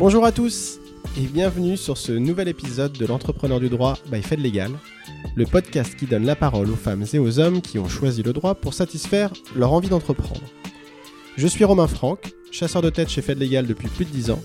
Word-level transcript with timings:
Bonjour 0.00 0.24
à 0.24 0.32
tous 0.32 0.78
et 1.18 1.26
bienvenue 1.26 1.76
sur 1.76 1.98
ce 1.98 2.12
nouvel 2.12 2.48
épisode 2.48 2.92
de 2.92 3.04
l'entrepreneur 3.04 3.60
du 3.60 3.68
droit 3.68 3.98
by 4.10 4.22
Fed 4.22 4.40
Legal, 4.42 4.70
le 5.34 5.44
podcast 5.44 5.94
qui 5.94 6.06
donne 6.06 6.24
la 6.24 6.36
parole 6.36 6.70
aux 6.70 6.74
femmes 6.74 7.04
et 7.12 7.18
aux 7.18 7.38
hommes 7.38 7.60
qui 7.60 7.78
ont 7.78 7.86
choisi 7.86 8.22
le 8.22 8.32
droit 8.32 8.54
pour 8.54 8.72
satisfaire 8.72 9.30
leur 9.54 9.74
envie 9.74 9.90
d'entreprendre. 9.90 10.40
Je 11.36 11.46
suis 11.46 11.66
Romain 11.66 11.86
Franck, 11.86 12.32
chasseur 12.50 12.80
de 12.80 12.88
tête 12.88 13.10
chez 13.10 13.20
Fed 13.20 13.38
Legal 13.38 13.66
depuis 13.66 13.88
plus 13.88 14.06
de 14.06 14.10
10 14.10 14.30
ans, 14.30 14.40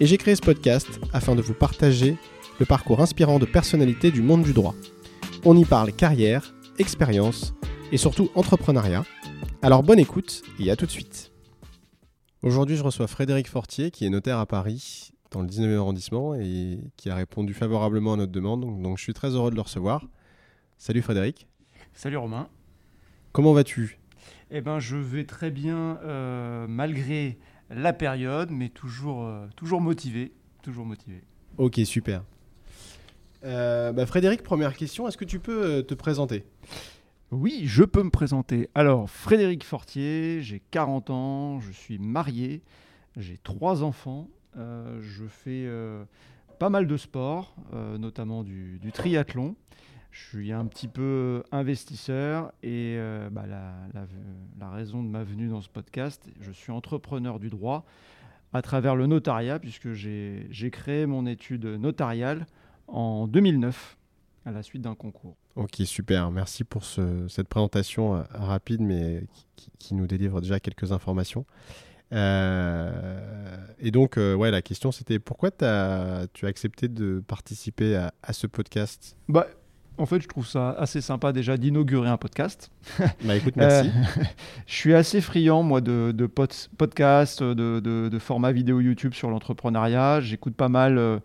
et 0.00 0.06
j'ai 0.06 0.16
créé 0.16 0.34
ce 0.34 0.42
podcast 0.42 0.88
afin 1.12 1.36
de 1.36 1.42
vous 1.42 1.54
partager 1.54 2.16
le 2.58 2.66
parcours 2.66 3.00
inspirant 3.00 3.38
de 3.38 3.46
personnalités 3.46 4.10
du 4.10 4.20
monde 4.20 4.42
du 4.42 4.52
droit. 4.52 4.74
On 5.44 5.56
y 5.56 5.64
parle 5.64 5.92
carrière, 5.92 6.56
expérience 6.80 7.54
et 7.92 7.98
surtout 7.98 8.30
entrepreneuriat. 8.34 9.04
Alors 9.62 9.84
bonne 9.84 10.00
écoute 10.00 10.42
et 10.58 10.72
à 10.72 10.76
tout 10.76 10.86
de 10.86 10.90
suite. 10.90 11.27
Aujourd'hui, 12.42 12.76
je 12.76 12.84
reçois 12.84 13.08
Frédéric 13.08 13.48
Fortier, 13.48 13.90
qui 13.90 14.06
est 14.06 14.10
notaire 14.10 14.38
à 14.38 14.46
Paris, 14.46 15.10
dans 15.32 15.42
le 15.42 15.48
19e 15.48 15.76
arrondissement, 15.76 16.36
et 16.36 16.78
qui 16.96 17.10
a 17.10 17.16
répondu 17.16 17.52
favorablement 17.52 18.12
à 18.12 18.16
notre 18.16 18.30
demande. 18.30 18.60
Donc, 18.60 18.80
donc 18.80 18.96
je 18.96 19.02
suis 19.02 19.12
très 19.12 19.30
heureux 19.30 19.50
de 19.50 19.56
le 19.56 19.60
recevoir. 19.60 20.06
Salut 20.76 21.02
Frédéric. 21.02 21.48
Salut 21.94 22.16
Romain. 22.16 22.48
Comment 23.32 23.52
vas-tu? 23.52 23.98
Eh 24.52 24.60
ben, 24.60 24.78
je 24.78 24.96
vais 24.96 25.24
très 25.24 25.50
bien, 25.50 25.98
euh, 26.04 26.66
malgré 26.68 27.38
la 27.70 27.92
période, 27.92 28.50
mais 28.52 28.68
toujours, 28.68 29.24
euh, 29.24 29.48
toujours 29.56 29.80
motivé. 29.80 30.32
Toujours 30.62 30.86
motivé. 30.86 31.24
Ok, 31.56 31.80
super. 31.84 32.22
Euh, 33.44 33.90
bah, 33.90 34.06
Frédéric, 34.06 34.44
première 34.44 34.76
question, 34.76 35.08
est-ce 35.08 35.16
que 35.16 35.24
tu 35.24 35.40
peux 35.40 35.82
te 35.82 35.94
présenter? 35.94 36.44
Oui, 37.30 37.64
je 37.64 37.84
peux 37.84 38.02
me 38.02 38.08
présenter. 38.08 38.70
Alors, 38.74 39.10
Frédéric 39.10 39.62
Fortier, 39.62 40.40
j'ai 40.40 40.62
40 40.70 41.10
ans, 41.10 41.60
je 41.60 41.70
suis 41.72 41.98
marié, 41.98 42.62
j'ai 43.18 43.36
trois 43.36 43.82
enfants, 43.82 44.30
euh, 44.56 44.98
je 45.02 45.26
fais 45.26 45.66
euh, 45.66 46.04
pas 46.58 46.70
mal 46.70 46.86
de 46.86 46.96
sport, 46.96 47.54
euh, 47.74 47.98
notamment 47.98 48.44
du, 48.44 48.80
triathlon. 48.94 49.56
Je 50.10 50.24
suis 50.24 50.52
un 50.52 50.64
petit 50.64 50.88
peu 50.88 51.42
investisseur 51.52 52.50
et 52.62 52.98
bah, 53.30 53.44
la, 53.46 54.70
raison 54.70 55.02
de 55.02 55.08
ma 55.08 55.22
venue 55.22 55.48
dans 55.48 55.60
ce 55.60 55.68
podcast, 55.68 56.26
je 56.40 56.50
suis 56.50 56.72
entrepreneur 56.72 57.38
du 57.38 57.50
droit 57.50 57.84
à 58.54 58.62
travers 58.62 58.96
le 58.96 59.06
notariat 59.06 59.58
puisque 59.58 59.92
j'ai 59.92 60.70
créé 60.72 61.04
mon 61.04 61.26
étude 61.26 61.66
notariale 61.66 62.46
en 62.86 63.28
2009 63.28 63.98
à 64.46 64.50
la 64.50 64.62
suite 64.62 64.80
d'un 64.80 64.94
concours. 64.94 65.36
Ok, 65.58 65.82
super. 65.86 66.30
Merci 66.30 66.62
pour 66.62 66.84
ce- 66.84 67.26
cette 67.28 67.48
présentation 67.48 68.14
euh, 68.14 68.22
rapide, 68.32 68.80
mais 68.80 69.24
qui, 69.56 69.70
qui 69.78 69.94
nous 69.96 70.06
délivre 70.06 70.40
déjà 70.40 70.60
quelques 70.60 70.92
informations. 70.92 71.44
Euh, 72.12 73.56
et 73.80 73.90
donc, 73.90 74.16
euh, 74.18 74.34
ouais, 74.34 74.50
la 74.50 74.62
question 74.62 74.92
c'était 74.92 75.18
pourquoi 75.18 75.50
tu 75.50 75.64
as 75.64 76.26
accepté 76.44 76.88
de 76.88 77.22
participer 77.26 77.96
à, 77.96 78.12
à 78.22 78.32
ce 78.32 78.46
podcast? 78.46 79.16
Bah, 79.28 79.46
en 79.98 80.06
fait, 80.06 80.20
je 80.22 80.28
trouve 80.28 80.46
ça 80.46 80.70
assez 80.78 81.00
sympa 81.00 81.32
déjà 81.32 81.56
d'inaugurer 81.56 82.08
un 82.08 82.16
podcast. 82.18 82.70
Bah 83.24 83.34
écoute, 83.36 83.56
merci. 83.56 83.88
Euh, 83.88 84.22
je 84.66 84.74
suis 84.74 84.94
assez 84.94 85.20
friand, 85.20 85.64
moi, 85.64 85.80
de, 85.80 86.12
de 86.16 86.26
pod- 86.26 86.68
podcasts, 86.78 87.42
de, 87.42 87.80
de, 87.80 88.08
de 88.08 88.18
formats 88.20 88.52
vidéo 88.52 88.80
YouTube 88.80 89.12
sur 89.12 89.28
l'entrepreneuriat. 89.28 90.20
J'écoute 90.20 90.54
pas 90.54 90.68
mal 90.68 91.20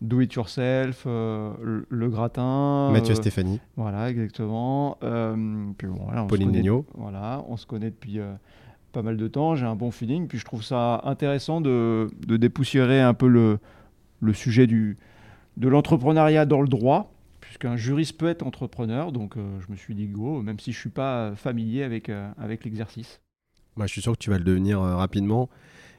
Do 0.00 0.20
It 0.20 0.32
Yourself, 0.34 1.04
euh, 1.06 1.52
le, 1.62 1.86
Le 1.88 2.08
Gratin. 2.08 2.90
Mathieu 2.92 3.12
euh, 3.12 3.16
Stéphanie, 3.16 3.60
Voilà, 3.76 4.10
exactement. 4.10 4.98
Euh, 5.02 5.70
puis 5.76 5.88
bon, 5.88 5.98
voilà, 6.04 6.22
on 6.22 6.28
se 6.28 6.28
Pauline. 6.28 6.82
Voilà, 6.94 7.44
on 7.48 7.56
se 7.56 7.66
connaît 7.66 7.90
depuis 7.90 8.20
pas 8.92 9.02
mal 9.02 9.16
de 9.16 9.28
temps. 9.28 9.56
J'ai 9.56 9.66
un 9.66 9.76
bon 9.76 9.90
feeling. 9.90 10.28
Puis 10.28 10.38
je 10.38 10.44
trouve 10.44 10.62
ça 10.62 11.00
intéressant 11.04 11.60
de, 11.60 12.08
de 12.26 12.36
dépoussiérer 12.36 13.00
un 13.00 13.14
peu 13.14 13.28
le, 13.28 13.58
le 14.20 14.32
sujet 14.32 14.66
du, 14.66 14.96
de 15.56 15.68
l'entrepreneuriat 15.68 16.46
dans 16.46 16.60
le 16.60 16.68
droit, 16.68 17.12
puisqu'un 17.40 17.76
juriste 17.76 18.16
peut 18.18 18.28
être 18.28 18.46
entrepreneur. 18.46 19.12
Donc 19.12 19.36
euh, 19.36 19.58
je 19.60 19.70
me 19.70 19.76
suis 19.76 19.94
dit 19.94 20.06
go, 20.06 20.40
même 20.42 20.58
si 20.60 20.72
je 20.72 20.78
suis 20.78 20.90
pas 20.90 21.32
familier 21.34 21.82
avec, 21.82 22.08
euh, 22.08 22.30
avec 22.38 22.64
l'exercice. 22.64 23.20
Moi, 23.76 23.86
je 23.86 23.92
suis 23.92 24.02
sûr 24.02 24.12
que 24.12 24.18
tu 24.18 24.30
vas 24.30 24.38
le 24.38 24.44
devenir 24.44 24.80
euh, 24.80 24.96
rapidement 24.96 25.48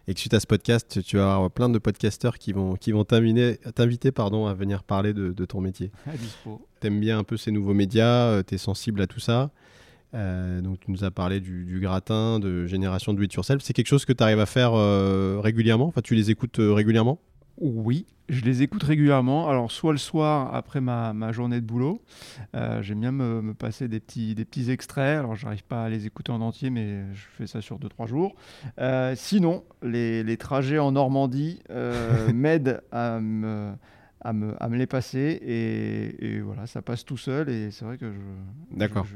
et 0.07 0.13
que 0.13 0.19
suite 0.19 0.33
à 0.33 0.39
ce 0.39 0.47
podcast, 0.47 1.01
tu 1.03 1.17
vas 1.17 1.35
avoir 1.35 1.51
plein 1.51 1.69
de 1.69 1.77
podcasteurs 1.77 2.37
qui 2.37 2.53
vont, 2.53 2.75
qui 2.75 2.91
vont 2.91 3.03
t'inviter 3.03 3.57
t'inviter, 3.75 4.11
pardon, 4.11 4.47
à 4.47 4.53
venir 4.53 4.83
parler 4.83 5.13
de, 5.13 5.31
de 5.31 5.45
ton 5.45 5.61
métier. 5.61 5.91
T'aimes 6.79 6.99
bien 6.99 7.19
un 7.19 7.23
peu 7.23 7.37
ces 7.37 7.51
nouveaux 7.51 7.73
médias, 7.73 8.41
tu 8.43 8.55
es 8.55 8.57
sensible 8.57 9.01
à 9.01 9.07
tout 9.07 9.19
ça. 9.19 9.51
Euh, 10.15 10.61
donc, 10.61 10.79
tu 10.79 10.91
nous 10.91 11.03
as 11.03 11.11
parlé 11.11 11.39
du, 11.39 11.65
du 11.65 11.79
gratin, 11.79 12.39
de 12.39 12.65
génération 12.65 13.13
de 13.13 13.19
do 13.19 13.23
it 13.23 13.33
yourself. 13.33 13.61
C'est 13.61 13.73
quelque 13.73 13.87
chose 13.87 14.05
que 14.05 14.13
tu 14.13 14.23
arrives 14.23 14.39
à 14.39 14.45
faire 14.45 14.71
euh, 14.73 15.39
régulièrement? 15.41 15.87
Enfin, 15.87 16.01
tu 16.01 16.15
les 16.15 16.31
écoutes 16.31 16.59
euh, 16.59 16.73
régulièrement? 16.73 17.19
Oui, 17.61 18.05
je 18.29 18.41
les 18.41 18.61
écoute 18.61 18.83
régulièrement. 18.83 19.49
Alors, 19.49 19.69
soit 19.71 19.91
le 19.91 19.97
soir 19.97 20.53
après 20.55 20.79
ma, 20.81 21.13
ma 21.13 21.31
journée 21.33 21.59
de 21.59 21.65
boulot, 21.65 22.01
euh, 22.55 22.81
j'aime 22.81 23.01
bien 23.01 23.11
me, 23.11 23.41
me 23.41 23.53
passer 23.53 23.87
des 23.89 23.99
petits, 23.99 24.33
des 24.33 24.45
petits 24.45 24.71
extraits. 24.71 25.19
Alors, 25.19 25.35
j'arrive 25.35 25.63
pas 25.65 25.83
à 25.85 25.89
les 25.89 26.05
écouter 26.05 26.31
en 26.31 26.39
entier, 26.41 26.69
mais 26.69 27.03
je 27.13 27.21
fais 27.37 27.47
ça 27.47 27.59
sur 27.61 27.77
2-3 27.79 28.07
jours. 28.07 28.35
Euh, 28.79 29.13
sinon, 29.17 29.63
les, 29.83 30.23
les 30.23 30.37
trajets 30.37 30.79
en 30.79 30.93
Normandie 30.93 31.59
euh, 31.69 32.31
m'aident 32.33 32.81
à 32.93 33.19
me, 33.19 33.71
à, 34.21 34.31
me, 34.31 34.55
à 34.63 34.69
me 34.69 34.77
les 34.77 34.87
passer. 34.87 35.39
Et, 35.41 36.25
et 36.35 36.39
voilà, 36.39 36.65
ça 36.65 36.81
passe 36.81 37.03
tout 37.03 37.17
seul. 37.17 37.49
Et 37.49 37.71
c'est 37.71 37.83
vrai 37.83 37.97
que 37.97 38.09
je. 38.11 38.77
D'accord. 38.77 39.05
je- 39.05 39.15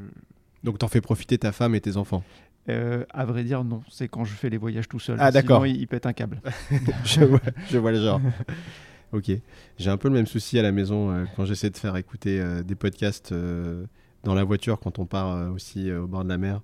Donc, 0.65 0.79
t'en 0.79 0.89
fais 0.89 1.01
profiter 1.01 1.37
ta 1.37 1.51
femme 1.53 1.75
et 1.75 1.81
tes 1.81 1.95
enfants. 1.95 2.23
Euh, 2.69 3.03
à 3.09 3.25
vrai 3.25 3.43
dire, 3.43 3.63
non. 3.63 3.81
C'est 3.89 4.07
quand 4.07 4.23
je 4.23 4.33
fais 4.33 4.49
les 4.49 4.57
voyages 4.57 4.87
tout 4.87 4.99
seul. 4.99 5.17
Ah, 5.19 5.31
d'accord. 5.31 5.65
Ils 5.67 5.87
pètent 5.87 6.05
un 6.05 6.13
câble. 6.13 6.41
je, 7.05 7.23
vois, 7.23 7.41
je 7.69 7.77
vois 7.77 7.91
le 7.91 8.01
genre. 8.01 8.21
ok. 9.11 9.31
J'ai 9.77 9.89
un 9.89 9.97
peu 9.97 10.07
le 10.07 10.13
même 10.13 10.27
souci 10.27 10.59
à 10.59 10.61
la 10.61 10.71
maison 10.71 11.11
euh, 11.11 11.25
quand 11.35 11.45
j'essaie 11.45 11.69
de 11.69 11.77
faire 11.77 11.95
écouter 11.97 12.39
euh, 12.39 12.63
des 12.63 12.75
podcasts 12.75 13.31
euh, 13.31 13.85
dans 14.23 14.33
la 14.33 14.43
voiture 14.43 14.79
quand 14.79 14.99
on 14.99 15.05
part 15.05 15.51
aussi 15.51 15.91
au 15.91 16.07
bord 16.07 16.23
de 16.23 16.29
la 16.29 16.37
mer. 16.37 16.61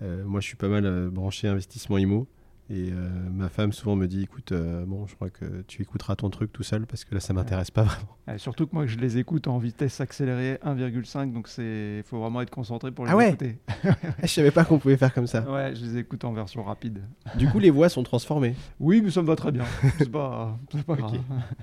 Moi, 0.00 0.40
je 0.40 0.46
suis 0.46 0.56
pas 0.56 0.68
mal 0.68 1.08
branché 1.08 1.48
investissement 1.48 1.96
IMO. 1.96 2.26
Et 2.68 2.90
euh, 2.90 3.08
ma 3.30 3.48
femme 3.48 3.72
souvent 3.72 3.94
me 3.94 4.06
dit 4.06 4.22
écoute, 4.24 4.50
euh, 4.50 4.84
bon, 4.84 5.06
je 5.06 5.14
crois 5.14 5.30
que 5.30 5.62
tu 5.68 5.82
écouteras 5.82 6.16
ton 6.16 6.30
truc 6.30 6.52
tout 6.52 6.64
seul 6.64 6.84
parce 6.84 7.04
que 7.04 7.14
là, 7.14 7.20
ça 7.20 7.32
m'intéresse 7.32 7.70
pas 7.70 7.84
vraiment. 7.84 8.16
Surtout 8.38 8.66
que 8.66 8.74
moi, 8.74 8.86
je 8.86 8.96
les 8.96 9.18
écoute 9.18 9.46
en 9.46 9.58
vitesse 9.58 10.00
accélérée 10.00 10.58
1,5, 10.64 11.32
donc 11.32 11.46
c'est 11.46 12.02
faut 12.06 12.18
vraiment 12.18 12.40
être 12.40 12.50
concentré 12.50 12.90
pour 12.90 13.04
les 13.04 13.12
Ah 13.12 13.16
ouais 13.16 13.28
écouter. 13.28 13.58
je 14.22 14.26
savais 14.26 14.50
pas 14.50 14.64
qu'on 14.64 14.78
pouvait 14.78 14.96
faire 14.96 15.14
comme 15.14 15.28
ça. 15.28 15.48
Ouais, 15.48 15.76
je 15.76 15.84
les 15.84 15.98
écoute 15.98 16.24
en 16.24 16.32
version 16.32 16.64
rapide. 16.64 17.02
Du 17.36 17.48
coup, 17.48 17.60
les 17.60 17.70
voix 17.70 17.88
sont 17.88 18.02
transformées. 18.02 18.54
Oui, 18.80 19.00
mais 19.02 19.10
ça 19.10 19.22
me 19.22 19.26
va 19.26 19.36
très 19.36 19.52
bien. 19.52 19.64
C'est 19.98 20.10
pas, 20.10 20.58
c'est 20.70 20.84
pas 20.84 20.96
grave. 20.96 21.18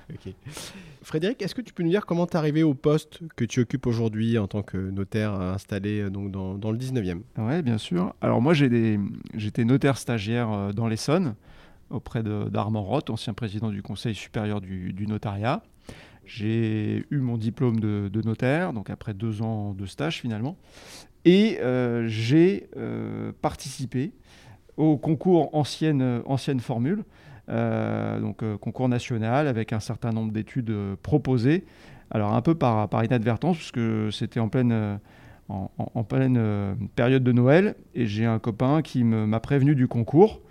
Ok. 0.09 0.33
Frédéric, 1.03 1.41
est-ce 1.41 1.53
que 1.53 1.61
tu 1.61 1.73
peux 1.73 1.83
nous 1.83 1.89
dire 1.89 2.05
comment 2.05 2.25
tu 2.25 2.33
es 2.33 2.37
arrivé 2.37 2.63
au 2.63 2.73
poste 2.73 3.19
que 3.35 3.45
tu 3.45 3.59
occupes 3.59 3.85
aujourd'hui 3.87 4.37
en 4.37 4.47
tant 4.47 4.63
que 4.63 4.77
notaire 4.77 5.33
installé 5.33 6.01
euh, 6.01 6.09
dans, 6.09 6.71
le 6.71 6.77
19e 6.77 7.21
Ouais, 7.37 7.61
bien 7.61 7.77
sûr. 7.77 8.13
Alors 8.21 8.41
moi, 8.41 8.53
j'étais 8.53 8.97
notaire 9.65 9.97
stagiaire 9.97 10.51
euh, 10.51 10.71
dans 10.71 10.87
l'Essonne, 10.87 11.35
auprès 11.89 12.23
d'Armand 12.23 12.83
Roth, 12.83 13.09
ancien 13.09 13.33
président 13.33 13.69
du 13.69 13.81
Conseil 13.81 14.15
supérieur 14.15 14.61
du, 14.61 15.05
notariat. 15.07 15.61
J'ai 16.25 17.05
eu 17.11 17.17
mon 17.17 17.37
diplôme 17.37 17.79
de, 17.79 18.21
notaire, 18.23 18.71
donc 18.71 18.89
après 18.89 19.13
deux 19.13 19.41
ans 19.41 19.73
de 19.73 19.85
stage 19.85 20.21
finalement. 20.21 20.57
Et 21.25 21.59
euh, 21.61 22.07
j'ai 22.07 22.69
participé 23.41 24.13
au 24.77 24.97
concours 24.97 25.53
ancienne, 25.53 26.23
formule, 26.59 27.03
donc 28.19 28.43
euh, 28.43 28.57
concours 28.57 28.89
national 28.89 29.47
avec 29.47 29.73
un 29.73 29.79
certain 29.79 30.11
nombre 30.11 30.31
d'études 30.31 30.69
euh, 30.69 30.95
proposées. 31.01 31.65
Alors 32.11 32.33
un 32.33 32.41
peu 32.41 32.55
par, 32.55 32.87
inadvertance, 33.03 33.57
puisque 33.57 34.13
c'était 34.13 34.39
en 34.39 34.47
pleine, 34.47 34.71
euh, 34.71 34.95
en, 35.49 36.03
pleine 36.03 36.37
euh, 36.37 36.73
période 36.95 37.23
de 37.23 37.31
Noël, 37.31 37.75
et 37.95 38.05
j'ai 38.05 38.25
un 38.25 38.39
copain 38.39 38.81
qui 38.81 39.03
m'a 39.03 39.39
prévenu 39.39 39.75
du 39.75 39.87
concours. 39.87 40.41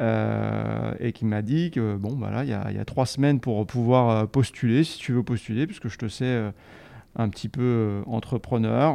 euh, 0.00 0.92
et 1.00 1.12
qui 1.12 1.24
m'a 1.24 1.42
dit 1.42 1.72
que 1.72 1.96
bon 1.96 2.14
bah 2.14 2.30
il 2.44 2.48
y, 2.48 2.52
a- 2.52 2.84
trois 2.84 3.04
semaines 3.04 3.40
pour 3.40 3.66
pouvoir 3.66 4.10
euh, 4.10 4.26
postuler 4.26 4.84
si 4.84 4.96
tu 4.98 5.12
veux 5.12 5.24
postuler 5.24 5.66
puisque 5.66 5.88
je 5.88 5.98
te 5.98 6.06
sais 6.06 6.24
euh, 6.24 6.50
un 7.16 7.28
petit 7.28 7.48
peu 7.48 7.62
euh, 7.62 8.02
entrepreneur 8.06 8.94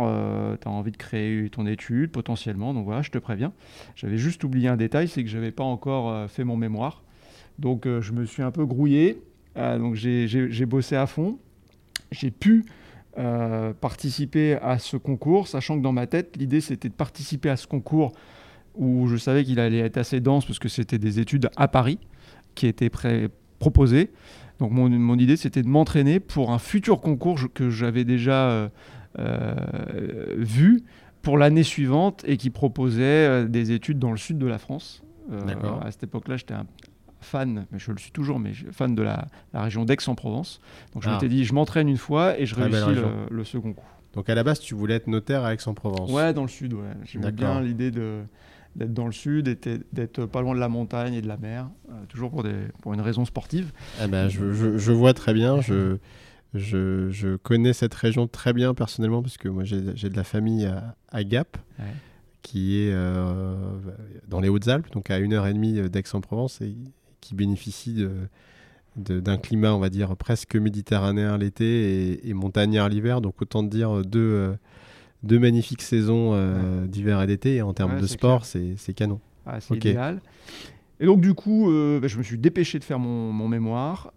tu 0.62 0.66
as 0.68 0.72
envie 0.72 0.92
de 0.94 0.98
créer 0.98 1.50
ton 1.50 1.66
étude 1.68 2.10
potentiellement 2.12 2.74
donc 2.74 2.86
voilà 2.86 3.02
je 3.02 3.12
te 3.12 3.18
préviens 3.18 3.52
j'avais 3.98 4.18
juste 4.18 4.46
oublié 4.46 4.70
un 4.70 4.78
détail 4.78 5.10
c'est 5.10 5.24
que 5.26 5.30
je 5.30 5.38
n'avais 5.38 5.52
pas 5.52 5.66
encore 5.66 6.10
euh, 6.10 6.28
fait 6.30 6.46
mon 6.46 6.56
mémoire 6.56 7.04
donc 7.60 7.86
euh, 7.86 8.02
je 8.02 8.12
me 8.14 8.26
suis 8.26 8.42
un 8.44 8.52
peu 8.52 8.66
grouillé 8.66 9.22
Euh, 9.56 9.78
donc 9.78 9.94
j'ai- 9.94 10.66
bossé 10.66 10.96
à 10.96 11.06
fond 11.06 11.38
j'ai 12.12 12.32
pu 12.32 12.66
euh, 13.20 13.72
participer 13.74 14.56
à 14.62 14.80
ce 14.80 14.98
concours, 14.98 15.48
sachant 15.48 15.78
que 15.78 15.84
dans 15.84 15.92
ma 15.92 16.08
tête, 16.08 16.36
l'idée 16.38 16.60
c'était 16.62 16.90
de 16.90 16.94
participer 16.96 17.50
à 17.52 17.56
ce 17.58 17.68
concours 17.68 18.14
où 18.76 19.08
je 19.08 19.18
savais 19.18 19.44
qu'il 19.44 19.60
allait 19.60 19.78
être 19.86 19.98
assez 19.98 20.20
dense 20.20 20.46
parce 20.48 20.58
que 20.58 20.70
c'était 20.70 20.98
des 20.98 21.20
études 21.20 21.50
à 21.56 21.68
Paris 21.68 22.00
qui 22.56 22.66
étaient 22.66 22.90
proposées. 23.60 24.10
Donc 24.60 24.72
mon, 24.72 24.90
mon 24.90 25.18
idée 25.20 25.38
c'était 25.38 25.62
de 25.62 25.68
m'entraîner 25.68 26.20
pour 26.20 26.50
un 26.52 26.58
futur 26.60 27.00
concours 27.02 27.38
que 27.54 27.70
j'avais 27.70 28.04
déjà 28.06 28.50
euh, 28.50 28.70
euh, 29.20 30.36
vu 30.38 30.82
pour 31.22 31.38
l'année 31.38 31.64
suivante 31.64 32.24
et 32.28 32.38
qui 32.38 32.50
proposait 32.50 33.46
des 33.48 33.72
études 33.72 34.00
dans 34.00 34.12
le 34.12 34.18
sud 34.18 34.38
de 34.40 34.48
la 34.48 34.58
France. 34.58 35.04
Euh, 35.32 35.40
D'accord. 35.46 35.82
à 35.86 35.92
cette 35.92 36.04
époque-là, 36.04 36.38
j'étais 36.38 36.54
un- 36.56 36.66
fan, 37.24 37.66
mais 37.72 37.80
je 37.80 37.92
le 37.92 37.98
suis 37.98 38.12
toujours, 38.12 38.40
mais 38.40 38.52
fan 38.72 38.94
de 38.96 39.02
la, 39.02 39.28
la 39.54 39.64
région 39.64 39.86
d'Aix-en-Provence. 39.86 40.62
Donc 40.94 41.04
je 41.04 41.10
Ah. 41.10 41.14
m'étais 41.14 41.30
dit, 41.30 41.44
je 41.46 41.54
m'entraîne 41.54 41.90
une 41.90 41.98
fois 41.98 42.38
et 42.40 42.46
je 42.46 42.54
Très 42.56 42.66
réussis 42.66 43.00
le, 43.32 43.44
second 43.44 43.74
coup. 43.74 43.86
Donc 44.14 44.30
à 44.30 44.36
la 44.36 44.44
base, 44.44 44.60
tu 44.60 44.76
voulais 44.76 44.94
être 44.96 45.08
notaire 45.08 45.44
à 45.44 45.54
Aix-en-Provence. 45.54 46.12
Ouais, 46.12 46.34
dans 46.34 46.44
le 46.44 46.48
sud, 46.50 46.74
ouais. 46.74 46.82
J'aimais 47.04 47.32
bien 47.32 47.60
l'idée 47.62 47.90
d'être 47.90 48.94
dans 48.94 49.06
le 49.08 49.12
sud, 49.12 49.46
d'être- 49.46 50.26
pas 50.26 50.42
loin 50.42 50.54
de 50.56 50.60
la 50.60 50.70
montagne 50.70 51.14
et 51.16 51.22
de 51.22 51.28
la 51.28 51.38
mer, 51.38 51.70
euh, 51.90 51.94
toujours 52.10 52.30
pour, 52.30 52.44
des, 52.44 52.54
pour 52.82 52.94
une 52.94 53.02
raison 53.02 53.26
sportive. 53.26 53.72
Ah 54.00 54.08
bah, 54.08 54.30
je, 54.30 54.52
je- 54.54 54.78
je 54.78 54.92
vois 54.92 55.14
très 55.14 55.34
bien. 55.34 55.62
Je, 55.62 55.98
je, 56.54 57.10
je 57.10 57.36
connais 57.38 57.74
cette 57.74 57.94
région 57.96 58.28
très 58.28 58.54
bien 58.54 58.76
personnellement 58.76 59.24
parce 59.24 59.38
que 59.38 59.48
moi 59.50 59.64
j'ai 59.64 59.82
j'ai 59.96 60.10
de 60.10 60.16
la 60.16 60.24
famille 60.24 60.66
à, 60.68 60.96
à 61.12 61.24
Gap 61.24 61.58
Ouais. 61.80 61.86
qui 62.44 62.78
est 62.78 62.92
euh, 62.94 63.56
dans 64.28 64.40
les 64.40 64.50
Hautes-Alpes, 64.50 64.92
donc 64.92 65.10
à 65.10 65.18
une 65.18 65.34
heure 65.34 65.48
et 65.48 65.54
demie 65.54 65.82
d'Aix-en-Provence 65.90 66.62
et 66.62 66.76
qui 67.24 67.36
bénéficie 67.36 68.06
de- 68.96 69.20
d'un 69.20 69.38
climat, 69.38 69.74
on 69.74 69.80
va 69.80 69.90
dire, 69.90 70.16
presque 70.16 70.56
méditerranéen 70.56 71.38
l'été 71.38 71.66
et, 72.12 72.30
et 72.30 72.34
montagnard 72.34 72.90
l'hiver. 72.90 73.22
Donc 73.22 73.42
autant 73.42 73.64
dire 73.64 74.04
deux, 74.06 74.20
euh, 74.20 74.54
deux 75.24 75.40
magnifiques 75.40 75.82
saisons 75.82 76.32
euh, 76.34 76.86
d'hiver 76.86 77.22
et 77.22 77.28
d'été. 77.28 77.56
Et 77.56 77.62
en 77.64 77.74
termes 77.74 77.96
Ouais, 77.96 78.02
de 78.02 78.08
sport, 78.08 78.46
c'est 78.46 78.94
canon. 78.96 79.20
Ah, 79.46 79.60
c'est 79.60 79.76
idéal. 79.76 80.22
Et 81.00 81.06
donc, 81.06 81.22
du 81.22 81.34
coup, 81.34 81.72
euh, 81.72 82.00
bah, 82.00 82.08
je 82.08 82.18
me 82.18 82.24
suis 82.24 82.38
dépêché 82.38 82.78
de 82.80 82.84
faire 82.84 83.00
mon, 83.00 83.32
mon 83.34 83.48
mémoire. 83.48 84.14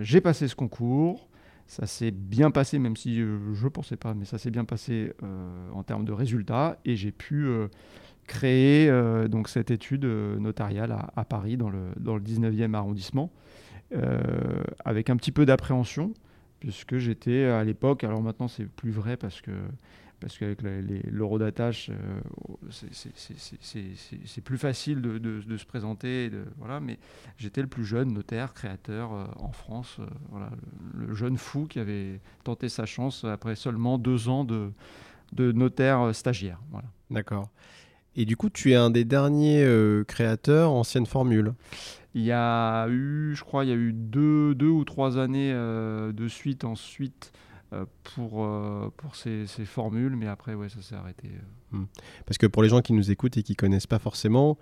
J'ai 0.00 0.20
passé 0.20 0.48
ce 0.48 0.54
concours. 0.56 1.28
Ça 1.66 1.86
s'est 1.86 2.10
bien 2.10 2.50
passé, 2.50 2.78
même 2.78 2.96
si 2.96 3.16
je 3.18 3.64
ne 3.64 3.68
pensais 3.68 3.96
pas, 3.96 4.12
mais 4.14 4.24
ça 4.26 4.38
s'est 4.38 4.50
bien 4.50 4.64
passé 4.64 5.12
en 5.74 5.82
termes 5.82 6.04
de 6.04 6.12
résultats. 6.12 6.78
Et 6.84 6.96
j'ai 6.96 7.12
pu 7.12 7.46
créer 8.26 8.88
euh, 8.88 9.28
donc 9.28 9.48
cette 9.48 9.70
étude 9.70 10.04
euh, 10.04 10.38
notariale 10.38 10.96
à, 11.14 11.24
Paris, 11.24 11.56
dans 11.56 11.70
le, 11.70 11.88
dans 11.98 12.14
le 12.16 12.22
19e 12.22 12.74
arrondissement, 12.74 13.30
euh, 13.92 14.20
avec 14.84 15.10
un 15.10 15.16
petit 15.16 15.32
peu 15.32 15.46
d'appréhension, 15.46 16.12
puisque 16.60 16.96
j'étais 16.98 17.44
à 17.44 17.62
l'époque, 17.64 18.04
alors 18.04 18.22
maintenant 18.22 18.48
c'est 18.48 18.66
plus 18.66 18.90
vrai 18.90 19.16
parce 19.16 19.40
que 19.40 19.52
parce 20.20 20.38
qu'avec 20.38 20.62
l'eurodatage, 20.62 21.90
c'est- 22.70 24.40
plus 24.40 24.56
facile 24.56 25.02
de, 25.02 25.18
de- 25.18 25.56
se 25.58 25.66
présenter. 25.66 26.30
voilà, 26.56 26.80
mais 26.80 26.98
j'étais 27.36 27.60
le 27.60 27.66
plus 27.66 27.84
jeune 27.84 28.10
notaire, 28.14 28.54
créateur 28.54 29.10
en 29.38 29.52
France. 29.52 29.98
voilà, 30.30 30.48
le, 30.94 31.12
jeune 31.12 31.36
fou 31.36 31.66
qui 31.66 31.78
avait 31.78 32.20
tenté 32.42 32.70
sa 32.70 32.86
chance 32.86 33.24
après 33.24 33.54
seulement 33.54 33.98
deux 33.98 34.30
ans 34.30 34.44
de, 34.44 34.72
notaire 35.36 36.14
stagiaire. 36.14 36.58
Voilà. 36.70 36.88
D'accord. 37.10 37.50
Et 38.16 38.24
du 38.24 38.36
coup, 38.36 38.48
tu 38.50 38.72
es 38.72 38.74
un 38.76 38.90
des 38.90 39.04
derniers 39.04 39.62
euh, 39.64 40.04
créateurs 40.04 40.70
ancienne 40.70 41.06
formule. 41.06 41.54
Il 42.14 42.22
y 42.22 42.30
a 42.32 42.86
eu, 42.88 43.34
je 43.34 43.42
crois, 43.42 43.64
il 43.64 43.70
y 43.70 43.72
a 43.72 43.76
eu 43.76 43.92
deux, 43.92 44.54
deux 44.54 44.68
ou 44.68 44.84
trois 44.84 45.18
années 45.18 45.50
euh, 45.52 46.12
de 46.12 46.28
suite 46.28 46.64
ensuite 46.64 47.32
euh, 47.72 47.84
pour, 48.14 48.44
euh, 48.44 48.88
pour 48.96 49.16
ces, 49.16 49.48
ces 49.48 49.64
formules, 49.64 50.14
mais 50.14 50.28
après, 50.28 50.54
ouais, 50.54 50.68
ça 50.68 50.80
s'est 50.80 50.94
arrêté. 50.94 51.28
euh. 51.72 51.78
Parce 52.24 52.38
que 52.38 52.46
pour 52.46 52.62
les 52.62 52.68
gens 52.68 52.82
qui 52.82 52.92
nous 52.92 53.10
écoutent 53.10 53.36
et 53.36 53.42
qui 53.42 53.56
connaissent 53.56 53.88
pas 53.88 53.98
forcément, 53.98 54.58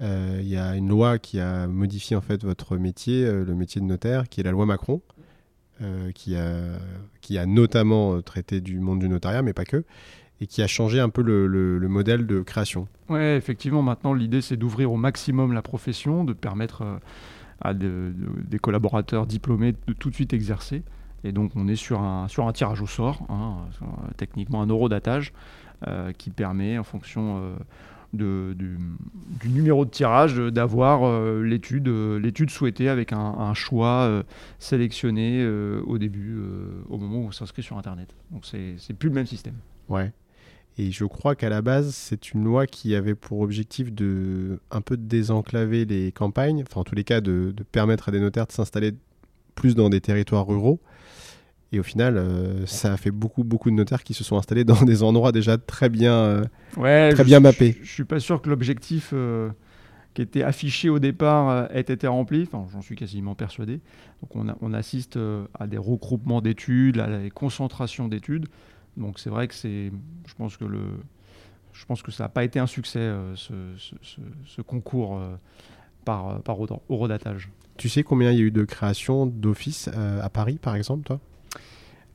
il 0.00 0.46
y 0.48 0.56
a 0.58 0.76
une 0.76 0.88
loi 0.88 1.18
qui 1.18 1.38
a 1.40 1.66
modifié 1.68 2.16
en 2.16 2.20
fait 2.20 2.42
votre 2.44 2.76
métier, 2.76 3.24
le 3.24 3.54
métier 3.54 3.80
de 3.80 3.86
notaire, 3.86 4.28
qui 4.28 4.40
est 4.40 4.44
la 4.44 4.50
loi 4.50 4.66
Macron, 4.66 5.00
euh, 5.80 6.10
qui, 6.12 6.36
a, 6.36 6.78
qui 7.22 7.38
a 7.38 7.46
notamment 7.46 8.20
traité 8.20 8.60
du 8.60 8.78
monde 8.80 8.98
du 8.98 9.08
notariat, 9.08 9.40
mais 9.42 9.52
pas 9.54 9.64
que, 9.64 9.84
et 10.40 10.46
qui 10.46 10.62
a 10.62 10.66
changé 10.66 11.00
un 11.00 11.08
peu 11.08 11.22
le, 11.22 11.46
le- 11.46 11.78
le 11.78 11.88
modèle 11.88 12.26
de 12.26 12.40
création. 12.40 12.88
Ouais, 13.08 13.36
effectivement, 13.36 13.82
maintenant 13.82 14.12
l'idée 14.12 14.40
c'est 14.42 14.56
d'ouvrir 14.56 14.92
au 14.92 14.96
maximum 14.96 15.52
la 15.52 15.62
profession, 15.62 16.24
de 16.24 16.32
permettre 16.32 16.82
euh, 16.82 16.96
à 17.60 17.72
de- 17.74 18.12
de- 18.14 18.42
des 18.48 18.58
collaborateurs 18.58 19.26
diplômés 19.26 19.74
de 19.86 19.92
tout 19.94 20.10
de 20.10 20.14
suite 20.14 20.32
exercer. 20.34 20.82
Et 21.24 21.32
donc 21.32 21.52
on 21.56 21.66
est 21.68 21.76
sur 21.76 22.00
un, 22.00 22.28
sur 22.28 22.46
un 22.46 22.52
tirage 22.52 22.82
au 22.82 22.86
sort, 22.86 23.24
hein, 23.30 23.56
sur, 23.72 23.86
euh, 23.86 24.10
techniquement 24.16 24.60
un 24.62 24.66
eurodatage, 24.66 25.32
euh, 25.88 26.12
qui 26.12 26.30
permet 26.30 26.76
en 26.78 26.84
fonction 26.84 27.38
euh, 27.42 27.56
de- 28.12 28.54
du, 28.54 28.76
du 29.40 29.48
numéro 29.48 29.84
de 29.84 29.90
tirage 29.90 30.36
d'avoir 30.36 31.00
l'étude 31.42 31.88
l'étude 31.88 32.50
souhaitée 32.50 32.88
avec 32.88 33.12
un, 33.12 33.18
un 33.18 33.52
choix 33.54 34.22
sélectionné 34.58 35.46
au 35.86 35.98
début, 35.98 36.38
au 36.88 36.98
moment 36.98 37.18
où 37.18 37.26
on 37.28 37.30
s'inscrit 37.32 37.62
sur 37.62 37.76
Internet. 37.78 38.14
Donc 38.30 38.44
c'est 38.44 38.74
c'est 38.78 38.94
plus 38.94 39.08
le 39.08 39.14
même 39.14 39.26
système. 39.26 39.54
Ouais. 39.88 40.12
Et 40.78 40.90
je 40.92 41.04
crois 41.06 41.34
qu'à 41.34 41.48
la 41.48 41.62
base, 41.62 41.94
c'est 41.94 42.32
une 42.32 42.44
loi 42.44 42.66
qui 42.66 42.94
avait 42.94 43.14
pour 43.14 43.40
objectif 43.40 43.92
de 43.94 44.60
un 44.70 44.82
peu 44.82 44.96
de 44.98 45.02
désenclaver 45.06 45.86
les 45.86 46.12
campagnes, 46.12 46.62
enfin 46.68 46.82
en 46.82 46.84
tous 46.84 46.94
les 46.94 47.04
cas 47.04 47.20
de, 47.22 47.52
de 47.56 47.62
permettre 47.62 48.10
à 48.10 48.12
des 48.12 48.20
notaires 48.20 48.46
de 48.46 48.52
s'installer 48.52 48.92
plus 49.54 49.74
dans 49.74 49.88
des 49.88 50.02
territoires 50.02 50.46
ruraux. 50.46 50.80
Et 51.72 51.80
au 51.80 51.82
final, 51.82 52.16
euh, 52.18 52.64
ça 52.66 52.92
a 52.92 52.96
fait 52.98 53.10
beaucoup, 53.10 53.42
beaucoup 53.42 53.70
de 53.70 53.74
notaires 53.74 54.04
qui 54.04 54.12
se 54.14 54.22
sont 54.22 54.36
installés 54.36 54.64
dans 54.64 54.82
des 54.84 55.02
endroits 55.02 55.32
déjà 55.32 55.56
très 55.58 55.88
bien. 55.88 56.12
euh, 56.14 56.44
Ouais, 56.76 57.10
Très 57.12 57.22
je- 57.24 57.28
bien 57.28 57.40
mappé. 57.40 57.76
Je, 57.80 57.86
je 57.86 57.92
suis 57.92 58.04
pas 58.04 58.20
sûr 58.20 58.42
que 58.42 58.50
l'objectif 58.50 59.10
euh, 59.14 59.48
qui 60.14 60.20
était 60.22 60.42
affiché 60.42 60.90
au 60.90 60.98
départ 60.98 61.70
ait 61.74 61.80
été 61.80 62.06
rempli. 62.06 62.46
Enfin, 62.52 62.66
j'en 62.72 62.82
suis 62.82 62.96
quasiment 62.96 63.34
persuadé. 63.34 63.80
Donc, 64.22 64.36
on, 64.36 64.48
a- 64.48 64.56
on 64.60 64.74
assiste 64.74 65.18
à 65.58 65.66
des 65.66 65.78
regroupements 65.78 66.40
d'études, 66.42 66.98
à 67.00 67.18
des 67.18 67.30
concentrations 67.30 68.08
d'études. 68.08 68.46
Donc, 68.96 69.18
c'est 69.18 69.30
vrai 69.30 69.48
que 69.48 69.54
c'est. 69.54 69.92
Je 70.26 70.34
pense 70.34 70.56
que 70.56 70.64
le. 70.64 70.80
Je 71.72 71.84
pense 71.84 72.02
que 72.02 72.10
ça 72.10 72.24
n'a 72.24 72.28
pas 72.28 72.42
été 72.44 72.58
un 72.58 72.66
succès 72.66 72.98
euh, 73.00 73.36
ce, 73.36 73.52
ce- 73.76 73.96
ce- 74.00 74.20
ce 74.46 74.62
concours 74.62 75.18
euh, 75.18 75.36
par, 76.06 76.28
euh, 76.30 76.38
par 76.38 76.56
eurodatage. 76.88 77.50
Tu 77.76 77.90
sais 77.90 78.02
combien 78.02 78.30
il 78.32 78.38
y 78.38 78.40
a 78.40 78.44
eu 78.44 78.50
de 78.50 78.64
créations 78.64 79.26
d'offices 79.26 79.90
euh, 79.94 80.22
à 80.22 80.30
Paris, 80.30 80.58
par 80.60 80.74
exemple, 80.74 81.04
toi? 81.04 81.20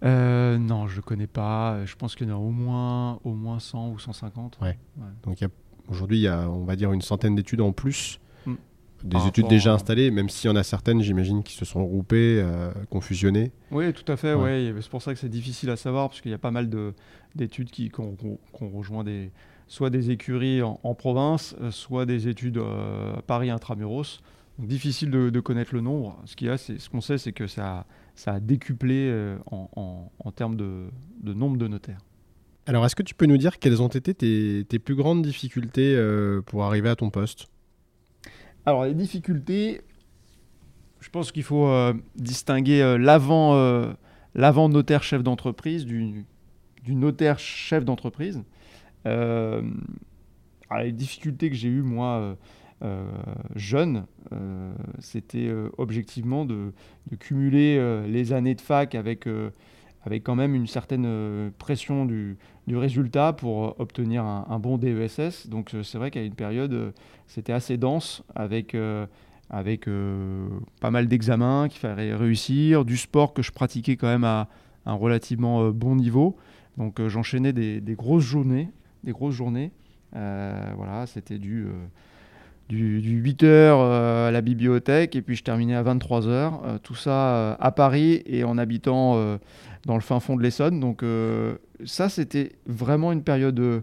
Euh, 0.04 0.58
non, 0.58 0.88
je 0.88 1.00
connais 1.02 1.28
pas. 1.28 1.86
Je 1.86 1.96
pense 1.96 2.16
qu'il 2.16 2.28
y 2.28 2.32
en 2.32 2.36
a 2.36 2.40
au 2.40 2.50
moins, 2.50 3.20
au 3.24 3.34
moins 3.34 3.60
100 3.60 3.90
ou 3.92 4.00
150. 4.00 4.58
Ouais. 4.62 4.78
Donc 5.24 5.40
il 5.42 5.44
y 5.44 5.48
a- 5.48 5.52
aujourd'hui, 5.90 6.18
il 6.18 6.22
y 6.24 6.28
a, 6.28 6.50
on 6.50 6.64
va 6.64 6.76
dire, 6.76 6.92
une 6.92 7.02
centaine 7.02 7.36
d'études 7.36 7.62
en 7.62 7.72
plus. 7.72 8.20
Des 9.04 9.18
études 9.28 9.48
déjà 9.48 9.74
installées, 9.74 10.12
même 10.12 10.30
s'il 10.30 10.50
y 10.50 10.54
en 10.54 10.56
a 10.56 10.64
certaines, 10.64 11.02
j'imagine, 11.02 11.44
qui 11.44 11.54
se 11.56 11.66
sont 11.66 11.84
regroupées, 11.84 12.40
euh, 12.42 12.72
confusionnées. 12.90 13.52
Oui, 13.72 13.92
tout 13.94 14.10
à 14.12 14.16
fait. 14.18 14.34
Ouais. 14.34 14.72
Ouais. 14.72 14.74
C'est 14.82 14.90
pour 14.90 15.02
ça 15.02 15.14
que 15.14 15.20
c'est 15.20 15.30
difficile 15.30 15.70
à 15.70 15.76
savoir, 15.76 16.10
parce 16.10 16.22
qu'il 16.22 16.32
y 16.32 16.36
a 16.36 16.38
pas 16.40 16.52
mal 16.52 16.70
de- 16.70 16.94
d'études 17.36 17.72
qui, 17.72 17.92
ont- 17.98 18.16
qui 18.16 18.64
ont 18.64 18.70
rejoint 18.70 19.04
des, 19.04 19.32
soit 19.68 19.90
des 19.90 20.12
écuries 20.12 20.62
en, 20.62 20.80
en 20.84 20.94
province, 20.96 21.56
euh, 21.62 21.72
soit 21.72 22.06
des 22.06 22.28
études 22.28 22.58
euh, 22.58 23.16
à 23.18 23.22
Paris 23.22 23.50
intramuros. 23.50 24.22
Donc, 24.60 24.68
difficile 24.68 25.10
de, 25.10 25.30
de 25.30 25.40
connaître 25.40 25.74
le 25.74 25.82
nombre. 25.82 26.22
Ce 26.26 26.36
qu'il 26.36 26.48
y 26.48 26.50
a, 26.52 26.58
c'est 26.58 26.80
ce 26.80 26.90
qu'on 26.90 27.02
sait, 27.02 27.18
c'est 27.18 27.32
que 27.32 27.48
ça, 27.48 27.86
ça 28.16 28.34
a 28.34 28.40
décuplé 28.40 29.08
euh, 29.10 29.38
en, 29.50 29.70
en- 29.76 30.12
en 30.20 30.32
termes 30.32 30.56
de, 30.58 30.88
de 31.24 31.34
nombre 31.34 31.58
de 31.58 31.68
notaires. 31.68 32.02
Alors, 32.68 32.86
est-ce 32.86 32.96
que 32.96 33.02
tu 33.04 33.16
peux 33.16 33.26
nous 33.26 33.38
dire 33.38 33.58
quelles 33.58 33.82
ont 33.82 33.88
été 33.88 34.14
tes, 34.14 34.66
tes 34.70 34.78
plus 34.78 34.94
grandes 34.96 35.24
difficultés 35.24 35.96
euh, 35.96 36.42
pour 36.42 36.64
arriver 36.64 36.90
à 36.90 36.96
ton 36.96 37.10
poste? 37.10 37.48
Alors, 38.66 38.86
les 38.86 38.94
difficultés, 38.94 39.82
je 41.00 41.10
pense 41.10 41.32
qu'il 41.32 41.44
faut 41.44 41.66
euh, 41.68 41.94
distinguer 42.16 42.82
euh, 42.82 42.98
l'avant 42.98 43.56
euh, 43.56 43.92
chef 45.02 45.24
d'entreprise 45.24 45.86
du, 45.86 46.26
notaire 46.88 47.40
chef 47.40 47.84
d'entreprise. 47.84 48.44
Les 49.06 50.92
difficultés 50.92 51.50
que 51.50 51.56
j'ai 51.56 51.70
eues, 51.70 51.82
moi, 51.82 52.38
jeune, 53.56 54.06
c'était 55.00 55.52
objectivement 55.78 56.46
de, 56.46 56.72
cumuler 57.20 58.04
les 58.08 58.32
années 58.32 58.56
de 58.56 58.62
fac 58.62 58.96
avec, 58.96 59.28
avec 60.04 60.24
quand 60.24 60.36
même 60.36 60.56
une 60.56 60.68
certaine 60.68 61.06
euh, 61.06 61.50
pression 61.58 62.06
du, 62.06 62.38
résultat 62.70 63.34
pour 63.34 63.66
euh, 63.66 63.76
obtenir 63.80 64.24
un, 64.24 64.60
bon 64.60 64.78
DESS. 64.78 65.48
Donc 65.48 65.74
euh, 65.74 65.84
c'est 65.84 65.98
vrai 65.98 66.10
qu'à 66.10 66.24
une 66.24 66.34
période, 66.34 66.94
c'était 67.28 67.54
assez 67.54 67.78
dense 67.78 68.24
avec, 68.34 68.76
avec 69.50 69.90
pas 70.80 70.92
mal 70.92 71.08
d'examens 71.08 71.68
qu'il 71.70 71.80
fallait 71.80 72.16
réussir, 72.16 72.86
du 72.86 72.98
sport 72.98 73.34
que 73.34 73.42
je 73.42 73.52
pratiquais 73.52 73.98
quand 73.98 74.08
même 74.08 74.24
à 74.24 74.48
un 74.86 74.94
relativement 74.94 75.70
bon 75.70 75.96
niveau. 75.96 76.38
Donc 76.78 77.06
j'enchaînais 77.08 77.54
des, 77.54 77.96
grosses 77.96 78.24
journées, 78.24 78.70
des 79.04 79.12
grosses 79.12 79.36
journées. 79.36 79.72
Voilà, 80.14 81.06
c'était 81.08 81.40
du, 81.40 81.68
du, 82.72 83.02
du 83.02 83.22
8h 83.22 83.44
euh, 83.44 84.30
à 84.30 84.32
la 84.32 84.40
bibliothèque 84.40 85.18
et 85.18 85.22
puis 85.22 85.36
je 85.36 85.44
terminais 85.44 85.76
à 85.76 85.84
23h. 85.84 86.80
tout 86.80 86.96
ça 86.96 87.36
euh, 87.36 87.56
à 87.60 87.72
Paris 87.72 88.24
et 88.26 88.46
en 88.46 88.58
habitant 88.58 89.18
euh, 89.18 89.38
dans 89.86 89.96
le 89.96 90.02
fin 90.02 90.22
fond 90.22 90.38
de 90.38 90.42
l'Essonne. 90.42 90.80
Donc 90.80 91.04
euh, 91.04 91.58
ça, 91.86 92.08
c'était 92.08 92.54
vraiment 92.66 93.12
une 93.12 93.24
période 93.24 93.60
euh, 93.60 93.82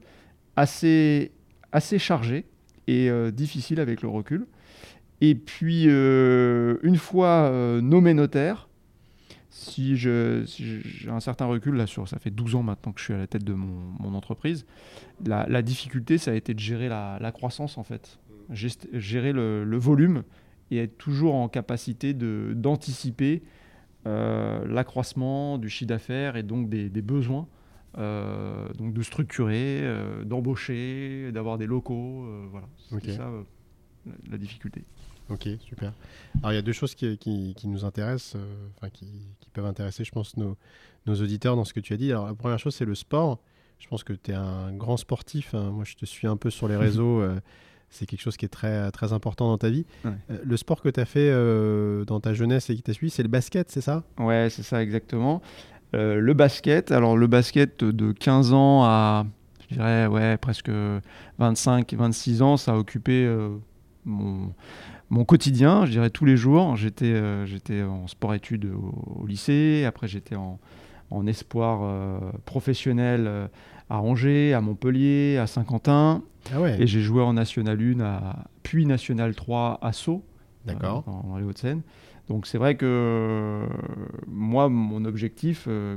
assez, 0.57 1.33
assez 1.71 1.99
chargée 1.99 2.47
et 2.87 3.11
euh, 3.11 3.31
difficile 3.31 3.79
avec 3.79 4.01
le 4.01 4.09
recul. 4.09 4.47
Et 5.21 5.35
puis, 5.35 5.85
euh, 5.89 6.77
une 6.83 6.97
fois 6.97 7.51
euh, 7.51 7.83
nommé 7.83 8.15
notaire, 8.15 8.69
si 9.51 9.97
j'ai 9.97 10.47
un 11.09 11.21
certain 11.21 11.47
recul, 11.47 11.75
là, 11.75 11.87
sur, 11.87 12.09
ça 12.09 12.19
fait 12.19 12.31
12 12.31 12.55
ans 12.55 12.63
maintenant 12.63 12.93
que 12.93 13.01
je 13.01 13.05
suis 13.07 13.15
à 13.15 13.19
la 13.19 13.27
tête 13.27 13.45
de 13.45 13.53
mon, 13.53 14.15
entreprise, 14.15 14.65
la, 15.27 15.63
difficulté, 15.63 16.17
ça 16.17 16.31
a 16.31 16.35
été 16.35 16.55
de 16.55 16.61
gérer 16.61 16.89
la 16.89 17.33
croissance, 17.33 17.77
en 17.77 17.83
fait. 17.83 18.19
Gérer 18.51 19.33
le, 19.33 19.65
le 19.65 19.77
volume 19.79 20.23
et 20.71 20.79
être 20.79 20.97
toujours 20.99 21.35
en 21.35 21.49
capacité 21.49 22.15
de- 22.15 22.53
d'anticiper 22.55 23.43
euh, 24.07 24.65
l'accroissement 24.67 25.59
du 25.59 25.69
chiffre 25.69 25.89
d'affaires 25.89 26.37
et 26.37 26.43
donc 26.43 26.69
des, 26.69 26.89
des 26.89 27.03
besoins. 27.03 27.47
euh, 27.97 28.69
donc 28.75 28.93
de 28.95 29.03
structurer, 29.03 29.81
euh, 29.83 30.23
d'embaucher, 30.25 31.33
d'avoir 31.33 31.59
des 31.59 31.67
locaux, 31.67 32.27
voilà. 32.51 32.69
Ok. 32.93 33.07
ça 33.11 33.31
la, 34.07 34.13
la 34.31 34.39
difficulté. 34.39 34.83
Ok, 35.31 35.49
super. 35.61 35.93
Alors 36.39 36.53
il 36.53 36.55
y 36.55 36.59
a 36.59 36.63
deux 36.63 36.73
choses 36.73 36.95
qui, 36.95 37.19
qui- 37.19 37.55
qui 37.57 37.67
nous 37.69 37.85
intéressent, 37.85 38.37
enfin 38.77 38.89
qui, 38.91 39.07
qui 39.41 39.51
peuvent 39.51 39.67
intéresser, 39.67 40.05
je 40.05 40.13
pense, 40.13 40.37
nos, 40.37 40.57
nos 41.07 41.15
auditeurs 41.17 41.57
dans 41.57 41.65
ce 41.65 41.73
que 41.75 41.81
tu 41.81 41.93
as 41.93 41.97
dit. 41.97 42.11
Alors 42.13 42.27
la 42.27 42.35
première 42.35 42.59
chose, 42.59 42.75
c'est 42.75 42.85
le 42.87 42.95
sport. 42.95 43.41
Je 43.79 43.89
pense 43.89 44.05
que 44.05 44.13
tu 44.13 44.31
es 44.31 44.35
un 44.35 44.73
grand 44.73 44.97
sportif. 44.97 45.55
hein. 45.55 45.71
Moi, 45.71 45.85
je 45.85 45.95
te 45.97 46.05
suis 46.07 46.27
un 46.27 46.37
peu 46.37 46.51
sur 46.51 46.67
les 46.69 46.77
réseaux. 46.87 47.23
C'est 47.91 48.07
quelque 48.07 48.21
chose 48.21 48.37
qui 48.37 48.45
est 48.45 48.51
très, 48.51 48.91
très 48.91 49.13
important 49.13 49.49
dans 49.49 49.59
ta 49.59 49.71
vie. 49.71 49.87
Ouais. 50.05 50.13
Euh, 50.31 50.39
le 50.45 50.57
sport 50.57 50.83
que 50.83 50.89
tu 50.89 51.01
as 51.01 51.05
fait 51.05 51.31
euh, 51.31 52.05
dans 52.05 52.21
ta 52.21 52.35
jeunesse 52.35 52.71
et 52.71 52.77
qui 52.77 52.83
t'a 52.83 52.93
suivi, 52.93 53.11
c'est 53.11 53.23
le 53.23 53.29
basket, 53.29 53.71
c'est 53.71 53.81
ça? 53.81 54.05
Ouais, 54.19 54.49
c'est 54.51 54.63
ça 54.63 54.83
exactement. 54.83 55.41
Euh, 55.95 56.21
le 56.21 56.35
basket, 56.35 56.93
alors 56.93 57.17
le 57.17 57.27
basket 57.27 57.83
de 57.83 58.13
15 58.13 58.53
ans 58.53 58.85
à, 58.85 59.25
je 59.69 59.75
dirais, 59.75 60.07
ouais, 60.07 60.37
presque 60.37 60.71
25, 61.39 61.95
26 61.95 62.43
ans, 62.43 62.57
ça 62.57 62.73
a 62.73 62.77
occupé 62.77 63.27
mon, 64.05 64.53
mon 65.09 65.25
quotidien, 65.25 65.87
je 65.87 65.93
dirais 65.93 66.11
tous 66.11 66.27
les 66.27 66.37
jours. 66.37 66.77
J'étais 66.77 67.47
j'étais 67.47 67.83
en 67.83 68.07
sport-études 68.07 68.67
au, 68.67 69.23
au 69.23 69.27
lycée, 69.27 69.85
après 69.87 70.09
j'étais 70.09 70.37
en, 70.37 70.59
en 71.11 71.27
espoir 71.27 72.21
professionnel 72.45 73.49
à 73.89 74.01
Angers, 74.03 74.53
à 74.53 74.61
Montpellier, 74.61 75.39
à 75.39 75.47
Saint-Quentin, 75.47 76.23
Ah 76.55 76.61
ouais. 76.61 76.81
et 76.81 76.87
j'ai 76.87 77.01
joué 77.01 77.23
en 77.23 77.33
National 77.35 77.79
1, 77.81 78.01
à, 78.01 78.45
puis 78.63 78.87
National 78.87 79.35
3 79.35 79.79
à 79.83 79.93
Sceaux. 79.93 80.25
D'accord. 80.65 81.05
euh, 81.09 81.29
dans, 81.29 81.37
les 81.39 81.45
Hauts-de-Seine. 81.45 81.83
Donc 82.29 82.47
c'est 82.47 82.59
vrai 82.59 82.75
que 82.77 82.85
euh, 82.87 83.67
moi, 84.27 84.69
mon 84.69 85.05
objectif 85.07 85.65
euh, 85.67 85.97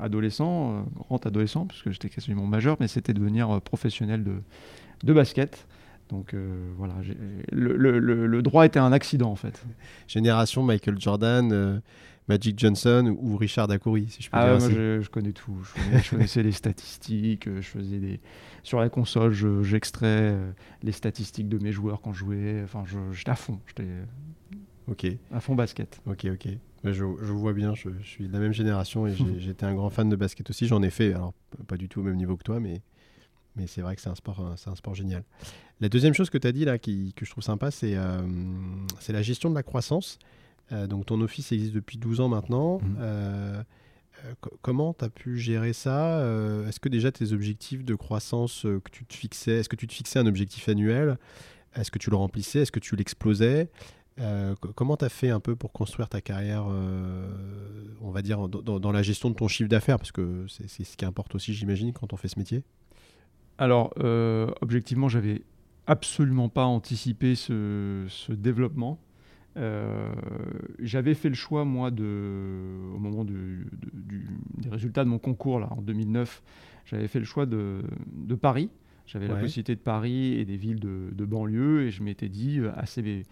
adolescent, 0.00 0.72
euh, 0.72 0.80
grand 0.96 1.24
adolescent, 1.24 1.66
puisque 1.66 1.90
j'étais 1.90 2.08
quasiment 2.08 2.46
majeur, 2.46 2.76
mais 2.80 2.88
c'était 2.88 3.12
de 3.14 3.20
devenir 3.20 3.50
euh, 3.56 3.60
professionnel 3.60 4.24
de, 4.24 4.34
de 5.04 5.12
basket. 5.12 5.66
Donc 6.08 6.36
voilà, 6.78 6.94
le, 7.50 7.76
le- 7.76 7.98
le- 7.98 8.26
le 8.28 8.42
droit 8.42 8.64
était 8.64 8.78
un 8.78 8.92
accident 8.92 9.28
en 9.28 9.34
fait. 9.34 9.64
Génération 10.06 10.62
Michael 10.62 11.00
Jordan, 11.00 11.82
Magic 12.28 12.58
Johnson 12.58 13.16
ou 13.20 13.36
Richard 13.36 13.68
Dacoury, 13.68 14.08
si 14.08 14.22
je 14.22 14.30
peux 14.30 14.36
Ah 14.36 14.44
dire 14.46 14.54
ouais, 14.54 14.58
moi 14.58 14.68
je, 14.70 15.00
je 15.00 15.08
connais 15.10 15.32
tout. 15.32 15.56
Je, 15.62 15.74
connais- 15.80 16.02
je 16.02 16.10
connaissais 16.10 16.42
les 16.42 16.52
statistiques, 16.52 17.46
euh, 17.46 17.60
je 17.60 17.66
faisais 17.68 17.98
des 17.98 18.20
sur 18.64 18.80
la 18.80 18.88
console, 18.88 19.32
je- 19.32 19.62
j'extrais 19.62 20.32
euh, 20.32 20.50
les 20.82 20.90
statistiques 20.92 21.48
de 21.48 21.58
mes 21.58 21.70
joueurs 21.70 22.00
quand 22.00 22.12
je 22.12 22.18
jouais. 22.20 22.60
Enfin, 22.64 22.84
j'étais 23.12 23.30
à 23.30 23.36
fond, 23.36 23.60
j'étais 23.68 23.86
Ok. 24.88 25.06
à 25.32 25.40
fond 25.40 25.54
basket. 25.54 26.00
Ok, 26.06 26.26
ok. 26.32 26.48
Mais 26.84 26.92
Je, 26.92 27.04
je 27.22 27.32
vois 27.32 27.52
bien, 27.52 27.74
je, 27.74 27.88
je 28.00 28.06
suis 28.06 28.28
de 28.28 28.32
la 28.32 28.38
même 28.38 28.52
génération 28.52 29.06
et 29.06 29.14
j'étais 29.38 29.64
un 29.66 29.74
grand 29.74 29.90
fan 29.90 30.08
de 30.08 30.16
basket 30.16 30.48
aussi. 30.50 30.66
J'en 30.66 30.82
ai 30.82 30.90
fait, 30.90 31.12
alors 31.12 31.32
pas 31.68 31.76
du 31.76 31.88
tout 31.88 32.00
au 32.00 32.04
même 32.04 32.16
niveau 32.16 32.36
que 32.36 32.42
toi, 32.44 32.58
mais, 32.60 32.82
mais 33.56 33.66
c'est 33.66 33.82
vrai 33.82 33.94
que 33.96 34.02
c'est 34.02 34.10
un, 34.10 34.14
sport, 34.16 34.54
c'est 34.56 34.68
un 34.70 34.74
sport 34.74 34.94
génial. 34.94 35.22
La 35.80 35.88
deuxième 35.88 36.14
chose 36.14 36.30
que 36.30 36.38
tu 36.38 36.46
as 36.46 36.52
dit 36.52 36.64
là, 36.64 36.78
qui, 36.78 37.12
que 37.14 37.24
je 37.24 37.30
trouve 37.30 37.44
sympa, 37.44 37.70
c'est 37.70 37.96
euh, 37.96 38.20
c'est 39.00 39.12
la 39.12 39.22
gestion 39.22 39.48
de 39.50 39.54
la 39.54 39.62
croissance. 39.62 40.18
Euh, 40.72 40.86
donc 40.86 41.06
ton 41.06 41.20
office 41.20 41.52
existe 41.52 41.72
depuis 41.74 41.98
12 41.98 42.20
ans 42.20 42.28
maintenant. 42.28 42.78
Mhm. 42.80 42.96
Euh, 43.00 43.62
euh, 44.24 44.32
co- 44.40 44.56
comment 44.62 44.94
tu 44.94 45.04
as 45.04 45.10
pu 45.10 45.38
gérer 45.38 45.72
ça 45.72 46.20
Est-ce 46.66 46.80
que 46.80 46.88
déjà 46.88 47.12
tes 47.12 47.32
objectifs 47.32 47.84
de 47.84 47.94
croissance 47.94 48.62
que 48.62 48.90
tu 48.90 49.04
te 49.04 49.14
fixais, 49.14 49.58
est-ce 49.58 49.68
que 49.68 49.76
tu 49.76 49.86
te 49.86 49.92
fixais 49.92 50.18
un 50.18 50.26
objectif 50.26 50.68
annuel? 50.68 51.18
Est-ce 51.74 51.90
que 51.90 51.98
tu 51.98 52.10
le 52.10 52.16
remplissais? 52.16 52.60
Est-ce 52.60 52.72
que 52.72 52.80
tu 52.80 52.96
l'explosais? 52.96 53.70
Euh, 54.18 54.54
co- 54.56 54.72
comment 54.74 54.96
tu 54.96 55.04
as 55.04 55.10
fait 55.10 55.28
un 55.28 55.40
peu 55.40 55.54
pour 55.56 55.72
construire 55.72 56.08
ta 56.08 56.22
carrière, 56.22 56.64
euh, 56.70 57.28
on 58.00 58.10
va 58.10 58.22
dire, 58.22 58.48
dans, 58.48 58.92
la 58.92 59.02
gestion 59.02 59.28
de 59.28 59.34
ton 59.34 59.46
chiffre 59.46 59.68
d'affaires? 59.68 59.98
Parce 59.98 60.10
que 60.12 60.46
c'est 60.48 60.68
c'est 60.70 60.84
ce 60.84 60.96
qui 60.96 61.04
importe 61.04 61.34
aussi, 61.34 61.52
j'imagine, 61.52 61.92
quand 61.92 62.14
on 62.14 62.16
fait 62.16 62.28
ce 62.28 62.38
métier. 62.38 62.62
Alors, 63.58 63.92
euh, 63.98 64.50
objectivement, 64.62 65.08
j'avais 65.08 65.42
absolument 65.86 66.48
pas 66.48 66.64
anticipé 66.64 67.34
ce, 67.34 68.06
ce 68.08 68.32
développement. 68.32 68.98
Euh, 69.56 70.12
j'avais 70.80 71.14
fait 71.14 71.28
le 71.28 71.34
choix, 71.34 71.64
moi, 71.64 71.90
de, 71.90 72.04
au 72.94 72.98
moment 72.98 73.24
du- 73.24 73.66
de- 73.72 73.90
du- 73.92 74.28
des 74.58 74.68
résultats 74.68 75.04
de 75.04 75.08
mon 75.08 75.18
concours, 75.18 75.60
là, 75.60 75.68
en 75.72 75.80
2009, 75.82 76.42
j'avais 76.84 77.08
fait 77.08 77.18
le 77.18 77.24
choix 77.24 77.46
de, 77.46 77.82
de 78.12 78.34
Paris. 78.34 78.70
J'avais 79.06 79.28
la 79.28 79.34
possibilité 79.42 79.74
de 79.76 79.80
Paris 79.80 80.34
et 80.34 80.44
des 80.44 80.56
villes 80.56 80.80
de, 80.80 81.10
de 81.12 81.24
banlieue, 81.24 81.84
et 81.86 81.90
je 81.90 82.02
m'étais 82.02 82.28
dit 82.28 82.58
euh, 82.58 82.70
assez, 82.76 83.22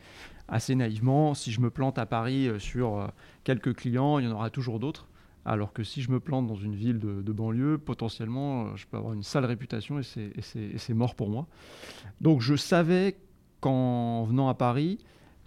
assez 0.48 0.74
naïvement, 0.76 1.34
si 1.34 1.50
je 1.50 1.60
me 1.60 1.68
plante 1.68 1.98
à 1.98 2.06
Paris 2.06 2.48
euh, 2.48 2.58
sur 2.58 3.10
quelques 3.42 3.74
clients, 3.74 4.18
il 4.18 4.24
y 4.24 4.28
en 4.28 4.32
aura 4.32 4.50
toujours 4.50 4.78
d'autres. 4.78 5.08
Alors 5.46 5.74
que 5.74 5.82
si 5.82 6.00
je 6.00 6.10
me 6.10 6.20
plante 6.20 6.46
dans 6.46 6.54
une 6.54 6.74
ville 6.74 6.98
de, 6.98 7.20
de 7.20 7.32
banlieue, 7.32 7.76
potentiellement, 7.76 8.74
je 8.76 8.86
peux 8.86 8.96
avoir 8.96 9.12
une 9.12 9.22
sale 9.22 9.44
réputation 9.44 9.98
et 9.98 10.02
c'est 10.40 10.94
mort 10.94 11.14
pour 11.14 11.28
moi. 11.28 11.46
Donc 12.22 12.40
je 12.40 12.54
savais 12.56 13.18
qu'en 13.60 14.24
venant 14.24 14.48
à 14.48 14.54
Paris, 14.54 14.98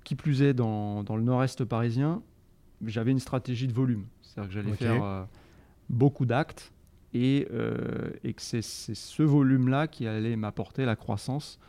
qui 0.08 0.16
plus 0.16 0.42
est 0.42 0.54
dans, 0.54 1.04
dans 1.04 1.18
le 1.18 1.22
nord-est 1.22 1.66
parisien, 1.66 2.22
j'avais 2.86 3.12
une 3.12 3.20
stratégie 3.20 3.68
de 3.68 3.74
volume. 3.74 4.06
C'est-à-dire 4.22 4.48
que 4.48 4.54
j'allais 4.54 4.76
faire 4.78 5.04
euh, 5.04 5.24
beaucoup 5.90 6.26
d'actes 6.26 6.72
et, 7.14 7.46
euh, 7.52 8.12
et 8.24 8.32
que 8.32 8.42
c'est 8.42 8.62
c'est 8.62 8.96
ce 8.96 9.22
volume-là 9.22 9.88
qui 9.88 10.08
allait 10.08 10.38
m'apporter 10.38 10.86
la 10.86 10.96
croissance 10.96 11.60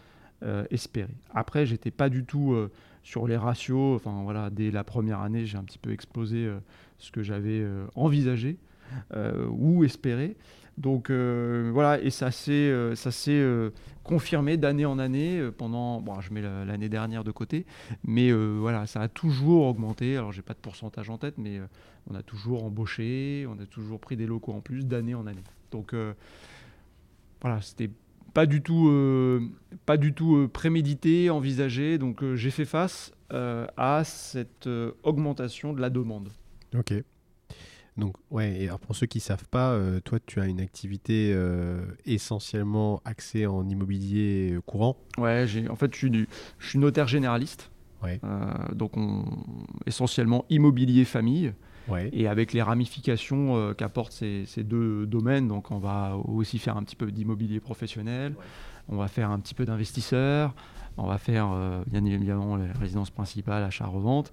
euh, 0.44 0.64
espérée. 0.70 1.16
Après, 1.34 1.66
j'étais 1.66 1.90
pas 1.90 2.08
du 2.08 2.24
tout 2.24 2.56
sur 3.02 3.26
les 3.26 3.36
ratios. 3.36 3.96
Enfin 3.96 4.22
voilà, 4.22 4.50
dès 4.50 4.70
la 4.70 4.84
première 4.84 5.18
année, 5.18 5.44
j'ai 5.44 5.58
un 5.58 5.64
petit 5.64 5.78
peu 5.78 5.90
explosé 5.90 6.48
ce 6.98 7.10
que 7.10 7.24
j'avais 7.24 7.66
envisagé 7.96 8.56
ou 9.50 9.82
espéré. 9.82 10.36
Donc 10.78 11.10
euh, 11.10 11.70
voilà, 11.72 12.00
et 12.00 12.10
ça 12.10 12.30
s'est 12.30 12.52
euh, 12.52 12.94
ça 12.94 13.10
s'est 13.10 13.32
euh, 13.32 13.70
confirmé 14.04 14.56
d'année 14.56 14.86
en 14.86 14.98
année 15.00 15.42
pendant. 15.58 16.00
Bon, 16.00 16.20
je 16.20 16.32
mets 16.32 16.40
la- 16.40 16.64
l'année 16.64 16.88
dernière 16.88 17.24
de 17.24 17.32
côté, 17.32 17.66
mais 18.04 18.30
voilà, 18.32 18.86
ça 18.86 19.00
a 19.02 19.08
toujours 19.08 19.66
augmenté. 19.66 20.16
Alors 20.16 20.30
j'ai 20.32 20.42
pas 20.42 20.54
de 20.54 20.60
pourcentage 20.60 21.10
en 21.10 21.18
tête, 21.18 21.34
mais 21.36 21.60
on 22.08 22.14
a 22.14 22.22
toujours 22.22 22.64
embauché, 22.64 23.44
on 23.48 23.60
a 23.60 23.66
toujours 23.66 23.98
pris 23.98 24.16
des 24.16 24.26
locaux 24.26 24.52
en 24.52 24.60
plus 24.60 24.86
d'année 24.86 25.14
en 25.16 25.26
année. 25.26 25.42
Donc 25.72 25.94
voilà, 27.42 27.60
c'était 27.60 27.90
pas 28.32 28.46
du 28.46 28.62
tout, 28.62 28.88
pas 29.84 29.96
du 29.96 30.12
tout 30.14 30.48
prémédité, 30.52 31.28
envisagé. 31.28 31.98
Donc 31.98 32.24
j'ai 32.34 32.50
fait 32.50 32.64
face 32.64 33.12
à 33.30 34.02
cette 34.04 34.68
augmentation 35.02 35.72
de 35.72 35.80
la 35.80 35.90
demande. 35.90 36.28
Ok. 36.76 36.94
Donc, 37.98 38.14
ouais, 38.30 38.60
et 38.62 38.68
alors 38.68 38.78
pour 38.78 38.94
ceux 38.96 39.06
qui 39.06 39.18
ne 39.18 39.22
savent 39.22 39.48
pas, 39.50 39.72
euh, 39.72 39.98
toi, 40.00 40.18
tu 40.24 40.40
as 40.40 40.46
une 40.46 40.60
activité 40.60 41.32
euh, 41.34 41.84
essentiellement 42.06 43.02
axée 43.04 43.46
en 43.46 43.68
immobilier 43.68 44.56
courant. 44.66 44.96
Ouais, 45.18 45.46
j'ai, 45.46 45.68
en 45.68 45.74
fait, 45.76 45.92
je 45.92 45.98
suis, 45.98 46.10
du- 46.10 46.28
je 46.58 46.68
suis 46.68 46.78
notaire 46.78 47.08
généraliste. 47.08 47.70
Ouais. 48.02 48.20
Euh, 48.22 48.52
donc, 48.74 48.96
on, 48.96 49.24
essentiellement 49.86 50.44
immobilier 50.48 51.04
famille. 51.04 51.52
Ouais. 51.88 52.10
Et 52.12 52.28
avec 52.28 52.52
les 52.52 52.60
ramifications 52.62 53.74
qu'apportent 53.74 54.12
ces, 54.12 54.44
ces 54.46 54.62
deux 54.62 55.06
domaines, 55.06 55.48
donc 55.48 55.70
on 55.70 55.78
va 55.78 56.16
aussi 56.16 56.58
faire 56.58 56.76
un 56.76 56.82
petit 56.82 56.96
peu 56.96 57.10
d'immobilier 57.10 57.60
professionnel, 57.60 58.34
on 58.88 58.96
va 58.96 59.08
faire 59.08 59.30
un 59.30 59.38
petit 59.40 59.54
peu 59.54 59.64
d'investisseurs, 59.64 60.54
on 60.98 61.06
va 61.06 61.18
faire 61.18 61.50
euh, 61.52 61.82
bien 61.86 62.04
évidemment 62.04 62.56
les 62.56 62.70
résidences 62.72 63.10
principales, 63.10 63.62
achat-revente. 63.62 64.30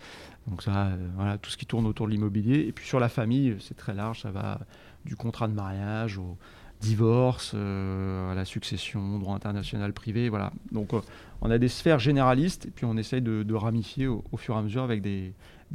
Donc 0.47 0.61
ça, 0.61 0.87
euh, 0.87 1.07
voilà, 1.15 1.37
tout 1.37 1.49
ce 1.49 1.57
qui 1.57 1.65
tourne 1.65 1.85
autour 1.85 2.07
de 2.07 2.11
l'immobilier. 2.11 2.59
Et 2.67 2.71
puis 2.71 2.87
sur 2.87 2.99
la 2.99 3.09
famille, 3.09 3.55
c'est 3.59 3.75
très 3.77 3.93
large, 3.93 4.21
ça 4.21 4.31
va 4.31 4.59
du 5.05 5.15
contrat 5.15 5.47
de 5.47 5.53
mariage 5.53 6.17
au 6.17 6.37
divorce, 6.81 7.53
euh, 7.55 8.31
à 8.31 8.35
la 8.35 8.45
succession, 8.45 9.19
droit 9.19 9.35
international 9.35 9.93
privé, 9.93 10.29
voilà. 10.29 10.51
Donc 10.71 10.93
euh, 10.93 11.01
on 11.41 11.49
a 11.49 11.57
des 11.57 11.67
sphères 11.67 11.99
généralistes 11.99 12.65
et 12.65 12.71
puis 12.71 12.85
on 12.85 12.97
essaye 12.97 13.21
de, 13.21 13.53
ramifier 13.53 14.07
au, 14.07 14.23
fur 14.37 14.55
et 14.55 14.57
à 14.57 14.61
mesure 14.61 14.83
avec 14.83 15.01
des, 15.01 15.33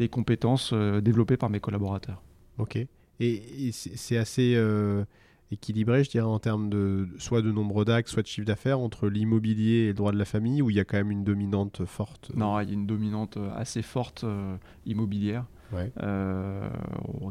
compétences 0.09 0.71
euh, 0.73 1.01
développées 1.01 1.37
par 1.37 1.51
mes 1.51 1.61
collaborateurs. 1.61 2.23
Ok. 2.59 2.79
Et, 3.21 3.71
c'est 3.73 4.17
assez 4.17 4.55
euh, 4.57 5.05
équilibré, 5.53 6.05
je 6.05 6.11
dirais, 6.11 6.27
en 6.27 6.39
termes 6.39 6.71
de 6.71 7.09
soit 7.19 7.43
de 7.43 7.51
nombre 7.51 7.85
d'actes, 7.85 8.09
soit 8.09 8.23
de 8.23 8.27
chiffre 8.29 8.47
d'affaires 8.47 8.79
entre 8.79 9.09
l'immobilier 9.09 9.85
et 9.85 9.89
le 9.89 9.95
droit 9.95 10.13
de 10.13 10.19
la 10.19 10.25
famille, 10.25 10.63
où 10.63 10.71
il 10.71 10.77
y 10.77 10.81
a 10.81 10.85
quand 10.85 10.97
même 10.97 11.11
une 11.11 11.25
dominante 11.25 11.85
forte. 11.85 12.31
Non, 12.37 12.59
il 12.61 12.69
y 12.69 12.71
a 12.71 12.75
une 12.75 12.87
dominante 12.87 13.37
euh, 13.37 13.51
assez 13.55 13.83
forte 13.83 14.25
euh, 14.25 14.57
immobilière 14.87 15.47
Ouais. 15.73 15.93
euh, 16.03 16.69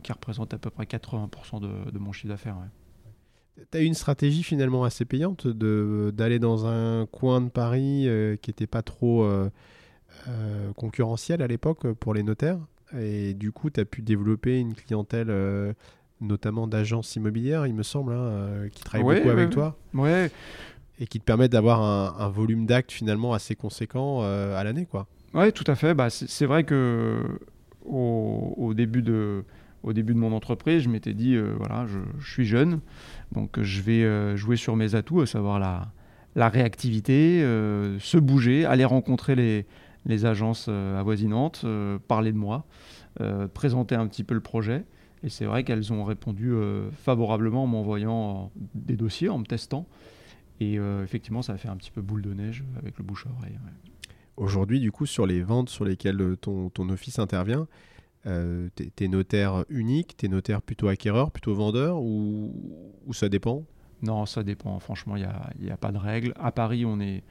qui 0.01 0.11
représente 0.13 0.53
à 0.53 0.57
peu 0.57 0.69
près 0.69 0.85
80% 0.85 1.59
de, 1.59 1.91
de 1.91 1.99
mon 1.99 2.11
chiffre 2.13 2.29
d'affaires. 2.29 2.55
ouais. 2.57 3.63
Tu 3.71 3.77
as 3.77 3.81
une 3.81 3.93
stratégie 3.93 4.43
finalement 4.43 4.85
assez 4.85 5.03
payante 5.03 5.45
de- 5.47 6.13
d'aller 6.15 6.39
dans 6.39 6.65
un 6.65 7.05
coin 7.07 7.41
de 7.41 7.49
Paris 7.49 8.07
euh, 8.07 8.37
qui 8.37 8.49
n'était 8.51 8.67
pas 8.67 8.81
trop 8.81 9.23
euh, 9.23 9.49
euh, 10.29 10.71
concurrentiel 10.73 11.41
à 11.41 11.47
l'époque 11.47 11.91
pour 11.93 12.13
les 12.13 12.23
notaires. 12.23 12.59
Et 12.97 13.33
du 13.33 13.51
coup, 13.51 13.69
tu 13.69 13.79
as 13.81 13.85
pu 13.85 14.01
développer 14.01 14.57
une 14.59 14.73
clientèle, 14.73 15.27
euh, 15.29 15.73
notamment 16.21 16.67
d'agences 16.67 17.15
immobilières, 17.15 17.67
il 17.67 17.73
me 17.73 17.83
semble, 17.83 18.13
hein, 18.13 18.19
euh, 18.19 18.69
qui 18.69 18.83
travaillent 18.83 19.05
Ouais, 19.07 19.15
beaucoup 19.17 19.29
avec 19.29 19.49
ouais, 19.49 19.53
toi 19.53 19.77
Ouais, 19.93 20.31
et 20.99 21.07
qui 21.07 21.19
te 21.19 21.23
permettent 21.25 21.51
d'avoir 21.51 21.81
un, 21.81 22.15
un 22.19 22.29
volume 22.29 22.65
d'actes 22.65 22.91
finalement 22.91 23.33
assez 23.33 23.55
conséquent 23.55 24.19
euh, 24.21 24.57
à 24.59 24.63
l'année. 24.63 24.85
quoi. 24.85 25.07
Oui, 25.33 25.51
tout 25.53 25.63
à 25.67 25.75
fait. 25.75 25.93
Bah, 25.93 26.09
c'est 26.09 26.45
vrai 26.45 26.63
que 26.63 27.23
au, 27.85 28.73
début 28.75 29.01
de, 29.01 29.45
au 29.83 29.93
début 29.93 30.13
de 30.13 30.19
mon 30.19 30.33
entreprise, 30.33 30.83
je 30.83 30.89
m'étais 30.89 31.13
dit, 31.13 31.37
voilà, 31.37 31.85
je, 31.87 31.99
suis 32.29 32.45
jeune, 32.45 32.81
donc 33.31 33.61
je 33.61 33.81
vais 33.81 34.37
jouer 34.37 34.57
sur 34.57 34.75
mes 34.75 34.95
atouts, 34.95 35.21
à 35.21 35.25
savoir 35.25 35.59
la, 35.59 35.87
la 36.35 36.49
réactivité, 36.49 37.41
se 37.41 38.17
bouger, 38.17 38.65
aller 38.65 38.85
rencontrer 38.85 39.35
les, 39.35 39.65
les 40.05 40.25
agences 40.25 40.67
avoisinantes, 40.67 41.65
parler 42.07 42.31
de 42.31 42.37
moi, 42.37 42.65
présenter 43.53 43.95
un 43.95 44.07
petit 44.07 44.23
peu 44.23 44.33
le 44.33 44.41
projet. 44.41 44.83
Et 45.23 45.29
c'est 45.29 45.45
vrai 45.45 45.63
qu'elles 45.63 45.91
ont 45.91 46.03
répondu 46.03 46.51
euh, 46.51 46.91
favorablement 46.91 47.63
en 47.63 47.67
m'envoyant 47.67 48.51
des 48.73 48.95
dossiers, 48.95 49.29
en 49.29 49.39
me 49.39 49.45
testant. 49.45 49.85
Et 50.59 50.77
euh, 50.77 51.03
effectivement, 51.03 51.41
ça 51.41 51.53
a 51.53 51.57
fait 51.57 51.69
un 51.69 51.77
petit 51.77 51.91
peu 51.91 52.01
boule 52.01 52.21
de 52.21 52.33
neige 52.33 52.63
avec 52.77 52.97
le 52.97 53.03
bouche 53.03 53.25
à 53.27 53.29
oreille. 53.37 53.57
Aujourd'hui, 54.37 54.79
du 54.79 54.91
coup, 54.91 55.05
sur 55.05 55.25
les 55.25 55.41
ventes 55.41 55.69
sur 55.69 55.85
lesquelles 55.85 56.21
euh, 56.21 56.35
ton, 56.35 56.69
ton 56.69 56.89
office 56.89 57.19
intervient, 57.19 57.67
euh, 58.25 58.69
t'es 58.75 59.07
notaire 59.07 59.63
unique, 59.69 60.17
t'es 60.17 60.27
notaire 60.27 60.61
plutôt 60.61 60.89
acquéreur, 60.89 61.31
plutôt 61.31 61.53
vendeur, 61.53 62.01
ou, 62.01 62.53
ou 63.05 63.13
ça 63.13 63.29
dépend? 63.29 63.63
Non, 64.01 64.25
ça 64.25 64.43
dépend. 64.43 64.79
Franchement, 64.79 65.15
il 65.15 65.27
n'y 65.61 65.69
a, 65.69 65.73
a, 65.73 65.77
pas 65.77 65.91
de 65.91 65.97
règle. 65.97 66.33
À 66.37 66.51
Paris, 66.51 66.85
on 66.85 66.99
est 66.99 67.23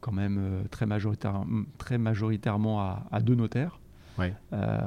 quand 0.00 0.12
même 0.12 0.64
très, 0.70 0.84
majoritaire, 0.84 1.44
très 1.78 1.96
majoritairement 1.96 2.80
à, 2.80 3.06
à 3.10 3.20
deux 3.20 3.34
notaires. 3.34 3.80
Ouais. 4.18 4.34
Euh, 4.52 4.78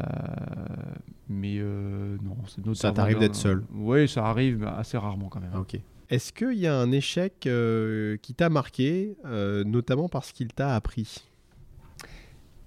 mais 1.30 1.58
euh, 1.58 2.18
non, 2.24 2.74
ça 2.74 2.92
t'arrive 2.92 3.20
d'être 3.20 3.36
seul 3.36 3.64
Oui, 3.74 4.08
ça 4.08 4.26
arrive 4.26 4.66
assez 4.66 4.98
rarement 4.98 5.30
quand 5.30 5.42
même. 5.42 5.56
ok. 5.56 5.80
Est-ce 6.10 6.32
qu'il 6.32 6.54
y 6.54 6.68
a 6.68 6.74
un 6.74 6.90
échec 6.94 7.46
euh, 7.48 8.16
qui 8.22 8.34
t'a 8.34 8.50
marqué, 8.50 9.18
notamment 9.66 10.08
parce 10.08 10.32
qu'il 10.32 10.54
t'a 10.54 10.74
appris? 10.74 11.26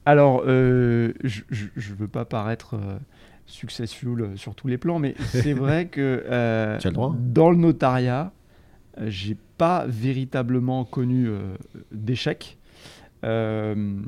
Alors, 0.05 0.45
je 0.45 1.13
ne 1.23 1.95
veux 1.97 2.09
pas 2.09 2.27
paraître 2.27 2.79
successful 3.47 4.37
sur 4.37 4.55
tous 4.55 4.69
les 4.69 4.77
plans, 4.77 4.99
mais 4.99 5.15
c'est 5.21 5.55
vrai 5.55 5.87
que 5.87 6.79
dans 7.33 7.51
le 7.51 7.57
notariat, 7.57 8.33
j'ai 9.07 9.39
pas 9.57 9.87
véritablement 9.89 10.85
connu 10.85 11.31
d'échec. 11.93 12.59
Euh, 13.25 14.03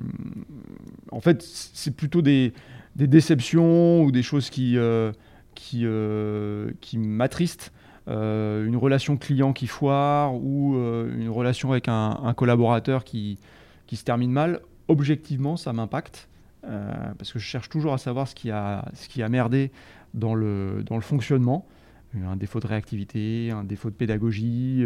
en 1.11 1.21
fait, 1.21 1.43
c'est 1.43 1.95
plutôt 1.95 2.23
des, 2.23 2.53
déceptions 2.97 4.03
ou 4.03 4.13
des 4.13 4.23
choses 4.23 4.51
qui, 4.51 4.77
euh, 4.77 5.13
qui, 5.55 5.83
euh, 5.85 6.71
qui 6.81 6.99
m'attristent. 6.99 7.73
une 8.07 8.77
relation 8.77 9.17
client 9.17 9.53
qui 9.53 9.67
foire 9.67 10.35
ou 10.35 10.75
une 10.75 11.31
relation 11.31 11.73
avec 11.73 11.89
un, 11.89 12.35
collaborateur 12.37 13.05
qui, 13.05 13.39
qui, 13.87 13.97
se 13.97 14.05
termine 14.05 14.33
mal, 14.33 14.61
objectivement, 14.89 15.57
ça 15.57 15.73
m'impacte. 15.73 16.29
parce 16.63 17.33
que 17.33 17.39
je 17.39 17.45
cherche 17.45 17.69
toujours 17.69 17.93
à 17.93 17.99
savoir 17.99 18.29
ce 18.29 18.35
qui 18.35 18.51
a, 18.51 18.85
ce 18.95 19.09
qui 19.09 19.23
a 19.23 19.29
merdé 19.29 19.71
dans 20.15 20.35
le, 20.35 20.83
dans 20.85 20.97
le 20.97 21.03
fonctionnement. 21.03 21.67
Un 22.15 22.37
défaut 22.37 22.61
de 22.61 22.67
réactivité, 22.67 23.51
un 23.51 23.65
défaut 23.65 23.89
de 23.89 23.95
pédagogie, 23.95 24.85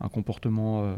un 0.00 0.08
comportement 0.08 0.96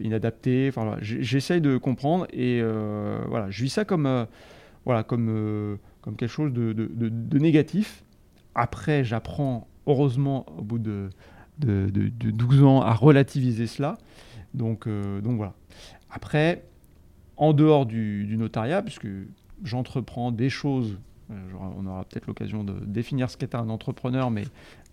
inadapté. 0.00 0.68
Enfin, 0.68 0.96
j'essaye 1.00 1.60
de 1.60 1.76
comprendre 1.76 2.26
et 2.32 2.60
euh, 2.62 3.20
voilà, 3.28 3.50
je 3.50 3.62
vis 3.62 3.70
ça 3.70 3.84
comme, 3.84 4.06
euh, 4.06 4.24
voilà, 4.84 5.02
comme, 5.02 5.78
comme 6.02 6.16
quelque 6.16 6.30
chose 6.30 6.52
de, 6.52 6.72
de, 6.72 7.38
négatif. 7.38 8.04
Après, 8.54 9.04
j'apprends 9.04 9.68
heureusement 9.86 10.46
au 10.58 10.62
bout 10.62 10.78
de, 10.78 11.10
de, 11.58 11.90
12 12.10 12.64
ans 12.64 12.80
à 12.82 12.92
relativiser 12.92 13.66
cela. 13.66 13.98
Donc, 14.54 14.88
donc 14.88 15.36
voilà. 15.36 15.54
Après, 16.10 16.64
en 17.36 17.52
dehors 17.52 17.86
du, 17.86 18.24
du 18.24 18.36
notariat, 18.36 18.82
puisque 18.82 19.08
j'entreprends 19.64 20.30
des 20.30 20.50
choses, 20.50 20.98
on 21.58 21.86
aura 21.86 22.04
peut-être 22.04 22.26
l'occasion 22.26 22.62
de 22.62 22.74
définir 22.84 23.30
ce 23.30 23.36
qu'est 23.36 23.54
un 23.54 23.68
entrepreneur, 23.68 24.30
mais 24.30 24.44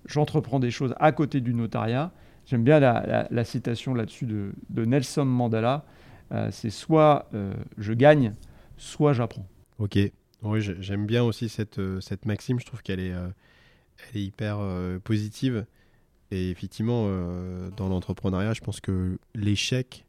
j'entreprends 0.06 0.60
des 0.60 0.72
choses 0.72 0.96
à 1.00 1.12
côté 1.12 1.42
du 1.42 1.54
notariat. 1.54 2.12
J'aime 2.46 2.64
bien 2.64 2.80
la, 2.80 3.46
citation 3.46 3.94
là-dessus 3.94 4.26
de, 4.26 4.86
Nelson 4.86 5.26
Mandela. 5.26 5.86
Euh, 6.32 6.50
c'est 6.52 6.70
soit 6.70 7.28
euh, 7.34 7.54
je 7.78 7.94
gagne, 7.94 8.34
soit 8.78 9.14
j'apprends. 9.14 9.46
Ok. 9.80 9.98
Oui, 10.44 10.62
j'aime 10.62 11.06
bien 11.06 11.24
aussi 11.24 11.50
cette, 11.50 11.80
euh, 11.80 12.02
cette 12.02 12.26
maxime. 12.26 12.60
Je 12.60 12.66
trouve 12.66 12.82
qu'elle 12.82 13.00
est, 13.00 13.14
hyper 14.16 14.60
positive. 15.04 15.66
Et 16.32 16.50
effectivement, 16.50 17.08
dans 17.78 17.90
l'entrepreneuriat, 17.90 18.54
je 18.54 18.62
pense 18.62 18.80
que 18.80 19.20
l'échec 19.36 20.06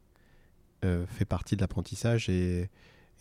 fait 0.81 1.25
partie 1.25 1.55
de 1.55 1.61
l'apprentissage 1.61 2.27
et, 2.29 2.69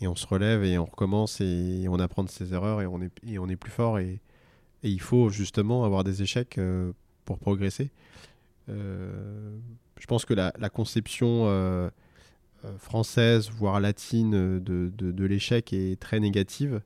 et, 0.00 0.06
on 0.06 0.16
se 0.16 0.26
relève 0.26 0.64
et 0.64 0.78
on 0.78 0.86
recommence 0.86 1.40
et 1.40 1.86
on 1.88 1.98
apprend 2.00 2.24
de 2.24 2.30
ses 2.30 2.54
erreurs 2.54 2.80
et 2.80 2.86
on 2.86 3.02
est, 3.02 3.38
on 3.38 3.48
est 3.48 3.56
plus 3.56 3.70
fort. 3.70 3.98
Et 3.98 4.20
il 4.82 5.00
faut 5.00 5.28
justement 5.28 5.84
avoir 5.84 6.04
des 6.04 6.22
échecs 6.22 6.58
pour 7.24 7.38
progresser. 7.38 7.90
Euh, 8.68 9.56
je 9.98 10.06
pense 10.06 10.24
que 10.24 10.34
la, 10.34 10.52
conception 10.70 11.46
euh, 11.46 11.88
euh, 12.64 12.78
française, 12.78 13.50
voire 13.50 13.80
latine, 13.80 14.58
de, 14.60 14.92
de, 14.94 15.24
l'échec 15.24 15.72
est 15.72 16.00
très 16.00 16.20
négative. 16.20 16.80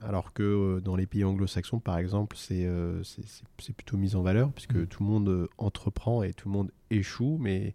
alors 0.00 0.32
que 0.32 0.80
dans 0.80 0.96
les 0.96 1.06
pays 1.06 1.24
anglo-saxons, 1.24 1.80
par 1.80 1.98
exemple, 1.98 2.36
c'est 2.36 2.66
plutôt 3.76 3.96
mis 3.96 4.14
en 4.14 4.22
valeur, 4.22 4.52
puisque 4.52 4.76
mmh. 4.76 4.86
tout 4.86 5.02
le 5.02 5.08
monde 5.08 5.48
entreprend 5.58 6.22
et 6.22 6.32
tout 6.32 6.48
le 6.48 6.54
monde 6.54 6.70
échoue, 6.90 7.38
mais 7.40 7.74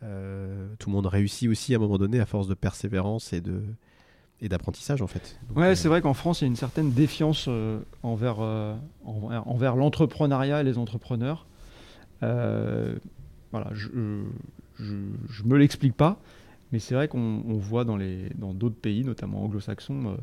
tout 0.00 0.06
le 0.06 0.92
monde 0.92 1.06
réussit 1.06 1.48
aussi 1.48 1.74
à 1.74 1.78
un 1.78 1.80
moment 1.80 1.98
donné 1.98 2.20
à 2.20 2.26
force 2.26 2.48
de 2.48 2.54
persévérance 2.54 3.32
et 3.32 3.40
de, 3.40 3.62
et 4.42 4.48
d'apprentissage 4.48 5.00
en 5.00 5.06
fait. 5.06 5.38
ouais, 5.54 5.68
euh, 5.68 5.74
c'est 5.74 5.88
vrai 5.88 6.02
qu'en 6.02 6.14
France, 6.14 6.40
il 6.40 6.44
y 6.44 6.46
a 6.46 6.48
une 6.48 6.56
certaine 6.56 6.90
défiance 6.90 7.46
euh, 7.48 7.78
envers, 8.02 8.40
euh, 8.40 8.74
envers, 9.04 9.76
l'entrepreneuriat 9.76 10.60
et 10.60 10.64
les 10.64 10.78
entrepreneurs. 10.78 11.46
voilà, 12.20 13.68
je, 13.72 13.88
je, 14.78 15.42
me 15.44 15.56
l'explique 15.56 15.96
pas, 15.96 16.18
mais 16.72 16.80
c'est 16.80 16.94
vrai 16.94 17.06
qu'on 17.06 17.42
voit 17.58 17.84
dans 17.84 17.96
les 17.96 18.30
dans 18.34 18.52
d'autres 18.52 18.76
pays, 18.76 19.04
notamment 19.04 19.44
anglo-saxons, 19.44 20.16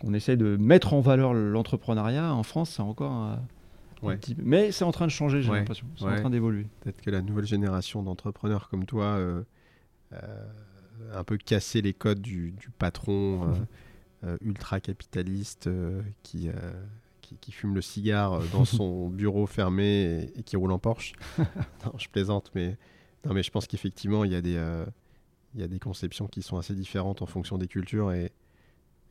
qu'on 0.00 0.14
essaie 0.14 0.36
de 0.36 0.56
mettre 0.56 0.94
en 0.94 1.00
valeur 1.00 1.34
l'entrepreneuriat. 1.34 2.32
En 2.32 2.42
France, 2.42 2.70
c'est 2.70 2.82
encore 2.82 3.12
un, 3.12 4.16
petit... 4.16 4.36
mais 4.38 4.72
c'est 4.72 4.84
en 4.84 4.92
train 4.92 5.06
de 5.06 5.10
changer, 5.10 5.42
j'ai 5.42 5.52
l'impression. 5.52 5.86
C'est 5.98 6.06
en 6.06 6.16
train 6.16 6.30
d'évoluer. 6.30 6.66
Peut-être 6.80 7.02
que 7.02 7.10
la 7.10 7.20
nouvelle 7.20 7.46
génération 7.46 8.02
d'entrepreneurs 8.02 8.70
comme 8.70 8.86
toi 8.86 9.18
un 11.12 11.24
peu 11.24 11.36
casser 11.36 11.82
les 11.82 11.92
codes 11.92 12.20
du, 12.20 12.54
patron 12.78 13.48
euh, 13.48 13.54
euh, 14.24 14.38
ultra 14.40 14.80
capitaliste 14.80 15.66
euh, 15.66 16.02
qui, 16.22 16.48
qui, 17.40 17.52
fume 17.52 17.74
le 17.74 17.82
cigare 17.82 18.40
dans 18.52 18.64
son 18.64 19.08
bureau 19.10 19.46
fermé 19.46 20.30
et, 20.36 20.42
qui 20.42 20.56
roule 20.56 20.72
en 20.72 20.78
Porsche. 20.78 21.14
non, 21.38 21.92
je 21.98 22.08
plaisante, 22.08 22.50
mais, 22.54 22.76
non, 23.24 23.34
mais 23.34 23.42
je 23.42 23.50
pense 23.50 23.66
qu'effectivement, 23.66 24.24
il 24.24 24.32
y, 24.32 24.36
a 24.36 24.40
des, 24.40 24.60
il 25.54 25.60
y 25.60 25.64
a 25.64 25.68
des 25.68 25.78
conceptions 25.78 26.26
qui 26.26 26.42
sont 26.42 26.56
assez 26.56 26.74
différentes 26.74 27.22
en 27.22 27.26
fonction 27.26 27.58
des 27.58 27.68
cultures 27.68 28.12
et, 28.12 28.32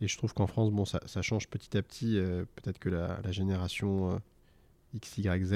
et 0.01 0.07
je 0.07 0.17
trouve 0.17 0.33
qu'en 0.33 0.47
France, 0.47 0.71
bon, 0.71 0.85
ça, 0.85 0.99
ça, 1.05 1.21
change 1.21 1.47
petit 1.47 1.77
à 1.77 1.81
petit. 1.81 2.19
Peut-être 2.55 2.79
que 2.79 2.89
la, 2.89 3.19
la 3.23 3.31
génération 3.31 4.21
X, 4.93 5.17
Y, 5.17 5.45
Z 5.45 5.53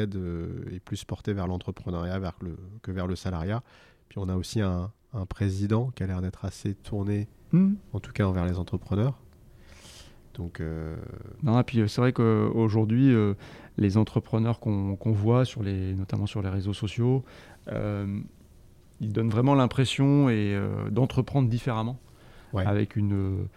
est 0.72 0.80
plus 0.80 1.04
portée 1.04 1.34
vers 1.34 1.48
l'entrepreneuriat 1.48 2.20
vers 2.20 2.38
le, 2.42 2.58
que 2.82 2.92
vers 2.92 3.08
le 3.08 3.16
salariat. 3.16 3.64
Puis 4.10 4.18
on 4.18 4.28
a 4.28 4.36
aussi 4.36 4.62
un, 4.62 4.92
un 5.14 5.26
président 5.26 5.92
qui 5.96 6.04
a 6.04 6.08
l'air 6.08 6.22
d'être 6.22 6.46
assez 6.46 6.74
tourné, 6.76 7.28
hmm. 7.52 7.74
en 7.94 8.00
tout 8.00 8.12
cas 8.12 8.26
envers 8.26 8.46
les 8.46 8.58
entrepreneurs. 8.58 9.20
Donc, 10.36 10.62
euh... 10.62 10.96
Non, 11.44 11.60
et 11.60 11.64
puis 11.64 11.82
euh, 11.82 11.88
c'est 11.88 12.00
vrai 12.00 12.14
qu'aujourd'hui, 12.14 13.14
euh, 13.14 13.34
les 13.78 13.98
entrepreneurs 13.98 14.60
qu'on 14.60 14.98
voit, 15.12 15.44
sur 15.44 15.64
les, 15.64 15.94
notamment 15.94 16.28
sur 16.28 16.42
les 16.42 16.50
réseaux 16.50 16.74
sociaux, 16.74 17.24
euh, 17.68 18.20
ils 19.02 19.12
donnent 19.12 19.30
vraiment 19.30 19.56
l'impression 19.56 20.28
d'entreprendre 20.92 21.48
différemment, 21.50 22.00
avec 22.54 22.96
une, 22.98 23.48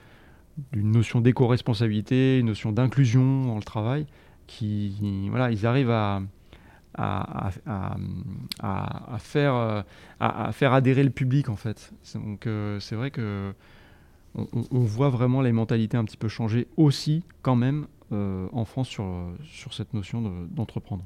une 0.73 0.93
notion 0.93 1.21
d'éco-responsabilité, 1.21 2.39
une 2.39 2.47
notion 2.47 2.71
d'inclusion 2.71 3.47
dans 3.47 3.57
le 3.57 3.63
travail, 3.63 4.07
qui, 4.47 5.29
voilà, 5.31 5.51
ils 5.51 5.67
arrivent 5.67 5.91
à, 5.91 6.21
à, 6.95 7.51
faire, 9.19 9.55
euh, 9.55 9.83
à, 10.21 10.53
faire 10.53 10.73
adhérer 10.73 11.03
le 11.03 11.11
public 11.11 11.49
en 11.49 11.57
fait. 11.57 11.93
Donc 12.15 12.47
euh, 12.47 12.79
c'est 12.81 12.97
vrai 12.97 13.11
que 13.11 13.53
on, 14.35 14.81
voit 14.81 15.11
vraiment 15.11 15.43
les 15.43 15.53
mentalités 15.53 15.99
un 15.99 16.07
petit 16.07 16.17
peu 16.17 16.29
changer 16.29 16.67
aussi 16.79 17.23
quand 17.43 17.57
même 17.57 17.87
euh, 18.13 18.49
en 18.53 18.65
France 18.65 18.89
sur, 18.89 19.07
sur 19.45 19.75
cette 19.75 19.93
notion 19.93 20.23
d'entreprendre. 20.51 21.05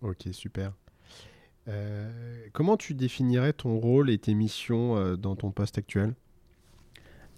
ok, 0.00 0.28
super. 0.30 0.72
comment 2.52 2.76
tu 2.76 2.94
définirais 2.94 3.52
ton 3.52 3.76
rôle 3.76 4.08
et 4.08 4.18
tes 4.18 4.34
missions 4.34 5.16
dans 5.16 5.34
ton 5.34 5.50
poste 5.50 5.78
actuel? 5.78 6.14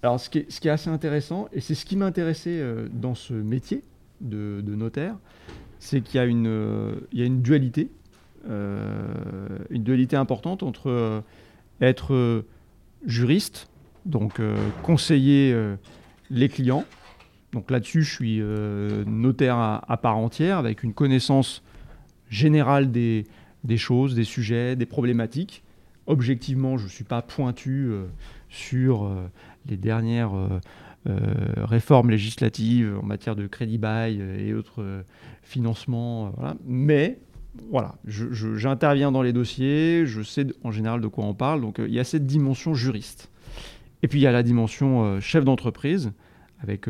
Alors 0.03 0.21
ce 0.21 0.29
qui, 0.29 0.39
est, 0.39 0.51
ce 0.51 0.61
qui 0.61 0.69
est 0.69 0.73
assez 0.73 0.91
intéressant, 0.91 1.49
et 1.53 1.61
c'est 1.61 1.75
ce 1.75 1.87
qui 1.87 1.97
m'intéressait 1.97 2.63
dans 2.93 3.15
ce 3.15 3.33
métier 3.33 3.83
de, 4.21 4.61
de 4.63 4.75
notaire, 4.75 5.17
c'est 5.83 6.01
qu'il 6.01 6.19
y, 6.19 6.21
a 6.21 6.27
une, 6.27 6.47
euh, 6.47 6.95
il 7.13 7.25
une 7.25 7.43
dualité, 7.43 7.91
euh, 8.49 9.05
une 9.69 9.83
dualité 9.83 10.15
importante 10.15 10.63
entre 10.63 10.89
euh, 10.91 11.21
être 11.81 12.45
juriste 13.05 13.69
donc 14.07 14.41
conseiller 14.83 15.57
les 16.31 16.49
clients. 16.49 16.85
Donc 17.53 17.71
là-dessus, 17.71 18.03
je 18.03 18.13
suis 18.13 18.41
notaire 19.07 19.57
à, 19.57 19.97
part 20.01 20.17
entière 20.17 20.59
avec 20.59 20.83
une 20.83 20.93
connaissance 20.93 21.63
générale 22.29 22.91
des, 22.91 23.25
des, 23.63 23.77
choses, 23.77 24.17
des 24.17 24.25
sujets, 24.25 24.75
des 24.75 24.87
problématiques. 24.87 25.63
Objectivement, 26.07 26.79
je 26.79 26.85
ne 26.85 26.89
suis 26.89 27.05
pas 27.05 27.23
pointu 27.23 27.93
sur 28.49 29.09
les 29.67 29.77
dernières 29.77 30.35
euh, 30.35 30.61
réformes 31.05 32.11
législatives 32.11 32.97
en 33.03 33.05
matière 33.05 33.37
de 33.37 33.47
crédit 33.47 33.79
bail 33.79 34.19
euh, 34.21 34.39
et 34.39 34.55
autres 34.55 34.83
euh, 34.83 35.03
financements. 35.43 36.33
Mais 36.65 37.19
voilà, 37.71 37.97
j'interviens 38.07 39.13
dans 39.13 39.23
les 39.23 39.33
dossiers, 39.33 40.07
je 40.07 40.23
sais 40.23 40.47
en 40.65 40.71
général 40.71 41.01
de 41.01 41.07
quoi 41.09 41.25
on 41.25 41.35
parle, 41.35 41.61
donc 41.61 41.79
il 41.79 41.93
y 41.93 42.01
a 42.01 42.05
cette 42.05 42.27
dimension 42.27 42.75
juriste. 42.75 43.31
Et 44.03 44.09
puis 44.09 44.21
il 44.21 44.23
y 44.23 44.27
a 44.27 44.33
la 44.33 44.43
dimension 44.43 45.21
chef 45.21 45.45
d'entreprise, 45.45 46.13
avec 46.61 46.89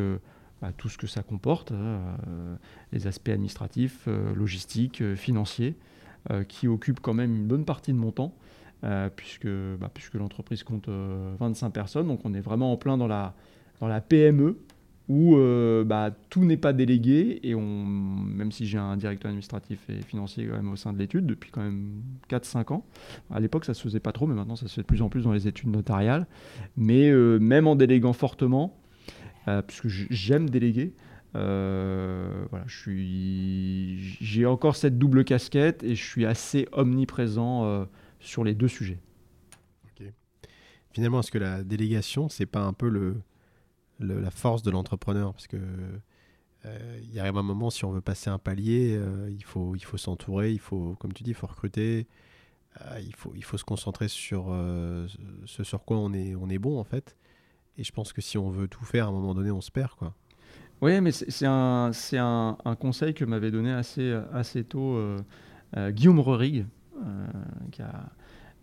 bah, 0.61 0.71
tout 0.77 0.89
ce 0.89 0.97
que 0.99 1.09
ça 1.09 1.25
comporte, 1.25 1.73
hein, 1.73 1.99
les 2.93 3.09
aspects 3.09 3.31
administratifs, 3.31 4.07
logistiques, 4.37 5.03
financiers, 5.17 5.75
qui 6.47 6.69
occupent 6.69 7.01
quand 7.01 7.15
même 7.15 7.35
une 7.35 7.47
bonne 7.49 7.65
partie 7.65 7.93
de 7.93 7.99
mon 7.99 8.13
temps, 8.13 8.33
puisque, 9.17 9.49
bah, 9.81 9.91
puisque 9.93 10.15
l'entreprise 10.15 10.63
compte 10.63 10.89
25 10.89 11.71
personnes, 11.71 12.07
donc 12.07 12.21
on 12.25 12.35
est 12.35 12.41
vraiment 12.41 12.73
en 12.73 12.77
plein 12.77 12.97
dans 12.97 13.09
la, 13.09 13.35
dans 13.83 13.89
la 13.89 14.01
PME 14.01 14.57
où 15.09 15.37
euh, 15.37 15.83
bah, 15.83 16.13
tout 16.31 16.45
n'est 16.45 16.57
pas 16.57 16.73
délégué 16.73 17.41
et 17.43 17.57
on, 17.57 17.85
même 17.85 18.53
si 18.53 18.65
j'ai 18.65 18.79
un 18.79 18.97
directeur 18.97 19.29
administratif 19.29 19.81
et 19.91 20.01
financier 20.03 20.47
quand 20.47 20.55
même 20.55 20.71
au 20.71 20.77
sein 20.77 20.93
de 20.93 20.99
l'étude 20.99 21.27
depuis 21.27 21.51
quand 21.51 21.63
même 21.63 22.01
4-5 22.31 22.75
ans, 22.75 22.87
à 23.29 23.41
l'époque 23.41 23.65
ça 23.65 23.75
se 23.75 23.83
faisait 23.83 23.99
pas 23.99 24.13
trop 24.13 24.29
mais 24.29 24.37
maintenant 24.37 24.55
ça 24.55 24.69
se 24.69 24.75
fait 24.75 24.83
de 24.83 24.87
plus 24.87 25.03
en 25.03 25.09
plus 25.09 25.25
dans 25.25 25.33
les 25.33 25.49
études 25.49 25.69
notariales, 25.69 26.29
mais 26.77 27.11
euh, 27.11 27.41
même 27.41 27.67
en 27.67 27.75
déléguant 27.75 28.13
fortement, 28.13 28.79
euh, 29.49 29.63
puisque 29.63 29.89
j'aime 29.89 30.49
déléguer, 30.49 30.95
voilà, 31.35 32.65
j'ai 32.69 34.47
encore 34.47 34.77
cette 34.77 34.97
double 34.97 35.25
casquette 35.25 35.83
et 35.83 35.97
je 35.97 36.05
suis 36.05 36.25
assez 36.25 36.69
omniprésent 36.71 37.89
sur 38.21 38.45
les 38.45 38.55
deux 38.55 38.69
sujets. 38.69 39.01
Finalement, 40.93 41.21
est-ce 41.21 41.31
que 41.31 41.39
la 41.39 41.65
délégation, 41.65 42.29
c'est 42.29 42.45
pas 42.45 42.61
un 42.61 42.75
peu 42.75 42.91
le, 42.91 43.17
la 44.01 44.31
force 44.31 44.63
de 44.63 44.71
l'entrepreneur 44.71 45.33
parce 45.33 45.47
que 45.47 45.59
euh, 46.65 47.01
il 47.03 47.19
arrive 47.19 47.37
un 47.37 47.43
moment 47.43 47.71
si 47.71 47.85
on 47.85 47.91
veut 47.91 48.01
passer 48.01 48.31
un 48.31 48.39
palier, 48.39 48.97
euh, 48.97 49.29
il 49.31 49.43
faut 49.43 49.75
il 49.75 49.85
faut 49.85 49.97
s'entourer, 49.97 50.53
il 50.53 50.61
faut 50.61 50.97
comme 51.01 51.13
tu 51.13 51.23
dis, 51.23 51.31
il 51.31 51.35
faut 51.35 51.47
recruter, 51.49 52.07
euh, 52.81 53.01
il 53.01 53.15
faut 53.17 53.33
il 53.35 53.43
faut 53.43 53.59
se 53.59 53.65
concentrer 53.65 54.09
sur 54.09 54.55
ce 55.47 55.65
sur 55.65 55.85
quoi 55.85 55.99
on 55.99 56.13
est 56.13 56.35
on 56.35 56.49
est 56.49 56.59
bon 56.59 56.79
en 56.79 56.85
fait. 56.85 57.17
Et 57.79 57.85
je 57.85 57.93
pense 57.93 58.13
que 58.13 58.21
si 58.21 58.37
on 58.37 58.51
veut 58.51 58.69
tout 58.69 58.85
faire, 58.85 59.07
à 59.07 59.09
un 59.09 59.13
moment 59.13 59.35
donné, 59.35 59.51
on 59.51 59.61
se 59.61 59.71
perd 59.71 59.93
quoi. 59.93 60.15
Oui, 60.83 61.01
mais 61.01 61.13
c'est 61.13 61.47
un, 61.47 61.93
un, 62.15 62.59
un, 62.65 62.75
conseil 62.75 63.15
que 63.15 63.25
m'avait 63.25 63.53
donné 63.53 63.71
assez, 63.71 64.13
assez 64.33 64.65
tôt 64.65 65.01
Guillaume 65.77 66.19
Rorig, 66.19 66.67
qui, 67.71 67.83
a, 67.83 68.11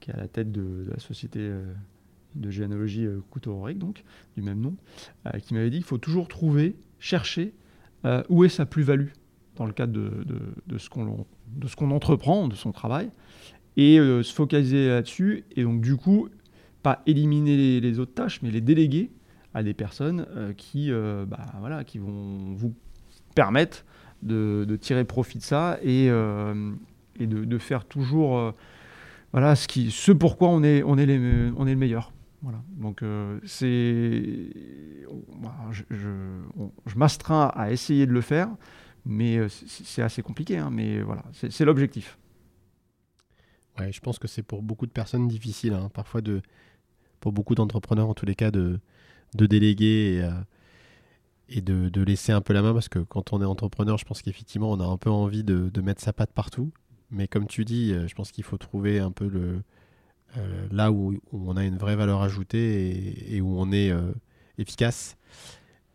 qui, 0.01 0.11
a, 0.11 0.17
la 0.17 0.27
tête 0.27 0.51
de, 0.51 0.83
de 0.83 0.91
la 0.91 0.99
société 0.99 1.49
de 2.35 2.49
généalogie 2.49 3.05
euh, 3.05 3.21
couteau 3.29 3.65
donc, 3.75 4.03
du 4.35 4.41
même 4.41 4.59
nom, 4.59 4.75
euh, 5.25 5.39
qui 5.39 5.53
m'avait 5.53 5.69
dit 5.69 5.77
qu'il 5.77 5.85
faut 5.85 5.97
toujours 5.97 6.27
trouver, 6.27 6.75
chercher 6.99 7.53
euh, 8.05 8.23
où 8.29 8.43
est 8.43 8.49
sa 8.49 8.65
plus-value 8.65 9.09
dans 9.55 9.65
le 9.65 9.73
cadre 9.73 9.93
de, 9.93 10.25
de, 10.67 10.77
ce 10.77 10.89
qu'on 10.89 11.91
entreprend, 11.91 12.47
de 12.47 12.55
son 12.55 12.71
travail, 12.71 13.09
et 13.75 13.97
se 13.97 14.33
focaliser 14.33 14.87
là-dessus, 14.87 15.43
et 15.55 15.63
donc 15.63 15.81
du 15.81 15.97
coup, 15.97 16.29
pas 16.81 17.01
éliminer 17.05 17.81
les, 17.81 17.99
autres 17.99 18.13
tâches, 18.13 18.41
mais 18.41 18.51
les 18.51 18.61
déléguer 18.61 19.11
à 19.53 19.61
des 19.61 19.73
personnes 19.73 20.25
qui, 20.55 20.91
bah, 20.91 21.45
voilà, 21.59 21.83
qui 21.83 21.97
vont 21.97 22.53
vous 22.55 22.73
permettre 23.35 23.83
de, 24.23 24.77
tirer 24.79 25.03
profit 25.03 25.39
de 25.39 25.43
ça 25.43 25.77
et, 25.83 26.05
et 26.05 27.27
de, 27.27 27.57
faire 27.57 27.83
toujours 27.83 28.53
voilà, 29.33 29.57
ce, 29.57 29.67
qui, 29.67 29.91
ce 29.91 30.13
pourquoi 30.13 30.47
on 30.49 30.63
est, 30.63 30.83
on 30.83 30.97
est, 30.97 31.51
on 31.57 31.67
est 31.67 31.73
le 31.73 31.77
meilleur. 31.79 32.13
Voilà. 32.41 32.63
Donc 32.69 33.03
euh, 33.03 33.39
c'est, 33.45 34.53
je, 35.71 35.83
je, 35.89 36.97
m'astreins 36.97 37.51
à 37.53 37.71
essayer 37.71 38.05
de 38.05 38.13
le 38.13 38.21
faire, 38.21 38.49
mais 39.05 39.37
euh, 39.37 39.49
c'est 39.49 40.01
assez 40.01 40.21
compliqué. 40.21 40.57
Hein, 40.57 40.69
mais 40.71 41.01
voilà, 41.01 41.23
c'est 41.33 41.65
l'objectif. 41.65 42.17
Ouais, 43.77 43.91
je 43.91 43.99
pense 43.99 44.19
que 44.19 44.27
c'est 44.27 44.43
pour 44.43 44.61
beaucoup 44.61 44.85
de 44.85 44.91
personnes 44.91 45.27
difficile, 45.27 45.73
hein, 45.73 45.89
parfois 45.93 46.21
de, 46.21 46.41
pour 47.19 47.33
beaucoup 47.33 47.55
d'entrepreneurs 47.55 48.09
en 48.09 48.13
tous 48.13 48.25
les 48.25 48.35
cas, 48.35 48.51
de, 48.51 48.79
de 49.35 49.45
déléguer 49.45 50.21
et, 51.49 51.59
euh, 51.61 51.89
de, 51.89 52.01
laisser 52.01 52.31
un 52.31 52.41
peu 52.41 52.53
la 52.53 52.61
main, 52.61 52.73
parce 52.73 52.89
que 52.89 52.99
quand 52.99 53.33
on 53.33 53.41
est 53.41 53.45
entrepreneur, 53.45 53.97
je 53.97 54.05
pense 54.05 54.21
qu'effectivement, 54.21 54.71
on 54.71 54.79
a 54.79 54.85
un 54.85 54.97
peu 54.97 55.09
envie 55.09 55.43
de 55.43 55.81
mettre 55.81 56.01
sa 56.01 56.13
patte 56.13 56.31
partout. 56.33 56.71
Mais 57.11 57.27
comme 57.27 57.47
tu 57.47 57.65
dis, 57.65 57.93
je 58.07 58.13
pense 58.13 58.31
qu'il 58.31 58.43
faut 58.43 58.57
trouver 58.57 58.99
un 58.99 59.11
peu 59.11 59.27
le, 59.27 59.63
euh, 60.37 60.67
là 60.71 60.91
où, 60.91 61.19
on 61.31 61.57
a 61.57 61.63
une 61.63 61.77
vraie 61.77 61.95
valeur 61.95 62.21
ajoutée 62.21 63.35
et, 63.35 63.41
où 63.41 63.59
on 63.59 63.71
est 63.71 63.91
euh, 63.91 64.11
efficace. 64.57 65.17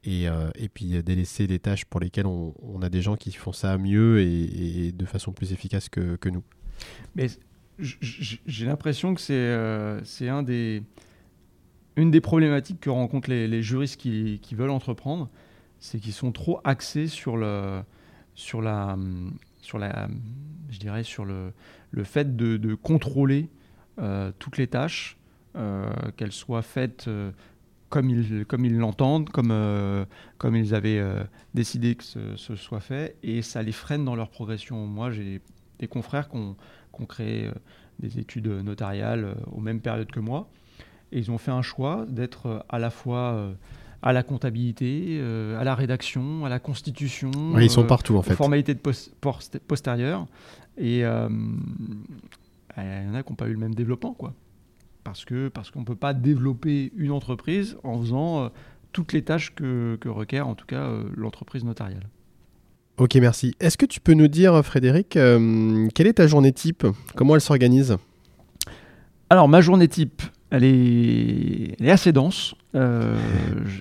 Et, 0.05 0.29
euh, 0.29 0.51
et, 0.57 0.69
puis 0.69 1.03
délaisser 1.03 1.47
des 1.47 1.59
tâches 1.59 1.87
pour 1.87 1.99
lesquelles 1.99 2.27
on, 2.27 2.83
a 2.83 2.91
des 2.91 3.01
gens 3.01 3.17
qui 3.17 3.33
font 3.33 3.53
ça 3.53 3.79
mieux 3.79 4.21
et, 4.21 4.93
de 4.93 5.07
façon 5.07 5.33
plus 5.33 5.53
efficace 5.53 5.89
que, 5.89 6.17
que 6.17 6.29
nous. 6.29 6.43
Mais 7.15 7.29
j'ai 7.79 8.67
l'impression 8.67 9.15
que 9.15 9.21
c'est 10.05 10.29
un 10.29 10.43
des, 10.43 10.83
une 11.97 12.11
des 12.11 12.21
problématiques 12.21 12.81
que 12.81 12.91
rencontrent 12.91 13.31
les, 13.31 13.49
les 13.49 13.63
juristes 13.63 13.99
qui, 13.99 14.41
qui, 14.43 14.55
veulent 14.55 14.69
entreprendre, 14.69 15.31
c'est 15.79 15.99
qu'ils 15.99 16.13
sont 16.13 16.33
trop 16.33 16.61
axés 16.65 17.07
sur, 17.07 17.39
le, 17.39 17.81
sur, 18.35 18.61
la, 18.61 18.99
sur, 19.63 19.79
la, 19.79 20.09
je 20.69 20.79
dirais, 20.81 21.03
sur 21.03 21.25
le, 21.25 21.55
le 21.95 22.05
fait 22.05 22.37
de, 22.37 22.75
contrôler 22.75 23.49
toutes 24.39 24.59
les 24.59 24.67
tâches, 24.67 25.17
euh, 25.57 25.89
qu'elles 26.17 26.33
soient 26.33 26.63
faites 26.63 27.07
euh, 27.07 27.31
comme 27.89 28.11
ils 28.11 28.45
comme 28.45 28.65
ils 28.65 28.77
l'entendent, 28.77 29.31
comme 29.31 29.55
comme 30.37 30.57
ils 30.57 30.75
avaient 30.75 31.01
décidé 31.55 31.95
que 31.95 32.03
ce, 32.03 32.57
soit 32.57 32.81
fait, 32.81 33.17
et 33.23 33.41
ça 33.41 33.63
les 33.63 33.71
freine 33.71 34.05
dans 34.05 34.17
leur 34.17 34.31
progression. 34.31 34.85
Moi, 34.89 35.13
j'ai 35.13 35.41
des 35.79 35.87
confrères 35.87 36.29
qui 36.29 36.37
ont, 36.37 36.57
créé 37.07 37.49
des 38.01 38.19
études 38.19 38.49
notariales 38.49 39.37
aux 39.53 39.61
mêmes 39.61 39.81
périodes 39.81 40.11
que 40.11 40.19
moi, 40.19 40.49
et 41.13 41.21
ils 41.21 41.31
ont 41.31 41.39
fait 41.39 41.53
un 41.53 41.63
choix 41.63 42.05
d'être 42.09 42.67
à 42.69 42.81
la 42.81 42.91
fois 42.91 43.53
à 44.03 44.13
la 44.13 44.25
comptabilité, 44.25 45.23
à 45.57 45.63
la 45.63 45.77
rédaction, 45.77 46.45
à 46.45 46.49
la 46.49 46.59
constitution. 46.59 47.31
ils 47.61 47.71
sont 47.71 47.87
partout 47.87 48.17
en 48.17 48.23
fait. 48.23 48.35
Formalités 48.35 48.75
de 48.75 48.81
postérieures. 48.81 50.27
Et, 50.79 51.05
il 52.79 53.07
y 53.07 53.11
en 53.11 53.15
a 53.15 53.23
qui 53.23 53.31
n'ont 53.31 53.37
pas 53.37 53.49
eu 53.49 53.53
le 53.53 53.59
même 53.59 53.75
développement, 53.75 54.15
quoi. 54.15 54.35
Parce 55.05 55.25
que 55.25 55.49
parce 55.49 55.71
qu'on 55.71 55.81
ne 55.81 55.85
peut 55.85 55.95
pas 55.95 56.15
développer 56.15 56.93
une 56.97 57.13
entreprise 57.13 57.77
en 57.85 58.01
faisant 58.01 58.45
euh, 58.45 58.49
toutes 58.93 59.13
les 59.13 59.23
tâches 59.23 59.55
que, 59.55 59.97
que, 60.01 60.09
requiert 60.09 60.49
en 60.49 60.55
tout 60.55 60.67
cas 60.67 60.85
euh, 60.85 61.05
l'entreprise 61.15 61.63
notariale. 61.63 62.09
Ok, 62.97 63.17
merci. 63.17 63.55
Est-ce 63.61 63.77
que 63.77 63.87
tu 63.87 64.01
peux 64.01 64.15
nous 64.15 64.29
dire, 64.29 64.65
Frédéric, 64.65 65.17
euh, 65.17 65.89
quelle 65.95 66.07
est 66.07 66.15
ta 66.15 66.27
journée 66.27 66.53
type? 66.53 66.87
Comment 67.17 67.35
elle 67.35 67.41
s'organise? 67.41 67.97
Alors, 69.31 69.49
ma 69.49 69.61
journée 69.61 69.89
type, 69.89 70.23
elle 70.51 70.65
est, 70.65 71.75
elle 71.79 71.87
est 71.87 71.91
assez 71.91 72.13
dense. 72.13 72.55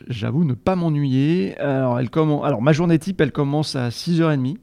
J'avoue 0.10 0.44
ne 0.44 0.56
pas 0.56 0.76
m'ennuyer. 0.76 1.58
Alors, 1.60 2.00
elle 2.00 2.10
commence... 2.10 2.44
Alors, 2.44 2.62
ma 2.62 2.74
journée 2.74 2.98
type, 2.98 3.22
elle 3.22 3.32
commence 3.32 3.76
à 3.76 3.90
6h30. 3.90 4.58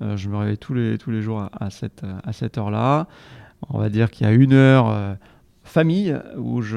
je 0.00 0.28
me 0.28 0.36
réveille 0.36 0.58
tous 0.58 0.74
les, 0.74 0.96
tous 0.96 1.10
les 1.10 1.20
jours 1.20 1.50
à, 1.52 1.70
cette, 1.70 2.04
à 2.22 2.32
cette 2.32 2.58
heure-là 2.58 3.08
on 3.68 3.78
va 3.78 3.88
dire 3.88 4.10
qu'il 4.10 4.26
y 4.26 4.30
a 4.30 4.32
une 4.32 4.52
heure 4.52 4.88
euh, 4.90 5.14
famille 5.64 6.16
où 6.36 6.62
je, 6.62 6.76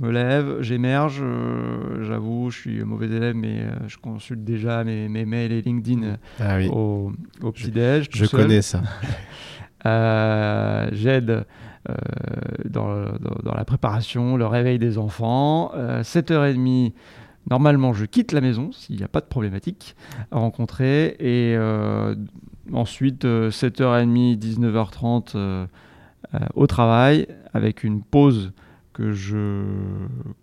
me 0.00 0.10
lève, 0.10 0.60
j'émerge, 0.60 1.20
euh, 1.22 2.04
j'avoue, 2.04 2.50
je 2.50 2.58
suis 2.58 2.84
mauvais 2.84 3.06
élève, 3.06 3.34
mais 3.34 3.60
euh, 3.60 3.70
je 3.88 3.96
consulte 3.98 4.44
déjà 4.44 4.84
mes, 4.84 5.08
mails 5.08 5.52
et 5.52 5.62
LinkedIn 5.62 6.16
ah 6.38 6.58
au, 6.70 7.12
petit-déj. 7.40 8.08
Je, 8.12 8.26
connais 8.26 8.62
ça. 8.62 8.82
J'aide 10.92 11.46
dans, 12.68 12.88
la 13.56 13.64
préparation, 13.64 14.36
le 14.36 14.46
réveil 14.46 14.78
des 14.78 14.98
enfants. 14.98 15.72
7h30, 16.02 16.92
normalement, 17.48 17.92
je 17.94 18.04
quitte 18.04 18.32
la 18.32 18.42
maison 18.42 18.70
s'il 18.72 18.96
n'y 18.96 19.02
a 19.02 19.08
pas 19.08 19.20
de 19.20 19.26
problématique 19.26 19.96
à 20.30 20.38
rencontrer. 20.38 21.16
Et 21.18 21.56
ensuite, 22.72 23.24
7h30, 23.24 24.38
19h30, 24.38 25.32
euh, 25.34 25.66
au 26.54 26.66
travail 26.66 27.26
avec 27.52 27.84
une 27.84 28.02
pause 28.02 28.52
que 28.92 29.12
je, 29.12 29.62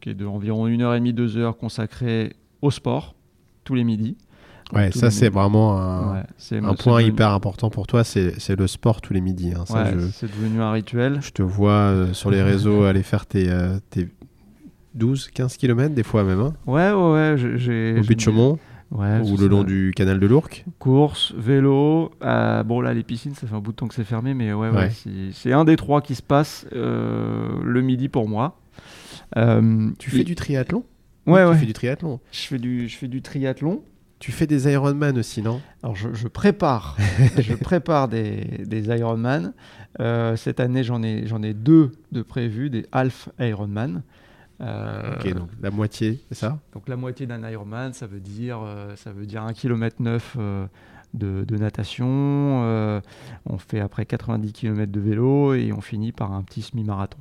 qui 0.02 0.10
est 0.10 0.13
de 0.13 0.26
environ 0.26 0.67
une 0.67 0.82
heure 0.82 0.93
et 0.95 1.00
demie, 1.00 1.13
deux 1.13 1.38
heures 1.38 1.58
consacrée 1.58 2.34
au 2.62 2.71
sport 2.71 3.15
tous 3.63 3.76
les 3.76 3.84
midis. 3.84 4.17
Ouais, 4.73 4.91
ça 4.91 5.12
c'est 5.12 5.30
vraiment 5.30 5.80
un, 5.80 6.23
un 6.52 6.73
point 6.73 7.02
hyper 7.02 7.32
important 7.32 7.69
pour 7.69 7.88
toi, 7.88 8.04
c'est 8.04 8.56
le 8.58 8.67
sport 8.67 9.00
tous 9.02 9.13
les 9.13 9.21
midis. 9.21 9.54
Hein. 9.54 9.63
c'est 10.12 10.30
devenu 10.30 10.62
un 10.62 10.71
rituel. 10.71 11.19
Je 11.21 11.32
te 11.32 11.41
vois 11.41 11.71
euh, 11.71 12.13
sur 12.13 12.32
les 12.32 12.41
réseaux 12.41 12.84
aller 12.84 13.04
faire 13.04 13.26
tes, 13.26 13.50
euh, 13.50 13.80
tes, 13.89 14.10
12, 14.95 15.30
15 15.34 15.58
km 15.58 15.93
des 15.93 16.04
fois 16.04 16.23
même. 16.23 16.39
Hein 16.39 16.54
ouais, 16.65 16.91
ouais, 16.91 17.12
ouais. 17.13 17.34
Au 17.34 17.58
j'ai- 17.58 18.02
but 18.02 18.15
de 18.15 18.19
Chaumont 18.19 18.60
Ouais, 18.91 19.19
ou 19.19 19.36
le 19.36 19.47
long 19.47 19.63
du 19.63 19.91
canal 19.95 20.17
de 20.19 20.26
l'Ourcq. 20.28 20.63
Course, 20.80 21.34
vélo. 21.38 22.12
euh, 22.23 22.63
bon, 22.63 22.80
là, 22.80 22.93
les 22.93 23.04
piscines, 23.04 23.36
ça 23.36 23.45
fait 23.45 23.54
un 23.56 23.60
bout 23.60 23.71
de 23.71 23.76
temps 23.76 23.88
que 23.88 23.93
c'est 23.93 24.06
fermé, 24.06 24.34
mais 24.34 24.54
ouais, 24.54 24.69
ouais, 24.69 24.78
Ouais. 24.78 25.32
c'est- 25.34 25.52
un 25.52 25.65
des 25.65 25.76
trois 25.76 26.02
qui 26.02 26.15
se 26.15 26.21
passe 26.21 26.65
euh, 26.73 27.50
le 27.63 27.82
midi 27.82 28.08
pour 28.08 28.30
moi. 28.30 28.60
Euh, 29.36 29.89
Tu 30.00 30.10
fais 30.10 30.19
et- 30.21 30.23
du 30.23 30.36
triathlon? 30.36 30.84
Ouais, 31.26 31.43
Tu 31.43 31.50
ouais. 31.50 31.58
fais 31.58 31.65
du 31.65 31.73
triathlon. 31.73 32.19
Je 32.32 32.39
fais 32.39 32.58
du, 32.60 32.88
je 32.88 32.95
fais 32.97 33.08
du 33.10 33.21
triathlon. 33.21 33.82
Tu 34.19 34.32
fais 34.32 34.47
des 34.47 34.71
Ironman 34.71 35.17
aussi, 35.19 35.41
non? 35.43 35.62
Alors, 35.84 35.95
je, 35.95 36.08
je 36.13 36.28
prépare, 36.28 36.97
je 37.38 37.54
prépare 37.54 38.08
des, 38.08 38.63
des 38.65 38.88
Ironman. 38.88 39.54
Euh, 40.00 40.36
cette 40.38 40.60
année, 40.60 40.84
j'en 40.84 41.04
ai, 41.04 41.28
j'en 41.28 41.43
ai 41.43 41.54
deux 41.54 41.91
de 42.13 42.21
prévus, 42.23 42.69
des 42.69 42.86
half 42.91 43.30
Ironman. 43.39 44.02
Euh, 44.62 45.15
Ok, 45.20 45.34
donc 45.34 45.50
la 45.62 45.70
moitié, 45.72 46.20
c'est 46.30 46.36
ça? 46.36 46.60
donc 46.74 46.88
la 46.89 46.96
moitié 46.96 47.28
d'un 47.28 47.48
Ironman, 47.50 47.93
ça 47.93 48.08
veut 48.08 48.20
dire, 48.20 48.60
euh, 48.63 48.96
ça 48.96 49.12
veut 49.12 49.26
dire 49.28 49.43
1 49.43 49.54
km 49.54 50.02
9 50.02 50.38
de, 51.13 51.43
de 51.43 51.58
natation. 51.58 52.08
euh, 52.63 53.00
on 53.46 53.58
fait 53.58 53.80
après 53.80 54.06
90 54.06 54.52
km 54.54 54.91
de 54.91 55.00
vélo 55.00 55.54
et 55.54 55.72
on 55.74 55.82
finit 55.82 56.12
par 56.12 56.32
un 56.34 56.41
petit 56.43 56.62
semi-marathon. 56.63 57.20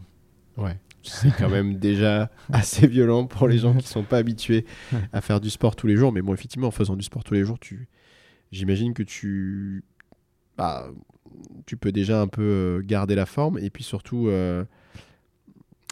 Ouais. 0.57 0.79
C'est 1.03 1.31
quand 1.37 1.51
même 1.51 1.75
déjà 1.79 2.31
assez 2.53 2.87
violent 2.87 3.27
pour 3.27 3.47
les 3.49 3.59
gens 3.59 3.75
qui 3.75 3.87
sont 3.87 4.03
pas 4.03 4.17
habitués 4.19 4.65
à 5.13 5.21
faire 5.21 5.41
du 5.41 5.51
sport 5.51 5.77
tous 5.77 5.87
les 5.87 5.95
jours. 5.97 6.13
Mais 6.13 6.23
bon, 6.23 6.33
effectivement, 6.35 6.67
en 6.69 6.73
faisant 6.73 6.97
du 6.97 7.05
sport 7.05 7.23
tous 7.23 7.35
les 7.35 7.45
jours, 7.45 7.59
tu, 7.61 7.87
j'imagine 8.51 8.93
que 8.93 9.05
tu, 9.05 9.85
bah, 10.57 10.89
tu 11.67 11.77
peux 11.77 11.93
déjà 11.93 12.21
un 12.21 12.27
peu 12.29 12.43
euh, 12.43 12.83
garder 12.85 13.15
la 13.15 13.27
forme. 13.27 13.59
Et 13.59 13.71
puis 13.71 13.85
surtout, 13.85 14.27
euh, 14.27 14.65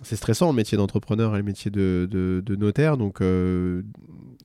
c'est 0.02 0.16
stressant 0.16 0.48
le 0.48 0.56
métier 0.56 0.76
d'entrepreneur 0.76 1.34
et 1.34 1.38
le 1.38 1.44
métier 1.44 1.70
de, 1.70 2.42
notaire. 2.58 2.96
Donc, 2.96 3.20
euh, 3.20 3.82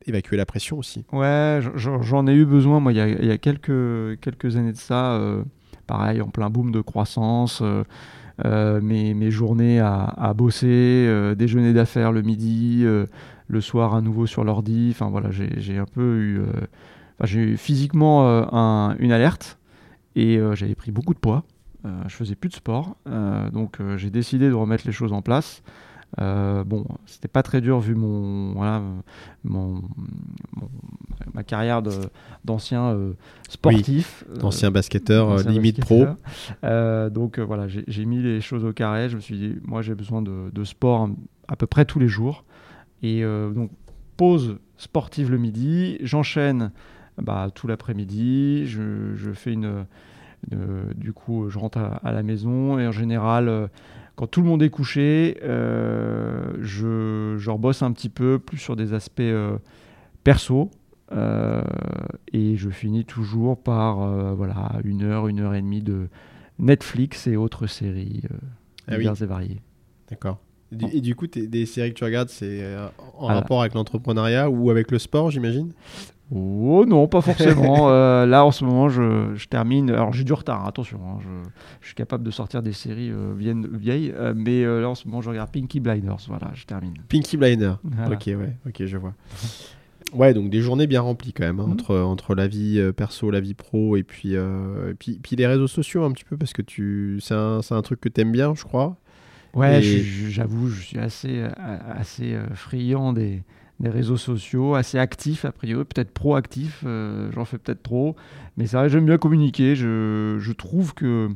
évacuer 0.05 0.37
la 0.37 0.45
pression 0.45 0.77
aussi. 0.77 1.05
Ouais, 1.11 1.59
j'en- 1.75 2.27
ai 2.27 2.33
eu 2.33 2.45
besoin, 2.45 2.79
moi, 2.79 2.93
il 2.93 2.97
y 2.97 3.31
a, 3.31 3.37
quelques, 3.37 4.55
années 4.55 4.71
de 4.71 4.77
ça. 4.77 5.13
euh, 5.13 5.43
pareil, 5.87 6.21
en 6.21 6.29
plein 6.29 6.49
boom 6.49 6.71
de 6.71 6.81
croissance. 6.81 7.61
euh, 8.45 8.79
mes, 8.81 9.31
journées 9.31 9.79
à, 9.79 10.33
bosser, 10.35 11.33
déjeuner 11.37 11.73
d'affaires 11.73 12.11
le 12.11 12.21
midi, 12.21 12.85
le 12.85 13.61
soir 13.61 13.95
à 13.95 14.01
nouveau 14.01 14.27
sur 14.27 14.43
l'ordi. 14.43 14.89
Enfin 14.91 15.09
voilà, 15.09 15.29
j'ai 15.31 15.77
un 15.77 15.85
peu 15.85 16.19
eu, 16.19 16.41
j'ai 17.23 17.39
eu 17.41 17.57
physiquement 17.57 18.27
un- 18.53 18.95
une 18.99 19.11
alerte 19.11 19.57
et 20.15 20.39
j'avais 20.53 20.75
pris 20.75 20.91
beaucoup 20.91 21.13
de 21.13 21.19
poids. 21.19 21.43
Euh, 21.85 21.89
je 22.07 22.15
faisais 22.15 22.35
plus 22.35 22.49
de 22.49 22.55
sport, 22.55 22.97
euh, 23.07 23.49
donc 23.51 23.79
euh, 23.79 23.97
j'ai 23.97 24.09
décidé 24.09 24.49
de 24.49 24.53
remettre 24.53 24.85
les 24.85 24.91
choses 24.91 25.13
en 25.13 25.21
place. 25.21 25.63
Euh, 26.19 26.63
bon, 26.65 26.85
c'était 27.05 27.27
pas 27.29 27.41
très 27.43 27.61
dur 27.61 27.79
vu 27.79 27.95
mon, 27.95 28.51
voilà, 28.53 28.81
mon, 29.43 29.75
mon- 30.57 30.69
ma 31.33 31.43
carrière 31.43 31.81
d'ancien 32.43 32.85
euh, 32.89 33.13
sportif. 33.47 34.25
euh, 34.29 34.41
Ancien 34.41 34.71
basketteur, 34.71 35.29
Ancien 35.29 35.51
limite 35.51 35.77
basketteur. 35.79 36.15
pro. 36.17 36.23
Euh, 36.65 37.09
donc 37.09 37.39
voilà, 37.39 37.67
j'ai 37.67 38.05
mis 38.05 38.21
les 38.21 38.41
choses 38.41 38.65
au 38.65 38.73
carré. 38.73 39.07
Je 39.07 39.15
me 39.15 39.21
suis 39.21 39.37
dit, 39.37 39.55
moi 39.63 39.81
j'ai 39.81 39.95
besoin 39.95 40.21
de, 40.21 40.49
de 40.51 40.63
sport 40.65 41.09
à 41.47 41.55
peu 41.55 41.67
près 41.67 41.85
tous 41.85 41.99
les 41.99 42.07
jours. 42.09 42.43
Et 43.03 43.21
donc, 43.23 43.71
pause 44.17 44.57
sportive 44.77 45.31
le 45.31 45.37
midi, 45.37 45.97
j'enchaîne 46.01 46.71
bah, 47.21 47.49
tout 47.53 47.67
l'après-midi, 47.67 48.65
je, 48.65 49.13
je 49.15 49.31
fais 49.31 49.53
une- 49.53 49.85
Du 50.95 51.13
coup, 51.13 51.49
je 51.49 51.57
rentre 51.59 51.77
à, 51.77 51.95
à 51.97 52.11
la 52.11 52.23
maison 52.23 52.79
et 52.79 52.87
en 52.87 52.91
général, 52.91 53.47
euh, 53.49 53.67
quand 54.15 54.27
tout 54.27 54.41
le 54.41 54.47
monde 54.47 54.63
est 54.63 54.69
couché, 54.69 55.37
euh, 55.43 56.53
je, 56.61 57.35
je 57.37 57.49
rebosse 57.51 57.81
un 57.83 57.91
petit 57.91 58.09
peu 58.09 58.39
plus 58.39 58.57
sur 58.57 58.75
des 58.75 58.93
aspects 58.93 59.19
euh, 59.21 59.57
perso. 60.23 60.69
Euh, 61.11 61.63
et 62.33 62.55
je 62.55 62.69
finis 62.69 63.03
toujours 63.05 63.57
par 63.61 64.01
euh, 64.03 64.33
voilà, 64.33 64.73
une 64.83 65.01
heure, 65.03 65.27
une 65.27 65.39
heure 65.39 65.55
et 65.55 65.61
demie 65.61 65.81
de 65.81 66.07
Netflix 66.59 67.25
et 67.25 67.35
autres 67.35 67.65
séries 67.67 68.21
euh, 68.31 68.35
Ah 68.87 68.91
oui. 68.93 68.99
diverses 68.99 69.21
et 69.21 69.25
variées. 69.25 69.61
D'accord. 70.09 70.39
Et 70.71 70.75
du- 70.75 70.85
Et 70.97 71.01
du 71.01 71.15
coup, 71.15 71.25
des 71.25 71.65
séries 71.65 71.89
que 71.93 71.97
tu 71.97 72.03
regardes, 72.03 72.29
c'est 72.29 72.61
euh, 72.63 72.87
en 73.17 73.29
Ah. 73.29 73.33
rapport 73.35 73.61
avec 73.61 73.73
l'entrepreneuriat 73.73 74.51
ou 74.51 74.69
avec 74.69 74.91
le 74.91 74.99
sport, 74.99 75.31
j'imagine? 75.31 75.71
Oh 76.31 76.85
non, 76.87 77.07
pas 77.07 77.21
forcément. 77.21 77.89
Euh, 77.89 78.25
là, 78.25 78.45
en 78.45 78.51
ce 78.51 78.63
moment, 78.63 78.87
je, 78.89 79.33
je 79.35 79.47
termine. 79.47 79.89
Alors, 79.89 80.13
j'ai 80.13 80.23
du 80.23 80.33
retard, 80.33 80.67
attention. 80.67 80.99
hein, 81.07 81.17
je, 81.21 81.49
je 81.81 81.85
suis 81.87 81.95
capable 81.95 82.23
de 82.23 82.31
sortir 82.31 82.61
des 82.61 82.73
séries 82.73 83.09
euh, 83.11 83.33
vieilles. 83.35 84.13
euh, 84.15 84.33
mais 84.35 84.63
là, 84.63 84.87
en 84.89 84.95
ce 84.95 85.07
moment, 85.07 85.21
je 85.21 85.29
regarde 85.29 85.49
Pinky 85.51 85.79
Blinders. 85.79 86.17
Voilà, 86.27 86.51
je 86.53 86.65
termine. 86.65 86.93
Pinky 87.09 87.35
Blinder. 87.37 87.73
Voilà. 87.83 88.15
Ok, 88.15 88.23
ouais, 88.27 88.55
ok, 88.67 88.85
je 88.85 88.97
vois. 88.97 89.13
Ouais, 90.13 90.33
donc 90.33 90.49
des 90.49 90.61
journées 90.61 90.87
bien 90.87 91.01
remplies 91.01 91.33
quand 91.33 91.45
même, 91.45 91.59
hein, 91.59 91.65
Mhm. 91.67 91.73
entre, 91.73 91.95
entre 91.97 92.35
la 92.35 92.47
vie 92.47 92.81
perso, 92.95 93.29
la 93.31 93.39
vie 93.39 93.53
pro, 93.53 93.95
et 93.95 94.03
puis, 94.03 94.33
et 94.33 94.93
puis, 94.97 95.19
puis 95.21 95.35
les 95.35 95.45
réseaux 95.47 95.67
sociaux 95.67 96.03
un 96.03 96.11
petit 96.11 96.23
peu, 96.25 96.35
parce 96.37 96.53
que 96.53 96.61
tu, 96.63 97.19
c'est 97.21 97.35
un, 97.35 97.61
c'est 97.61 97.75
un 97.75 97.81
truc 97.81 98.01
que 98.01 98.09
t'aimes 98.09 98.31
bien, 98.31 98.53
je 98.55 98.63
crois. 98.63 98.97
Ouais, 99.53 99.83
Et- 99.83 100.03
j'avoue, 100.03 100.67
je 100.69 100.81
suis 100.81 100.99
assez, 100.99 101.43
assez 101.97 102.37
friand 102.53 103.13
des, 103.13 103.43
des 103.79 103.89
réseaux 103.89 104.17
sociaux, 104.17 104.75
assez 104.75 104.97
actif 104.97 105.45
a 105.45 105.51
priori, 105.51 105.85
peut-être 105.85 106.11
proactif, 106.11 106.83
euh, 106.85 107.31
j'en 107.31 107.45
fais 107.45 107.57
peut-être 107.57 107.81
trop, 107.83 108.15
mais 108.57 108.67
c'est 108.67 108.75
vrai, 108.77 108.89
j'aime 108.89 109.05
bien 109.05 109.17
communiquer, 109.17 109.75
je, 109.75 110.37
je 110.39 110.51
trouve 110.51 110.93
que 110.93 111.29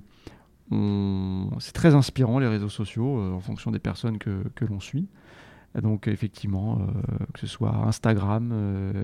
on- 0.71 1.49
c'est 1.59 1.71
très 1.73 1.93
inspirant 1.95 2.39
les 2.39 2.47
réseaux 2.47 2.69
sociaux 2.69 3.19
euh, 3.19 3.31
en 3.33 3.39
fonction 3.39 3.71
des 3.71 3.79
personnes 3.79 4.17
que, 4.17 4.43
que 4.55 4.65
l'on 4.65 4.79
suit. 4.79 5.07
Donc 5.81 6.07
effectivement, 6.07 6.79
euh, 6.81 7.25
que 7.33 7.39
ce 7.39 7.47
soit 7.47 7.73
Instagram, 7.87 8.53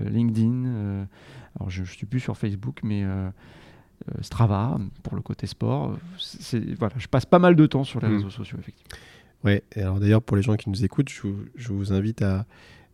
LinkedIn, 0.06 1.06
alors 1.58 1.68
je 1.68 1.80
ne 1.80 1.86
suis 1.86 2.06
plus 2.06 2.20
sur 2.20 2.36
Facebook, 2.36 2.80
mais 2.84 3.04
Strava 4.22 4.78
pour 5.02 5.14
le 5.16 5.20
côté 5.22 5.46
sport. 5.46 5.96
Voilà, 6.78 6.94
je 6.96 7.06
passe 7.08 7.26
pas 7.26 7.38
mal 7.38 7.56
de 7.56 7.66
temps 7.66 7.84
sur 7.84 8.00
les 8.00 8.06
Mhm. 8.08 8.14
réseaux 8.14 8.30
sociaux, 8.30 8.56
effectivement. 8.60 8.98
Ouais, 9.44 9.62
et 9.74 9.82
alors 9.82 9.98
d'ailleurs, 10.00 10.22
pour 10.22 10.36
les 10.36 10.42
gens 10.42 10.54
qui 10.56 10.70
nous 10.70 10.84
écoutent, 10.84 11.08
je 11.08 11.72
vous 11.72 11.92
invite 11.92 12.22
à, 12.22 12.46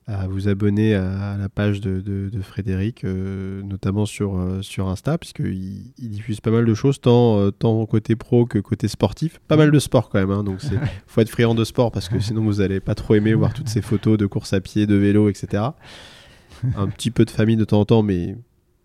à 0.08 0.28
vous 0.28 0.46
abonner 0.48 0.94
à, 0.94 1.36
la 1.36 1.48
page 1.48 1.80
de, 1.80 2.00
de- 2.00 2.28
de 2.28 2.40
Frédéric, 2.40 3.02
euh, 3.04 3.60
notamment 3.62 4.06
sur, 4.06 4.36
euh, 4.38 4.62
sur 4.62 4.88
Insta, 4.88 5.18
puisqu'il 5.18 5.92
il 5.98 6.10
diffuse 6.10 6.40
pas 6.40 6.52
mal 6.52 6.64
de 6.64 6.74
choses, 6.74 7.00
tant, 7.00 7.38
euh, 7.40 7.50
tant 7.50 7.84
côté 7.86 8.14
pro 8.14 8.46
que 8.46 8.58
côté 8.60 8.86
sportif. 8.86 9.40
Pas 9.48 9.56
mal 9.56 9.72
de 9.72 9.78
sport 9.80 10.08
quand 10.08 10.20
même, 10.20 10.30
hein, 10.30 10.44
donc 10.44 10.62
il 10.72 10.78
faut 11.08 11.20
être 11.20 11.28
friand 11.30 11.56
de 11.56 11.64
sport, 11.64 11.90
parce 11.90 12.08
que 12.08 12.20
sinon 12.20 12.42
vous 12.44 12.60
allez 12.60 12.78
pas 12.78 12.94
trop 12.94 13.16
aimer 13.16 13.34
voir 13.34 13.52
toutes 13.52 13.68
ces 13.68 13.82
photos 13.82 14.16
de 14.16 14.26
course 14.26 14.52
à 14.52 14.60
pied, 14.60 14.86
de 14.86 14.94
vélo, 14.94 15.28
etc. 15.28 15.64
Un 16.76 16.86
petit 16.86 17.10
peu 17.10 17.24
de 17.24 17.30
famille 17.30 17.56
de 17.56 17.64
temps 17.64 17.80
en 17.80 17.84
temps, 17.84 18.02
mais 18.04 18.36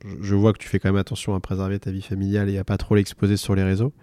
je, 0.04 0.16
je 0.22 0.36
vois 0.36 0.54
que 0.54 0.58
tu 0.58 0.68
fais 0.68 0.80
quand 0.80 0.90
même 0.90 0.96
attention 1.00 1.36
à 1.36 1.40
préserver 1.40 1.78
ta 1.80 1.92
vie 1.92 2.02
familiale 2.02 2.50
et 2.50 2.58
à 2.58 2.64
pas 2.64 2.78
trop 2.78 2.96
l'exposer 2.96 3.38
sur 3.38 3.54
les 3.54 3.64
réseaux. 3.64 3.94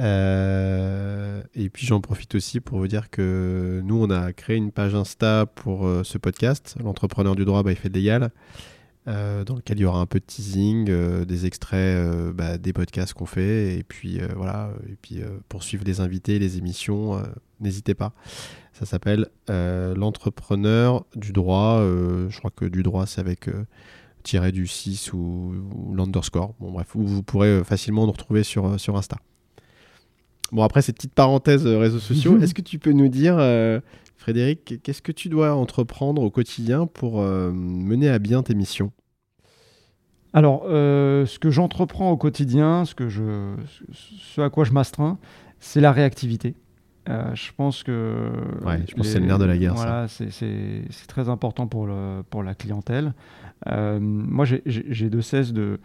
Euh, 0.00 1.42
et 1.54 1.68
puis 1.68 1.86
j'en 1.86 2.00
profite 2.00 2.34
aussi 2.34 2.60
pour 2.60 2.78
vous 2.78 2.88
dire 2.88 3.10
que 3.10 3.80
nous, 3.84 4.02
on 4.02 4.10
a 4.10 4.32
créé 4.32 4.56
une 4.56 4.72
page 4.72 4.94
Insta 4.94 5.46
pour 5.46 5.86
euh, 5.86 6.02
ce 6.02 6.18
podcast, 6.18 6.76
l'entrepreneur 6.82 7.36
du 7.36 7.44
droit 7.44 7.62
by 7.62 7.74
Fait 7.74 7.88
Légal, 7.88 8.30
euh, 9.08 9.42
dans 9.44 9.56
lequel 9.56 9.78
il 9.78 9.82
y 9.82 9.84
aura 9.84 9.98
un 9.98 10.06
peu 10.06 10.20
de 10.20 10.24
teasing, 10.24 10.88
euh, 10.88 11.24
des 11.24 11.44
extraits 11.44 12.32
bah, 12.34 12.56
des 12.56 12.72
podcasts 12.72 13.14
qu'on 13.14 13.26
fait, 13.26 13.76
et 13.76 13.82
puis 13.82 14.20
voilà, 14.36 14.70
et 14.88 14.96
puis 15.00 15.20
euh, 15.20 15.40
pour 15.48 15.64
suivre 15.64 15.82
les 15.84 16.00
invités, 16.00 16.38
les 16.38 16.58
émissions, 16.58 17.20
n'hésitez 17.60 17.94
pas. 17.94 18.12
Ça 18.72 18.86
s'appelle 18.86 19.26
l'entrepreneur 19.48 21.04
du 21.16 21.32
droit. 21.32 21.80
je 21.80 22.38
crois 22.38 22.52
que 22.54 22.64
du 22.64 22.82
droit, 22.82 23.06
c'est 23.06 23.20
avec 23.20 23.48
tiré 24.22 24.52
du 24.52 24.68
6 24.68 25.12
ou, 25.12 25.52
ou 25.74 25.94
l'underscore. 25.96 26.54
Bon, 26.60 26.70
bref, 26.70 26.88
vous, 26.94 27.06
vous 27.06 27.22
pourrez 27.24 27.64
facilement 27.64 28.06
nous 28.06 28.12
retrouver 28.12 28.44
sur, 28.44 28.78
sur 28.78 28.96
Insta. 28.96 29.18
Bon, 30.52 30.62
après 30.62 30.82
cette 30.82 30.96
petite 30.96 31.14
parenthèse 31.14 31.66
euh, 31.66 31.78
réseaux 31.78 31.98
sociaux, 31.98 32.38
est-ce 32.42 32.54
que 32.54 32.62
tu 32.62 32.78
peux 32.78 32.92
nous 32.92 33.08
dire, 33.08 33.36
euh, 33.38 33.80
Frédéric, 34.16 34.80
qu'est-ce 34.82 35.02
que 35.02 35.10
tu 35.12 35.28
dois 35.28 35.54
entreprendre 35.54 36.22
au 36.22 36.30
quotidien 36.30 36.86
pour 36.86 37.20
euh, 37.20 37.50
mener 37.50 38.08
à 38.08 38.18
bien 38.18 38.42
tes 38.42 38.54
missions? 38.54 38.92
Alors, 40.34 40.64
euh, 40.66 41.26
ce 41.26 41.38
que 41.38 41.50
j'entreprends 41.50 42.10
au 42.10 42.16
quotidien, 42.16 42.84
ce, 42.84 42.94
que 42.94 43.08
je, 43.08 43.54
ce 43.92 44.40
à 44.40 44.48
quoi 44.50 44.64
je 44.64 44.72
m'astreins, 44.72 45.18
c'est 45.58 45.80
la 45.80 45.92
réactivité. 45.92 46.54
Euh, 47.08 47.34
je 47.34 47.50
pense 47.56 47.82
que. 47.82 48.30
Ouais, 48.64 48.78
je 48.88 48.94
pense 48.94 49.06
que 49.06 49.12
c'est 49.12 49.20
le 49.20 49.26
nerf 49.26 49.38
de 49.38 49.44
la 49.44 49.58
guerre. 49.58 49.74
Voilà, 49.74 50.06
c'est- 50.08 50.28
très 51.08 51.28
important 51.28 51.66
pour, 51.66 51.86
le, 51.86 52.22
pour 52.30 52.42
la 52.42 52.54
clientèle. 52.54 53.12
Euh, 53.68 53.98
moi, 54.00 54.44
j'ai- 54.44 55.10
de 55.10 55.20
cesse 55.20 55.52
de, 55.52 55.78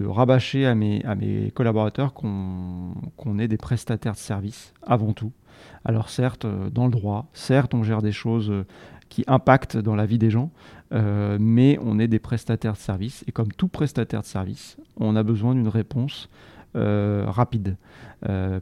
rabâcher 0.00 0.66
à 0.66 0.74
mes, 0.74 1.52
collaborateurs 1.54 2.14
qu'on 2.14 3.38
est 3.38 3.48
des 3.48 3.56
prestataires 3.56 4.12
de 4.14 4.18
services 4.18 4.72
avant 4.82 5.12
tout. 5.12 5.32
Alors, 5.84 6.08
certes, 6.08 6.44
euh, 6.44 6.70
dans 6.70 6.86
le 6.86 6.92
droit, 6.92 7.28
certes, 7.32 7.74
on 7.74 7.82
gère 7.82 8.02
des 8.02 8.12
choses 8.12 8.50
euh, 8.50 8.64
qui 9.08 9.24
impactent 9.26 9.76
dans 9.76 9.96
la 9.96 10.06
vie 10.06 10.18
des 10.18 10.30
gens, 10.30 10.50
mais 10.92 11.78
on 11.82 11.98
est 11.98 12.06
des 12.06 12.20
prestataires 12.20 12.74
de 12.74 12.78
services. 12.78 13.24
Et 13.26 13.32
comme 13.32 13.52
tout 13.52 13.66
prestataire 13.66 14.20
de 14.20 14.26
service, 14.26 14.76
on 14.96 15.16
a 15.16 15.24
besoin 15.24 15.54
d'une 15.54 15.68
réponse 15.68 16.28
rapide, 16.74 17.76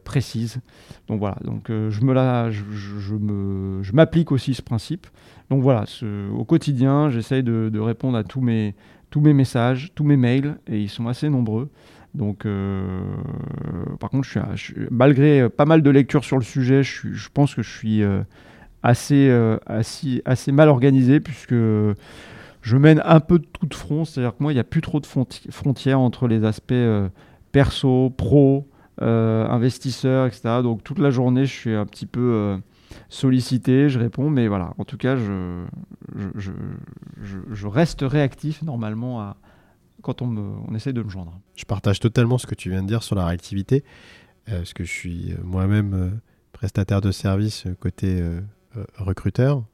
précise. 0.04 0.60
Donc 1.08 1.18
voilà, 1.18 1.36
donc 1.44 1.66
je 1.68 2.00
me 2.02 2.12
la, 2.12 2.50
je, 2.50 3.92
m'applique 3.92 4.32
aussi 4.32 4.54
ce 4.54 4.62
principe. 4.62 5.06
Donc 5.50 5.62
voilà, 5.62 5.84
ce, 5.86 6.30
au 6.30 6.44
quotidien, 6.44 7.10
j'essaye 7.10 7.42
de, 7.42 7.78
répondre 7.78 8.16
à 8.16 8.24
tous 8.24 8.40
mes, 8.40 8.74
tous 9.10 9.20
mes 9.20 9.32
messages, 9.32 9.92
tous 9.94 10.04
mes 10.04 10.16
mails, 10.16 10.58
et 10.66 10.80
ils 10.80 10.90
sont 10.90 11.08
assez 11.08 11.28
nombreux. 11.28 11.70
Donc, 12.14 12.46
euh, 12.46 13.00
par 14.00 14.10
contre, 14.10 14.28
malgré 14.90 15.48
pas 15.48 15.64
mal 15.66 15.82
de 15.82 15.90
lectures 15.90 16.24
sur 16.24 16.36
le 16.36 16.44
sujet, 16.44 16.82
je, 16.82 17.28
pense 17.32 17.54
que 17.54 17.62
je 17.62 17.70
suis 17.70 18.02
euh, 18.02 18.22
assez, 18.82 19.28
euh, 19.28 19.58
assez, 19.66 20.22
assez, 20.24 20.52
mal 20.52 20.68
organisé 20.68 21.20
puisque 21.20 21.54
je 21.54 22.76
mène 22.76 23.02
un 23.04 23.20
peu 23.20 23.38
de 23.38 23.46
tout 23.46 23.66
de 23.66 23.74
front. 23.74 24.04
C'est-à-dire 24.04 24.36
que 24.36 24.42
moi, 24.42 24.52
il 24.52 24.56
n'y 24.56 24.60
a 24.60 24.64
plus 24.64 24.80
trop 24.80 25.00
de 25.00 25.06
frontières 25.06 26.00
entre 26.00 26.28
les 26.28 26.44
aspects 26.44 26.74
perso, 27.52 28.10
pro, 28.10 28.68
investisseurs, 29.00 30.26
etc. 30.26 30.60
Donc, 30.62 30.82
toute 30.82 30.98
la 30.98 31.10
journée, 31.10 31.46
je 31.46 31.54
suis 31.54 31.74
un 31.74 31.86
petit 31.86 32.06
peu 32.06 32.58
sollicité, 33.08 33.88
je 33.88 33.98
réponds, 33.98 34.30
mais 34.30 34.48
voilà, 34.48 34.74
en 34.78 34.84
tout 34.84 34.96
cas, 34.96 35.16
je, 35.16 35.64
reste 37.68 38.02
réactif 38.02 38.62
normalement 38.62 39.34
quand 40.02 40.22
on, 40.22 40.26
me, 40.26 40.76
essaie 40.76 40.92
de 40.92 41.02
me 41.02 41.08
joindre. 41.08 41.38
Je 41.56 41.64
partage 41.64 42.00
totalement 42.00 42.38
ce 42.38 42.46
que 42.46 42.54
tu 42.54 42.70
viens 42.70 42.82
de 42.82 42.88
dire 42.88 43.02
sur 43.02 43.16
la 43.16 43.26
réactivité, 43.26 43.84
euh, 44.48 44.58
parce 44.58 44.72
que 44.72 44.84
je 44.84 44.92
suis 44.92 45.32
euh, 45.32 45.36
moi-même 45.42 45.94
euh, 45.94 46.10
prestataire 46.52 47.00
de 47.00 47.10
service 47.10 47.66
côté 47.80 48.22
recruteur, 48.96 49.64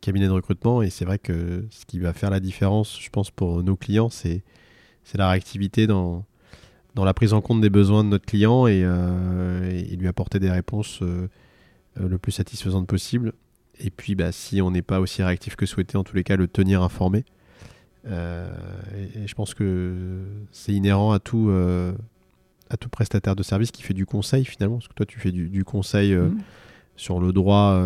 cabinet 0.00 0.26
de 0.26 0.32
recrutement, 0.32 0.82
et 0.82 0.90
c'est 0.90 1.04
vrai 1.04 1.18
que 1.18 1.66
ce 1.70 1.86
qui 1.86 1.98
va 1.98 2.12
faire 2.12 2.30
la 2.30 2.40
différence, 2.40 3.00
je 3.00 3.08
pense, 3.10 3.30
pour 3.30 3.62
nos 3.62 3.76
clients, 3.76 4.10
c'est 4.10 4.42
la 5.14 5.30
réactivité 5.30 5.86
dans, 5.86 6.26
dans 6.94 7.04
la 7.04 7.14
prise 7.14 7.32
en 7.32 7.40
compte 7.40 7.60
des 7.60 7.70
besoins 7.70 8.04
de 8.04 8.08
notre 8.08 8.26
client 8.26 8.66
et, 8.66 8.80
et 8.80 9.96
lui 9.96 10.08
apporter 10.08 10.38
des 10.40 10.50
réponses 10.50 11.00
le 11.96 12.18
plus 12.18 12.32
satisfaisantes 12.32 12.86
possible. 12.86 13.32
Et 13.80 13.90
puis, 13.90 14.14
bah, 14.14 14.32
si 14.32 14.60
on 14.60 14.70
n'est 14.70 14.82
pas 14.82 15.00
aussi 15.00 15.22
réactif 15.22 15.54
que 15.54 15.66
souhaité, 15.66 15.96
en 15.96 16.04
tous 16.04 16.16
les 16.16 16.24
cas, 16.24 16.36
le 16.36 16.48
tenir 16.48 16.82
informé. 16.82 17.24
Euh, 18.06 18.48
et, 19.14 19.26
je 19.26 19.34
pense 19.34 19.54
que 19.54 20.24
c'est 20.52 20.72
inhérent 20.72 21.12
à 21.12 21.18
tout, 21.18 21.48
euh, 21.50 21.92
à 22.70 22.76
tout 22.76 22.88
prestataire 22.88 23.36
de 23.36 23.42
service 23.42 23.70
qui 23.70 23.82
fait 23.82 23.94
du 23.94 24.06
conseil 24.06 24.44
finalement, 24.44 24.76
parce 24.76 24.88
que 24.88 24.94
toi 24.94 25.06
tu 25.06 25.18
fais 25.18 25.32
du, 25.32 25.64
conseil 25.64 26.14
euh, 26.14 26.28
mmh. 26.28 26.38
sur 26.96 27.20
le 27.20 27.32
droit 27.32 27.82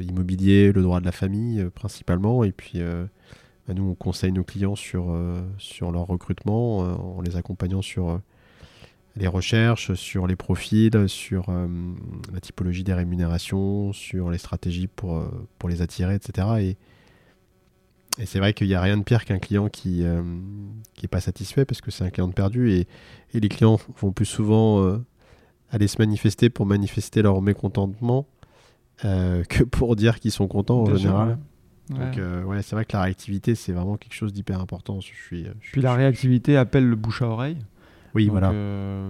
immobilier, 0.00 0.72
le 0.72 0.82
droit 0.82 1.00
de 1.00 1.04
la 1.04 1.12
famille 1.12 1.64
principalement, 1.74 2.42
et 2.44 2.52
puis 2.52 2.80
bah, 2.80 3.74
nous 3.74 3.90
on 3.90 3.94
conseille 3.94 4.32
nos 4.32 4.44
clients 4.44 4.76
sur, 4.76 5.16
sur 5.58 5.92
leur 5.92 6.06
recrutement 6.06 6.78
en 6.78 7.20
les 7.20 7.36
accompagnant 7.36 7.82
sur 7.82 8.20
les 9.16 9.26
recherches, 9.26 9.94
sur 9.94 10.26
les 10.26 10.36
profils, 10.36 11.08
sur 11.08 11.46
la 12.32 12.40
typologie 12.40 12.84
des 12.84 12.94
rémunérations, 12.94 13.92
sur 13.92 14.30
les 14.30 14.38
stratégies 14.38 14.86
pour, 14.86 15.22
pour 15.58 15.68
les 15.68 15.82
attirer, 15.82 16.14
etc. 16.14 16.46
Et, 16.60 16.76
et 18.18 18.26
c'est 18.26 18.38
vrai 18.38 18.52
qu'il 18.52 18.66
n'y 18.66 18.74
a 18.74 18.80
rien 18.80 18.96
de 18.96 19.02
pire 19.02 19.24
qu'un 19.24 19.38
client 19.38 19.68
qui 19.68 20.00
n'est 20.00 20.06
euh, 20.06 21.08
pas 21.10 21.20
satisfait 21.20 21.64
parce 21.64 21.80
que 21.80 21.90
c'est 21.90 22.04
un 22.04 22.10
client 22.10 22.28
de 22.28 22.34
perdu 22.34 22.70
et, 22.70 22.86
et, 23.32 23.40
les 23.40 23.48
clients 23.48 23.78
vont 23.98 24.12
plus 24.12 24.26
souvent 24.26 24.82
euh, 24.82 24.98
aller 25.70 25.86
se 25.86 25.96
manifester 25.98 26.50
pour 26.50 26.66
manifester 26.66 27.22
leur 27.22 27.40
mécontentement 27.40 28.26
euh, 29.04 29.44
que 29.48 29.62
pour 29.62 29.96
dire 29.96 30.18
qu'ils 30.20 30.32
sont 30.32 30.48
contents 30.48 30.82
en 30.82 30.96
général. 30.96 31.38
Donc 31.88 32.20
ouais, 32.46 32.62
c'est 32.62 32.76
vrai 32.76 32.84
que 32.84 32.92
la 32.92 33.02
réactivité 33.02 33.56
c'est 33.56 33.72
vraiment 33.72 33.96
quelque 33.96 34.14
chose 34.14 34.32
d'hyper 34.32 34.60
important. 34.60 35.00
Je 35.00 35.06
suis, 35.06 35.46
Puis 35.60 35.82
la 35.82 35.94
réactivité 35.94 36.56
appelle 36.56 36.88
le 36.88 36.94
bouche 36.94 37.22
à 37.22 37.26
oreille. 37.26 37.58
Oui, 38.14 38.28
voilà. 38.28 38.52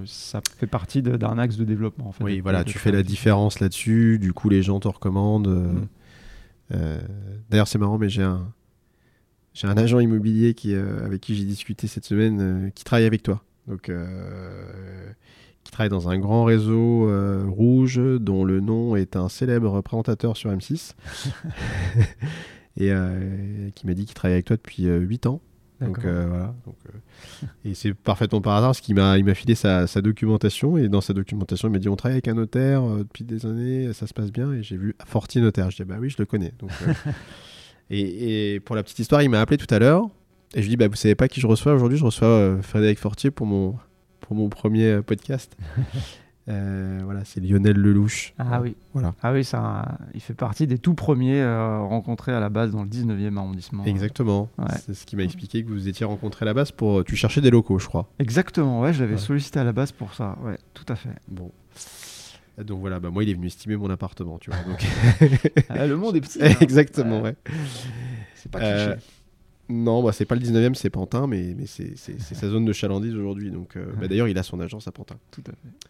ça 0.07 0.41
fait 0.59 0.67
partie 0.67 1.03
d'un 1.03 1.39
axe 1.39 1.57
de 1.57 1.65
développement. 1.65 2.09
En 2.09 2.13
fait, 2.13 2.25
oui, 2.25 2.41
voilà, 2.41 2.65
tu 2.65 2.79
fais 2.79 2.93
la 2.93 3.03
différence 3.03 3.61
là-dessus. 3.61 4.19
Du 4.19 4.33
coup, 4.33 4.49
les 4.49 4.63
gens 4.63 4.81
te 4.81 4.89
recommandent. 4.89 5.89
Mm. 6.71 6.79
D'ailleurs, 7.51 7.69
c'est 7.69 7.79
marrant, 7.79 7.99
mais 7.99 8.09
j'ai 8.09 8.23
un, 8.23 8.53
j'ai 9.53 9.67
un 9.67 9.77
agent 9.77 9.99
immobilier 9.99 10.55
qui, 10.55 10.75
euh, 10.75 11.05
avec 11.05 11.21
qui 11.21 11.35
j'ai 11.35 11.45
discuté 11.45 11.87
cette 11.87 12.05
semaine 12.05 12.41
euh, 12.41 12.71
qui 12.71 12.85
travaille 12.85 13.07
avec 13.07 13.23
toi. 13.23 13.43
Donc, 13.67 13.89
euh, 13.89 15.11
qui 15.65 15.73
travaille 15.73 15.91
dans 15.91 16.09
un 16.09 16.19
grand 16.19 16.45
réseau 16.45 17.11
rouge 17.49 18.01
dont 18.21 18.45
le 18.45 18.61
nom 18.61 18.97
est 18.97 19.17
un 19.17 19.29
célèbre 19.29 19.81
présentateur 19.83 20.37
sur 20.37 20.51
M6. 20.51 20.95
et 22.79 22.91
qui 23.75 23.87
m'a 23.87 23.95
dit 23.95 24.07
qu'il 24.07 24.15
travaille 24.15 24.35
avec 24.35 24.47
toi 24.47 24.57
depuis 24.57 24.85
8 24.87 25.27
ans. 25.27 25.41
Donc 25.81 25.99
voilà. 26.01 26.55
et 27.65 27.75
c'est 27.75 27.95
parfaitement 27.95 28.41
par 28.41 28.55
hasard 28.55 28.71
parce 28.71 28.81
qu'il 28.81 28.95
m'a, 28.95 29.17
il 29.17 29.25
m'a 29.25 29.35
filé 29.35 29.55
sa, 29.55 29.87
sa, 29.87 30.03
documentation 30.03 30.77
et 30.77 30.89
dans 30.89 31.01
sa 31.01 31.15
documentation 31.15 31.69
il 31.69 31.73
m'a 31.73 31.79
dit 31.79 31.89
on 31.89 31.97
travaille 31.97 32.17
avec 32.17 32.29
un 32.29 32.35
notaire 32.35 32.83
depuis 32.83 33.25
des 33.25 33.47
années, 33.47 33.93
ça 33.95 34.07
se 34.07 34.13
passe 34.13 34.31
bien 34.31 34.53
et 34.53 34.63
j'ai 34.63 34.77
vu 34.77 34.95
Fortier 35.07 35.41
notaire. 35.41 35.71
Je 35.71 35.77
dis 35.77 35.85
bah 35.85 35.97
oui 35.99 36.11
je 36.11 36.17
le 36.19 36.27
connais. 36.27 36.53
Donc 36.59 36.71
et, 37.91 38.61
pour 38.65 38.77
la 38.77 38.83
petite 38.83 38.99
histoire, 38.99 39.23
il 39.23 39.29
m'a 39.29 39.41
appelé 39.41 39.57
tout 39.57 39.73
à 39.73 39.79
l'heure. 39.79 40.09
Et 40.55 40.59
je 40.59 40.63
lui 40.63 40.71
dis, 40.71 40.77
bah, 40.77 40.89
vous 40.89 40.97
savez 40.97 41.15
pas 41.15 41.29
qui 41.29 41.41
je 41.41 41.47
reçois 41.47 41.75
aujourd'hui 41.75 41.99
Je 41.99 42.05
reçois 42.05 42.29
euh, 42.29 42.63
Frédéric 42.63 42.99
Fortier 42.99 43.31
pour 43.31 43.47
mon, 43.47 43.77
pour 44.21 44.35
mon 44.35 44.49
premier 44.49 44.87
euh, 44.87 45.03
podcast. 45.03 45.57
Euh, 46.49 47.01
voilà, 47.05 47.25
c'est 47.25 47.41
Lionel 47.41 47.77
Lelouch. 47.77 48.35
Ah 48.39 48.61
oui. 48.61 48.75
Voilà. 48.93 49.15
Ah 49.23 49.33
oui, 49.33 49.45
ça, 49.45 49.99
il 50.15 50.21
fait 50.21 50.35
partie 50.35 50.67
des 50.67 50.79
tout 50.79 50.95
premiers 50.95 51.45
rencontrés 51.45 52.33
à 52.33 52.41
la 52.41 52.49
base 52.49 52.73
dans 52.73 52.83
le 52.83 52.89
19e 52.89 53.37
arrondissement. 53.37 53.85
Exactement. 53.85 54.49
C'est 54.81 54.95
ce 54.95 55.07
qui 55.07 55.17
m'a 55.17 55.23
expliqué 55.23 55.63
que 55.63 55.69
vous 55.69 55.89
étiez 55.89 56.07
rencontrés 56.07 56.45
à 56.45 56.47
la 56.47 56.55
base 56.55 56.73
pour. 56.73 57.05
Tu 57.05 57.17
cherchais 57.17 57.41
des 57.41 57.51
locaux, 57.51 57.79
je 57.79 57.87
crois. 57.87 58.09
Exactement, 58.19 58.81
ouais, 58.81 58.93
je 58.93 59.01
l'avais 59.05 59.19
sollicité 59.19 59.61
à 59.61 59.65
la 59.65 59.73
base 59.73 59.93
pour 59.93 60.15
ça. 60.15 60.37
Ouais, 60.43 60.59
tout 60.75 60.87
à 60.89 60.97
fait. 60.97 61.15
Bon. 61.29 61.51
Donc 62.65 62.81
voilà, 62.81 63.01
bah 63.01 63.11
moi 63.11 63.25
il 63.25 63.31
est 63.31 63.35
venu 63.35 63.47
estimer 63.47 63.77
mon 63.77 63.91
appartement, 63.91 64.39
tu 64.39 64.51
vois. 64.51 64.61
Donc... 64.65 64.85
Ah, 65.69 65.87
le 65.87 65.97
monde 65.97 66.17
est 66.17 66.21
petit. 66.21 66.39
Hein. 66.43 66.55
Exactement, 66.61 67.23
ouais. 67.23 67.37
C'est 68.35 68.51
pas 68.51 68.59
cliché. 68.59 68.75
Euh, 68.75 68.97
non, 69.69 70.03
bah, 70.03 70.13
c'est 70.13 70.25
pas 70.25 70.35
le 70.35 70.41
19e, 70.41 70.75
c'est 70.75 70.91
Pantin, 70.91 71.27
mais, 71.27 71.55
mais 71.57 71.67
c'est 71.67 71.97
sa 71.97 72.49
zone 72.49 72.65
de 72.65 72.73
chalandise 72.73 73.15
aujourd'hui. 73.15 73.51
Donc, 73.51 73.77
euh, 73.77 73.93
bah, 74.01 74.09
D'ailleurs, 74.09 74.29
il 74.29 74.37
a 74.37 74.43
son 74.43 74.59
agence 74.61 74.89
à 74.89 74.93
Pantin. 74.93 75.17
Tout 75.31 75.43
à 75.47 75.53
fait. 75.53 75.89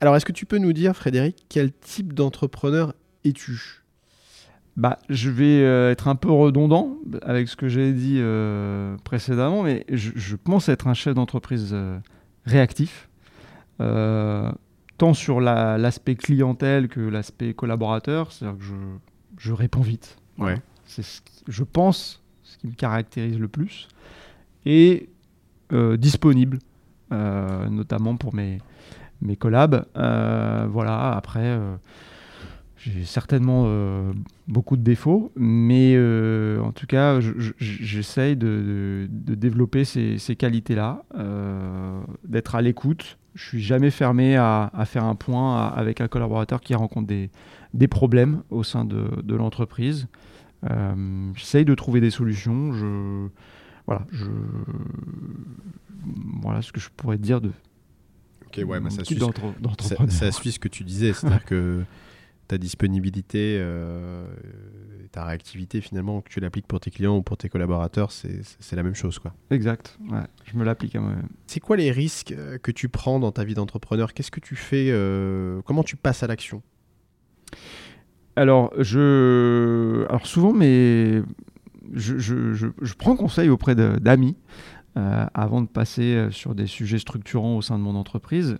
Alors, 0.00 0.16
est-ce 0.16 0.24
que 0.24 0.32
tu 0.32 0.46
peux 0.46 0.58
nous 0.58 0.72
dire, 0.72 0.94
Frédéric, 0.96 1.44
quel 1.48 1.72
type 1.72 2.14
d'entrepreneur 2.14 2.94
es-tu? 3.24 3.82
Bah, 4.76 4.98
je 5.08 5.30
vais 5.30 5.62
euh, 5.62 5.90
être 5.90 6.08
un 6.08 6.14
peu 6.14 6.30
redondant 6.30 6.96
avec 7.22 7.48
ce 7.48 7.56
que 7.56 7.68
j'ai 7.68 7.92
dit 7.92 8.20
précédemment, 9.04 9.62
mais 9.62 9.84
je, 9.90 10.10
je, 10.14 10.36
pense 10.36 10.68
être 10.68 10.86
un 10.86 10.94
chef 10.94 11.14
d'entreprise 11.14 11.76
réactif 12.46 13.08
tant 13.78 15.14
sur 15.14 15.40
l'aspect 15.40 16.14
clientèle 16.14 16.88
que 16.88 17.00
l'aspect 17.00 17.54
collaborateur. 17.54 18.32
C'est-à-dire 18.32 18.58
que 18.58 18.64
je, 18.64 18.74
je, 19.38 19.52
réponds 19.52 19.80
vite. 19.80 20.18
Ouais. 20.38 20.56
C'est 20.84 21.02
ce 21.02 21.20
je 21.48 21.64
pense 21.64 22.22
ce 22.42 22.58
qui 22.58 22.66
me 22.66 22.74
caractérise 22.74 23.38
le 23.38 23.48
plus. 23.48 23.88
Et 24.66 25.08
euh, 25.72 25.96
disponible, 25.96 26.58
euh, 27.12 27.68
notamment 27.68 28.16
pour 28.16 28.34
mes, 28.34 28.58
mes 29.22 29.36
collabs. 29.36 29.84
Euh, 29.96 30.66
voilà, 30.70 31.12
après, 31.12 31.58
j'ai 32.76 33.04
certainement 33.04 33.66
beaucoup 34.48 34.76
de 34.76 34.82
défauts, 34.82 35.32
mais 35.36 35.96
en 36.58 36.72
tout 36.72 36.86
cas, 36.86 37.20
j'essaye 37.58 38.36
de, 38.36 39.08
développer 39.10 39.84
ces, 39.84 40.36
qualités-là, 40.36 41.02
d'être 42.24 42.54
à 42.54 42.62
l'écoute, 42.62 43.18
je 43.34 43.44
suis 43.44 43.60
jamais 43.60 43.90
fermé 43.90 44.36
à, 44.36 44.70
faire 44.84 45.04
un 45.04 45.14
point 45.14 45.68
avec 45.68 46.00
un 46.00 46.08
collaborateur 46.08 46.60
qui 46.60 46.74
rencontre 46.74 47.06
des, 47.06 47.88
problèmes 47.88 48.42
au 48.50 48.62
sein 48.62 48.84
de, 48.84 49.34
l'entreprise. 49.34 50.08
Euh, 50.70 51.30
J'essaye 51.34 51.64
de 51.64 51.74
trouver 51.74 52.00
des 52.00 52.10
solutions. 52.10 53.30
Voilà, 53.86 54.04
voilà 56.42 56.62
ce 56.62 56.72
que 56.72 56.80
je 56.80 56.88
pourrais 56.96 57.18
dire 57.18 57.40
de. 57.40 57.50
Ok, 58.50 58.64
ouais, 58.66 58.90
ça, 58.90 59.04
suit, 59.04 59.20
ça, 60.08 60.32
suit 60.32 60.52
ce 60.52 60.58
que 60.58 60.68
tu 60.68 60.82
disais, 60.82 61.12
c'est-à-dire 61.12 61.44
que 61.44 61.84
ta 62.48 62.58
disponibilité, 62.58 63.58
euh, 63.60 64.26
ta 65.12 65.24
réactivité, 65.24 65.80
finalement, 65.80 66.20
que 66.20 66.28
tu 66.28 66.40
l'appliques 66.40 66.66
pour 66.66 66.80
tes 66.80 66.90
clients 66.90 67.16
ou 67.16 67.22
pour 67.22 67.36
tes 67.36 67.48
collaborateurs, 67.48 68.10
c'est 68.10 68.72
la 68.74 68.82
même 68.82 68.96
chose. 68.96 69.20
Quoi. 69.20 69.32
Exact, 69.50 69.96
ouais, 70.10 70.24
je 70.44 70.56
me 70.56 70.64
l'applique 70.64 70.96
à 70.96 71.00
moi-même. 71.00 71.28
C'est 71.46 71.60
quoi 71.60 71.76
les 71.76 71.92
risques 71.92 72.32
euh, 72.32 72.58
que 72.58 72.72
tu 72.72 72.88
prends 72.88 73.20
dans 73.20 73.30
ta 73.30 73.44
vie 73.44 73.54
d'entrepreneur? 73.54 74.12
Qu'est-ce 74.14 74.32
que 74.32 74.40
tu 74.40 74.56
fais 74.56 74.88
euh, 74.90 75.62
Comment 75.64 75.84
tu 75.84 75.94
passes 75.94 76.24
à 76.24 76.26
l'action? 76.26 76.60
Alors, 78.34 78.72
je... 78.78 80.06
Alors, 80.08 80.26
souvent, 80.26 80.52
mais 80.52 81.22
je, 81.92 82.18
je, 82.18 82.54
je, 82.54 82.94
prends 82.94 83.14
conseil 83.14 83.48
auprès 83.48 83.76
d'amis. 83.76 84.36
Avant 84.96 85.62
de 85.62 85.66
passer 85.68 86.26
sur 86.30 86.54
des 86.54 86.66
sujets 86.66 86.98
structurants 86.98 87.56
au 87.56 87.62
sein 87.62 87.78
de 87.78 87.82
mon 87.82 87.94
entreprise 87.96 88.58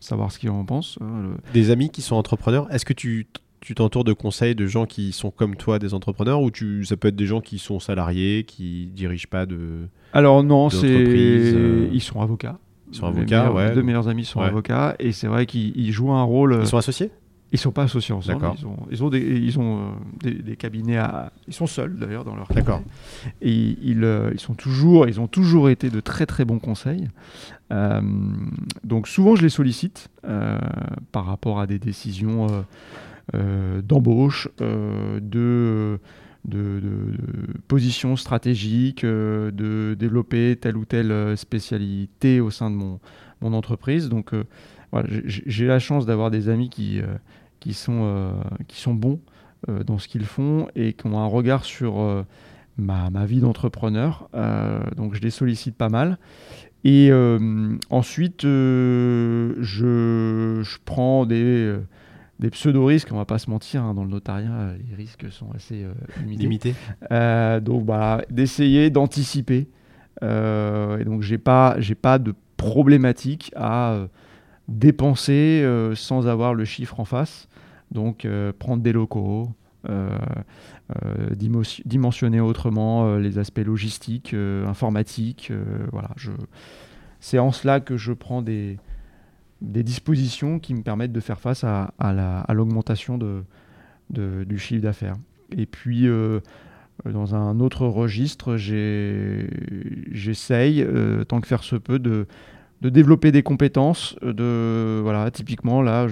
savoir 0.00 0.32
ce 0.32 0.38
qu'ils 0.38 0.50
en 0.50 0.64
pensent. 0.64 0.98
Hein, 1.00 1.34
des 1.54 1.70
amis 1.70 1.88
qui 1.90 2.02
sont 2.02 2.16
entrepreneurs, 2.16 2.66
est-ce 2.72 2.84
que 2.84 2.92
tu 2.92 3.26
tu 3.60 3.76
t'entoures 3.76 4.02
de 4.02 4.12
conseils 4.12 4.56
de 4.56 4.66
gens 4.66 4.86
qui 4.86 5.12
sont 5.12 5.30
comme 5.30 5.54
toi 5.54 5.78
des 5.78 5.94
entrepreneurs 5.94 6.42
ou 6.42 6.50
tu 6.50 6.84
ça 6.84 6.96
peut 6.96 7.06
être 7.06 7.14
des 7.16 7.26
gens 7.26 7.40
qui 7.40 7.60
sont 7.60 7.78
salariés 7.78 8.42
qui 8.42 8.86
dirigent 8.86 9.28
pas 9.30 9.46
de 9.46 9.86
alors 10.12 10.42
non 10.42 10.68
c'est 10.68 10.88
euh 10.88 11.88
ils 11.92 12.00
sont 12.00 12.20
avocats 12.20 12.58
Ils 12.90 12.96
sont 12.96 13.06
avocats, 13.06 13.52
ouais. 13.52 13.68
Mes 13.68 13.74
deux 13.76 13.84
meilleurs 13.84 14.08
amis 14.08 14.24
sont 14.24 14.40
Ouais. 14.40 14.46
avocats 14.46 14.96
et 14.98 15.12
c'est 15.12 15.28
vrai 15.28 15.46
qu'ils 15.46 15.76
ils 15.78 15.92
jouent 15.92 16.10
un 16.10 16.24
rôle. 16.24 16.58
Ils 16.60 16.66
sont 16.66 16.76
associés? 16.76 17.12
Ils 17.52 17.58
sont 17.58 17.70
pas 17.70 17.82
associés 17.84 18.14
ensemble. 18.14 18.40
D'accord. 18.40 18.56
Ils 18.58 18.66
ont, 18.66 18.76
ils 18.90 19.04
ont, 19.04 19.10
des, 19.10 19.20
ils 19.20 19.58
ont 19.58 19.78
euh, 19.78 19.90
des, 20.22 20.34
des 20.34 20.56
cabinets 20.56 20.96
à. 20.96 21.32
Ils 21.46 21.52
sont 21.54 21.66
seuls 21.66 21.96
d'ailleurs 21.96 22.24
dans 22.24 22.34
leur 22.34 22.48
cabinet. 22.48 22.64
D'accord. 22.66 22.82
Et 23.42 23.76
ils, 23.82 24.04
euh, 24.04 24.30
ils 24.32 24.40
sont 24.40 24.54
toujours, 24.54 25.06
ils 25.06 25.20
ont 25.20 25.28
toujours 25.28 25.68
été 25.68 25.90
de 25.90 26.00
très 26.00 26.24
très 26.26 26.44
bons 26.46 26.58
conseils. 26.58 27.08
Euh, 27.70 28.00
donc 28.84 29.06
souvent 29.06 29.36
je 29.36 29.42
les 29.42 29.48
sollicite 29.50 30.08
par 31.12 31.26
rapport 31.26 31.60
à 31.60 31.66
des 31.66 31.78
décisions 31.78 32.46
d'embauche, 33.82 34.48
de, 34.58 35.20
de, 35.20 35.98
de- 36.44 36.80
de 36.80 37.16
position 37.68 38.16
stratégique, 38.16 39.04
euh, 39.04 39.50
de 39.50 39.94
développer 39.98 40.56
telle 40.60 40.76
ou 40.76 40.84
telle 40.84 41.36
spécialité 41.36 42.40
au 42.40 42.50
sein 42.50 42.70
de 42.70 42.76
mon, 42.76 43.00
mon 43.40 43.52
entreprise. 43.52 44.08
Donc 44.08 44.34
euh, 44.34 44.44
voilà, 44.90 45.08
j'ai- 45.26 45.44
j'ai 45.46 45.66
la 45.66 45.78
chance 45.78 46.04
d'avoir 46.04 46.30
des 46.30 46.48
amis 46.48 46.68
qui, 46.68 47.00
euh, 47.00 47.06
qui, 47.62 47.74
sont, 47.74 48.00
euh, 48.02 48.32
qui 48.66 48.80
sont 48.80 48.94
bons 48.94 49.20
euh, 49.68 49.84
dans 49.84 49.98
ce 49.98 50.08
qu'ils 50.08 50.26
font 50.26 50.66
et 50.74 50.92
qui 50.92 51.06
ont 51.06 51.18
un 51.18 51.26
regard 51.26 51.64
sur 51.64 52.00
euh, 52.00 52.24
ma, 52.76 53.10
ma 53.10 53.24
vie 53.24 53.40
d'entrepreneur. 53.40 54.28
Donc 54.96 55.14
je 55.14 55.20
les 55.20 55.30
sollicite 55.30 55.76
pas 55.76 55.88
mal. 55.88 56.18
Et 56.84 57.12
euh, 57.12 57.78
ensuite, 57.90 58.44
euh, 58.44 59.54
je, 59.60 60.62
je 60.64 60.78
prends 60.84 61.26
des, 61.26 61.44
euh, 61.44 61.86
des 62.40 62.50
pseudo-risques, 62.50 63.12
on 63.12 63.16
va 63.16 63.24
pas 63.24 63.38
se 63.38 63.48
mentir, 63.48 63.84
hein, 63.84 63.94
dans 63.94 64.02
le 64.02 64.10
notariat, 64.10 64.74
les 64.88 64.96
risques 64.96 65.30
sont 65.30 65.52
assez 65.54 65.86
limités. 66.26 66.42
Limité 66.42 66.74
donc 67.60 67.84
voilà, 67.86 68.24
d'essayer 68.30 68.90
d'anticiper. 68.90 69.68
Et 70.22 71.04
donc 71.04 71.22
j'ai 71.22 71.38
pas, 71.38 71.76
j'ai 71.78 71.94
pas 71.94 72.18
de 72.18 72.34
problématique 72.56 73.52
à 73.54 74.08
dépenser 74.68 75.64
sans 75.94 76.26
avoir 76.26 76.54
le 76.54 76.64
chiffre 76.64 76.98
en 77.00 77.04
face. 77.04 77.48
Donc 77.92 78.24
euh, 78.24 78.52
prendre 78.58 78.82
des 78.82 78.92
locaux, 78.92 79.48
euh, 79.88 80.18
euh, 81.04 81.34
dimensionner 81.84 82.40
autrement 82.40 83.16
les 83.16 83.38
aspects 83.38 83.60
logistiques, 83.64 84.34
informatiques. 84.34 85.52
voilà, 85.92 86.10
c'est 87.20 87.38
en 87.38 87.52
cela 87.52 87.80
que 87.80 87.96
je 87.96 88.12
prends 88.12 88.42
des, 88.42 88.78
dispositions 89.60 90.58
qui 90.58 90.74
me 90.74 90.82
permettent 90.82 91.12
de 91.12 91.20
faire 91.20 91.38
face 91.38 91.62
à, 91.64 91.94
à 91.98 92.12
la- 92.12 92.40
à 92.40 92.52
l'augmentation 92.54 93.18
du 94.10 94.58
chiffre 94.58 94.82
d'affaires. 94.82 95.14
Et 95.56 95.66
puis, 95.66 96.08
dans 97.04 97.34
un 97.34 97.60
autre 97.60 97.86
registre, 97.86 98.56
j'essaye, 100.10 100.86
tant 101.28 101.40
que 101.40 101.46
faire 101.46 101.62
se 101.62 101.76
peut, 101.76 101.98
de, 101.98 102.26
de 102.82 102.88
développer 102.88 103.30
des 103.30 103.44
compétences. 103.44 104.16
De, 104.22 105.00
voilà, 105.02 105.30
typiquement, 105.30 105.82
là, 105.82 106.08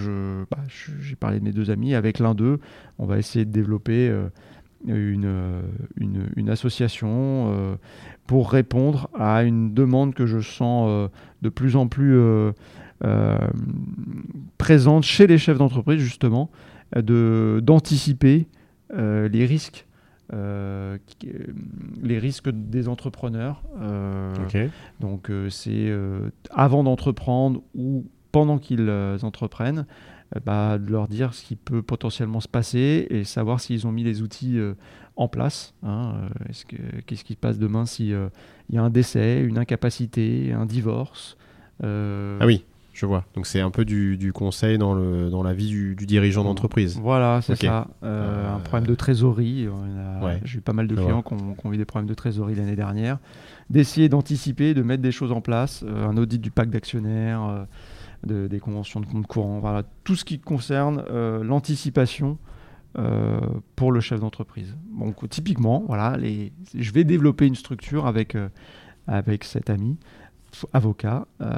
bah, 0.50 0.58
j'ai 1.00 1.16
parlé 1.16 1.40
de 1.40 1.44
mes 1.44 1.52
deux 1.52 1.70
amis. 1.70 1.94
Avec 1.96 2.20
l'un 2.20 2.34
d'eux, 2.34 2.60
on 2.98 3.06
va 3.06 3.18
essayer 3.18 3.44
de 3.44 3.50
développer 3.50 4.08
euh, 4.08 4.28
une, 4.86 5.24
euh, 5.26 5.62
une, 5.96 6.28
une 6.36 6.48
association 6.48 7.52
euh, 7.52 7.74
pour 8.28 8.52
répondre 8.52 9.10
à 9.18 9.42
une 9.42 9.74
demande 9.74 10.14
que 10.14 10.26
je 10.26 10.38
sens 10.38 10.86
euh, 10.88 11.08
de 11.42 11.48
plus 11.48 11.74
en 11.74 11.88
plus 11.88 12.14
euh, 12.14 12.52
euh, 13.04 13.36
présente 14.56 15.02
chez 15.02 15.26
les 15.26 15.38
chefs 15.38 15.58
d'entreprise, 15.58 16.00
justement, 16.00 16.52
euh, 16.96 17.60
d'anticiper 17.60 18.46
euh, 18.94 19.28
les 19.28 19.44
risques. 19.44 19.86
Euh, 20.32 20.98
euh, 21.24 21.28
les 22.02 22.18
risques 22.18 22.48
des 22.50 22.88
entrepreneurs. 22.88 23.62
euh, 23.80 24.32
donc 25.00 25.30
euh, 25.30 25.48
c'est 25.50 25.70
euh, 25.88 26.30
avant 26.50 26.84
d'entreprendre 26.84 27.62
ou 27.74 28.04
pendant 28.32 28.58
qu'ils 28.58 28.88
euh, 28.88 29.18
entreprennent, 29.22 29.86
euh, 30.36 30.40
bah, 30.46 30.78
de 30.78 30.90
leur 30.90 31.08
dire 31.08 31.34
ce 31.34 31.44
qui 31.44 31.56
peut 31.56 31.82
potentiellement 31.82 32.40
se 32.40 32.48
passer 32.48 33.06
et 33.10 33.24
savoir 33.24 33.60
s'ils 33.60 33.86
ont 33.86 33.92
mis 33.92 34.04
les 34.04 34.22
outils 34.22 34.58
euh, 34.58 34.74
en 35.16 35.26
place. 35.28 35.74
hein, 35.82 36.14
euh, 36.16 36.48
est-ce 36.48 36.64
que- 36.64 36.76
Qu'est-ce 37.06 37.24
qui 37.24 37.32
se 37.34 37.38
passe 37.38 37.58
demain 37.58 37.86
s'il 37.86 38.16
y 38.70 38.78
a 38.78 38.82
un 38.82 38.90
décès, 38.90 39.40
une 39.40 39.58
incapacité, 39.58 40.52
un 40.52 40.66
divorce 40.66 41.36
euh, 41.82 42.38
Ah 42.40 42.46
oui, 42.46 42.64
je 43.01 43.07
vois. 43.07 43.24
Donc 43.34 43.46
c'est 43.46 43.61
un 43.61 43.70
peu 43.70 43.86
du, 43.86 44.18
du 44.18 44.32
conseil 44.34 44.76
dans, 44.76 44.92
le, 44.92 45.30
dans 45.30 45.42
la 45.42 45.55
vie 45.55 45.68
du, 45.68 45.94
du 45.96 46.05
dirigeant 46.05 46.44
d'entreprise. 46.44 46.98
Voilà, 47.01 47.40
c'est 47.40 47.55
ça. 47.57 47.88
Euh, 48.03 48.11
Euh, 48.51 48.57
Un 48.57 48.59
problème 48.59 48.86
de 48.86 48.94
trésorerie. 48.94 49.66
Ouais, 50.22 50.40
J'ai 50.44 50.59
eu 50.59 50.61
pas 50.61 50.74
mal 50.74 50.86
de 50.86 50.94
clients 50.94 51.22
qui 51.22 51.32
ont, 51.32 51.55
qui 51.55 51.66
ont 51.66 51.72
eu 51.72 51.78
des 51.78 51.84
problèmes 51.86 52.09
de 52.09 52.14
trésorerie 52.14 52.55
l'année 52.57 52.76
dernière. 52.76 53.18
D'essayer 53.70 54.09
d'anticiper, 54.11 54.74
de 54.74 54.82
mettre 54.82 55.03
des 55.03 55.12
choses 55.12 55.32
en 55.32 55.40
place, 55.40 55.82
euh, 55.86 56.09
un 56.09 56.16
audit 56.18 56.40
du 56.40 56.51
pacte 56.51 56.70
d'actionnaires, 56.72 57.42
euh, 57.42 57.64
de- 58.26 58.48
des 58.48 58.61
conventions 58.61 59.01
de 59.01 59.07
compte 59.07 59.26
courant, 59.26 59.61
voilà, 59.61 59.82
tout 60.05 60.14
ce 60.16 60.24
qui 60.26 60.38
concerne 60.38 61.03
euh, 61.11 61.42
l'anticipation 61.42 62.36
euh, 62.98 63.40
pour 63.76 63.92
le 63.92 64.01
chef 64.01 64.20
d'entreprise. 64.20 64.76
Donc 64.98 65.26
typiquement, 65.28 65.84
voilà, 65.86 66.16
les, 66.18 66.53
je 66.76 66.92
vais 66.92 67.05
développer 67.05 67.46
une 67.46 67.55
structure 67.55 68.07
avec, 68.07 68.34
euh, 68.34 68.48
avec 69.07 69.44
cet 69.44 69.70
ami 69.70 69.96
avocat 70.72 71.26
euh, 71.40 71.57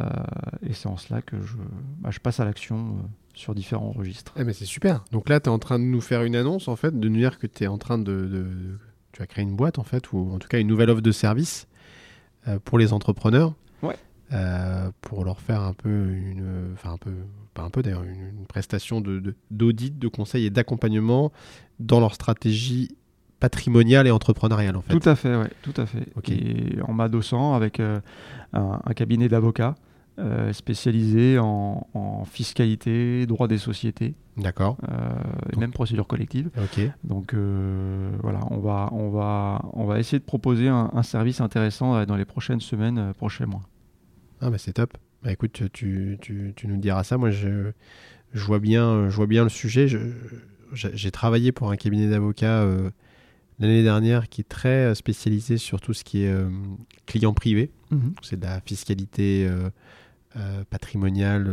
et 0.66 0.72
c'est 0.72 0.88
en 0.88 0.96
cela 0.96 1.22
que 1.22 1.40
je, 1.40 1.56
bah, 2.00 2.10
je 2.10 2.18
passe 2.20 2.40
à 2.40 2.44
l'action 2.44 2.76
euh, 2.98 3.02
sur 3.34 3.54
différents 3.54 3.90
registres. 3.92 4.32
Eh 4.38 4.44
mais 4.44 4.52
c'est 4.52 4.64
super. 4.66 5.04
Donc 5.12 5.28
là, 5.28 5.40
tu 5.40 5.46
es 5.46 5.52
en 5.52 5.58
train 5.58 5.78
de 5.78 5.84
nous 5.84 6.00
faire 6.00 6.22
une 6.22 6.36
annonce, 6.36 6.68
en 6.68 6.76
fait, 6.76 6.98
de 6.98 7.08
nous 7.08 7.16
dire 7.18 7.38
que 7.38 7.46
tu 7.46 7.64
es 7.64 7.66
en 7.66 7.78
train 7.78 7.98
de, 7.98 8.04
de- 8.26 8.78
Tu 9.12 9.22
as 9.22 9.26
créé 9.26 9.42
une 9.44 9.56
boîte, 9.56 9.78
en 9.78 9.84
fait, 9.84 10.12
ou 10.12 10.30
en 10.32 10.38
tout 10.38 10.48
cas 10.48 10.58
une 10.58 10.68
nouvelle 10.68 10.90
offre 10.90 11.02
de 11.02 11.12
service 11.12 11.66
euh, 12.48 12.58
pour 12.64 12.78
les 12.78 12.92
entrepreneurs. 12.92 13.54
Ouais. 13.82 13.96
Euh, 14.32 14.90
pour 15.02 15.24
leur 15.24 15.40
faire 15.40 15.60
un 15.60 15.74
peu 15.74 15.88
une. 16.10 16.70
Enfin, 16.74 16.92
un 16.92 16.98
peu. 16.98 17.12
Pas 17.54 17.62
un 17.62 17.68
peu 17.70 17.82
d'ailleurs, 17.82 18.02
une, 18.04 18.28
une 18.40 18.46
prestation 18.46 19.00
de- 19.02 19.20
de- 19.20 19.34
d'audit, 19.50 19.98
de, 19.98 20.08
conseil 20.08 20.46
et 20.46 20.50
d'accompagnement 20.50 21.32
dans 21.80 22.00
leur 22.00 22.14
stratégie 22.14 22.96
patrimoniale 23.42 24.06
et 24.06 24.10
entrepreneuriale, 24.10 24.76
en 24.76 24.80
fait. 24.82 24.98
Tout 24.98 25.08
à 25.08 25.14
fait, 25.16 25.36
ouais, 25.36 25.50
tout 25.62 25.74
à 25.76 25.84
fait. 25.86 26.06
Ok. 26.16 26.30
Et 26.30 26.80
en 26.88 26.92
m'adossant 26.94 27.54
avec 27.54 27.80
euh, 27.80 28.00
un, 28.54 28.80
un 28.84 28.92
cabinet 28.94 29.28
d'avocats 29.28 29.74
euh, 30.18 30.52
spécialisé 30.52 31.38
en, 31.38 31.86
en 31.94 32.24
fiscalité, 32.24 33.26
droit 33.26 33.48
des 33.48 33.58
sociétés 33.58 34.14
D'accord. 34.36 34.76
euh, 34.90 35.10
et 35.52 35.56
même 35.58 35.72
procédure 35.72 36.06
collective. 36.06 36.50
Ok. 36.56 36.80
Donc 37.04 37.34
voilà, 37.34 38.40
on 38.50 38.58
va, 38.58 38.88
on, 38.92 39.10
va, 39.10 39.60
on 39.72 39.84
va 39.86 39.98
essayer 39.98 40.18
de 40.18 40.24
proposer 40.24 40.68
un, 40.68 40.90
un 40.94 41.02
service 41.02 41.40
intéressant 41.40 42.04
dans 42.06 42.16
les 42.16 42.24
prochaines 42.24 42.60
semaines, 42.60 43.12
prochains 43.18 43.46
mois. 43.46 43.62
Ah 44.40 44.50
bah 44.50 44.58
c'est 44.58 44.72
top. 44.74 44.96
Bah 45.22 45.32
écoute, 45.32 45.62
tu, 45.72 46.18
tu, 46.20 46.52
tu 46.56 46.66
nous 46.66 46.76
diras 46.76 47.04
ça. 47.04 47.16
Moi, 47.16 47.30
je, 47.30 47.70
je, 48.32 48.44
vois, 48.44 48.58
bien, 48.58 49.08
je 49.08 49.14
vois 49.16 49.26
bien 49.26 49.44
le 49.44 49.48
sujet. 49.50 49.86
Je- 49.88 49.98
J'ai 50.74 50.90
j'ai 50.94 51.10
travaillé 51.10 51.52
pour 51.52 51.70
un 51.70 51.76
cabinet 51.76 52.08
d'avocats 52.08 52.62
euh, 52.62 52.90
l'année 53.58 53.82
dernière 53.82 54.28
qui 54.28 54.40
est 54.40 54.48
très 54.48 54.86
euh, 54.86 54.94
spécialisé 54.94 55.56
sur 55.58 55.80
tout 55.80 55.92
ce 55.94 56.04
qui 56.04 56.22
est 56.22 56.32
euh, 56.32 56.48
client 57.06 57.32
privé. 57.34 57.70
C'est 58.22 58.38
de 58.40 58.44
la 58.46 58.60
fiscalité 58.62 59.46
euh, 59.48 60.64
patrimoniale, 60.70 61.50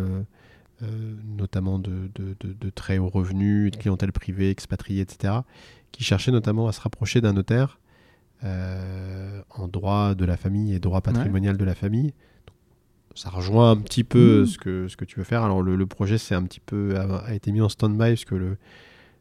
notamment 1.38 1.80
de, 1.80 2.10
de, 2.16 2.36
de- 2.39 2.54
de 2.54 2.70
très 2.70 2.97
hauts 2.97 3.10
revenus, 3.10 3.72
de 3.72 3.78
clientèle 3.78 4.14
privée, 4.14 4.50
expatriée, 4.50 5.02
etc., 5.02 5.34
qui 5.91 6.04
cherchait 6.06 6.32
notamment 6.32 6.68
à 6.68 6.72
se 6.72 6.80
rapprocher 6.80 7.20
d'un 7.20 7.34
notaire 7.34 7.80
en 8.41 9.68
droit 9.68 10.16
de 10.16 10.24
la 10.24 10.38
famille 10.38 10.74
et 10.74 10.80
droit 10.80 11.02
patrimonial 11.02 11.58
de 11.58 11.66
la 11.66 11.76
famille. 11.76 12.14
Ça 13.16 13.30
rejoint 13.30 13.72
un 13.72 13.78
petit 13.78 14.06
peu 14.06 14.43
Mmh. 14.43 14.45
ce, 14.45 14.58
que, 14.58 14.88
ce 14.88 14.95
que 14.95 15.04
tu 15.04 15.18
veux 15.18 15.26
faire. 15.26 15.43
Alors 15.43 15.62
le, 15.62 15.76
le 15.76 15.86
projet 15.86 16.18
c'est 16.18 16.36
un 16.36 16.43
petit 16.43 16.62
peu 16.62 16.95
a, 16.97 17.18
a 17.26 17.34
été 17.34 17.52
mis 17.52 17.60
en 17.60 17.68
stand-by 17.68 18.12
parce 18.12 18.24
que 18.26 18.36
le 18.36 18.58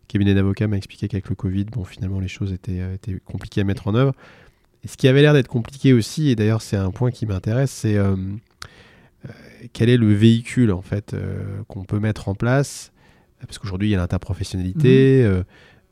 cabinet 0.08 0.34
d'avocats 0.34 0.66
m'a 0.66 0.76
expliqué 0.76 1.06
qu'avec 1.08 1.28
le 1.28 1.34
Covid, 1.36 1.64
bon 1.66 1.84
finalement 1.84 2.18
les 2.20 2.28
choses 2.28 2.52
étaient, 2.52 2.80
euh, 2.80 2.94
étaient 2.94 3.20
compliquées 3.24 3.60
à 3.60 3.64
mettre 3.64 3.86
en 3.88 3.94
œuvre. 3.94 4.12
Et 4.84 4.88
ce 4.88 4.96
qui 4.96 5.08
avait 5.08 5.22
l'air 5.22 5.34
d'être 5.34 5.48
compliqué 5.48 5.92
aussi, 5.92 6.28
et 6.30 6.36
d'ailleurs 6.36 6.62
c'est 6.62 6.76
un 6.76 6.90
point 6.90 7.10
qui 7.10 7.26
m'intéresse, 7.26 7.70
c'est 7.70 7.96
euh, 7.96 8.16
euh, 9.26 9.28
quel 9.72 9.88
est 9.88 9.96
le 9.96 10.12
véhicule 10.12 10.70
en 10.72 10.82
fait 10.82 11.14
euh, 11.14 11.62
qu'on 11.68 11.84
peut 11.84 11.98
mettre 12.00 12.28
en 12.28 12.34
place? 12.34 12.92
Parce 13.40 13.58
qu'aujourd'hui 13.58 13.88
il 13.88 13.92
y 13.92 13.94
a 13.94 13.98
l'interprofessionnalité, 13.98 15.22
euh, 15.24 15.42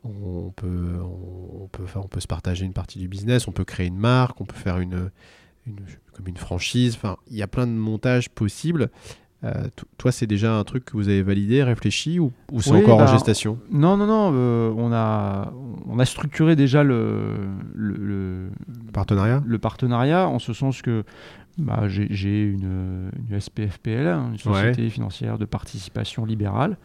on, 0.03 0.51
peut, 0.55 0.95
on, 1.01 1.63
on 1.63 1.67
peut, 1.67 1.83
enfin, 1.83 2.01
on 2.03 2.07
peut 2.07 2.19
se 2.19 2.27
partager 2.27 2.65
une 2.65 2.73
partie 2.73 2.99
du 2.99 3.07
business, 3.07 3.47
on 3.47 3.51
peut 3.51 3.65
créer 3.65 3.87
une 3.87 3.97
marque, 3.97 4.39
on 4.41 4.45
peut 4.45 4.55
faire 4.55 4.79
une, 4.79 5.09
une- 5.65 5.75
comme 6.13 6.27
une 6.27 6.37
franchise, 6.37 6.95
enfin 6.95 7.17
il 7.29 7.37
y 7.37 7.41
a 7.43 7.47
plein 7.47 7.67
de 7.67 7.73
montages 7.73 8.29
possibles. 8.29 8.89
Euh, 9.43 9.67
to- 9.75 9.85
toi 9.99 10.11
c'est 10.11 10.25
déjà 10.25 10.57
un 10.57 10.63
truc 10.63 10.85
que 10.85 10.93
vous 10.93 11.09
avez 11.09 11.21
validé, 11.21 11.61
réfléchi 11.61 12.17
ou, 12.19 12.31
ou 12.51 12.59
c'est 12.61 12.71
Oui, 12.71 12.81
encore 12.81 12.95
en 12.97 13.05
bah, 13.05 13.11
gestation? 13.11 13.59
Non, 13.69 13.95
non, 13.95 14.07
non, 14.07 14.31
euh, 14.33 14.73
on, 14.75 14.91
a, 14.91 15.53
on 15.87 15.99
a 15.99 16.05
structuré 16.05 16.55
déjà 16.55 16.83
le, 16.83 17.35
le, 17.75 17.93
le- 17.93 18.49
Partenariat? 18.93 19.43
le 19.45 19.59
partenariat 19.59 20.27
en 20.27 20.39
ce 20.39 20.53
sens 20.53 20.81
que 20.81 21.03
bah, 21.59 21.83
j'ai 21.87 22.41
une, 22.43 23.11
une 23.29 23.39
SPFPL, 23.39 24.07
hein, 24.07 24.29
une 24.31 24.37
société 24.39 24.89
financière 24.89 25.37
de 25.37 25.45
participation 25.45 26.25
libérale, 26.25 26.77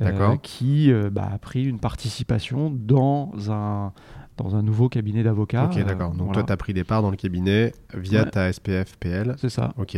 euh, 0.00 0.36
qui 0.36 0.92
bah, 1.10 1.28
a 1.32 1.38
pris 1.38 1.64
une 1.64 1.80
participation 1.80 2.70
dans 2.70 3.32
un, 3.50 3.92
dans 4.36 4.54
un 4.54 4.62
nouveau 4.62 4.88
cabinet 4.88 5.24
d'avocats. 5.24 5.64
Ok, 5.64 5.84
d'accord. 5.84 6.10
Donc 6.10 6.26
voilà. 6.28 6.34
toi, 6.34 6.42
tu 6.44 6.52
as 6.52 6.56
pris 6.56 6.74
des 6.74 6.84
parts 6.84 7.02
dans 7.02 7.10
le 7.10 7.16
cabinet 7.16 7.72
via 7.94 8.22
Ouais. 8.22 8.30
ta 8.30 8.52
SPF 8.52 8.96
PL. 9.00 9.34
C'est 9.38 9.48
ça. 9.48 9.72
Ok. 9.78 9.96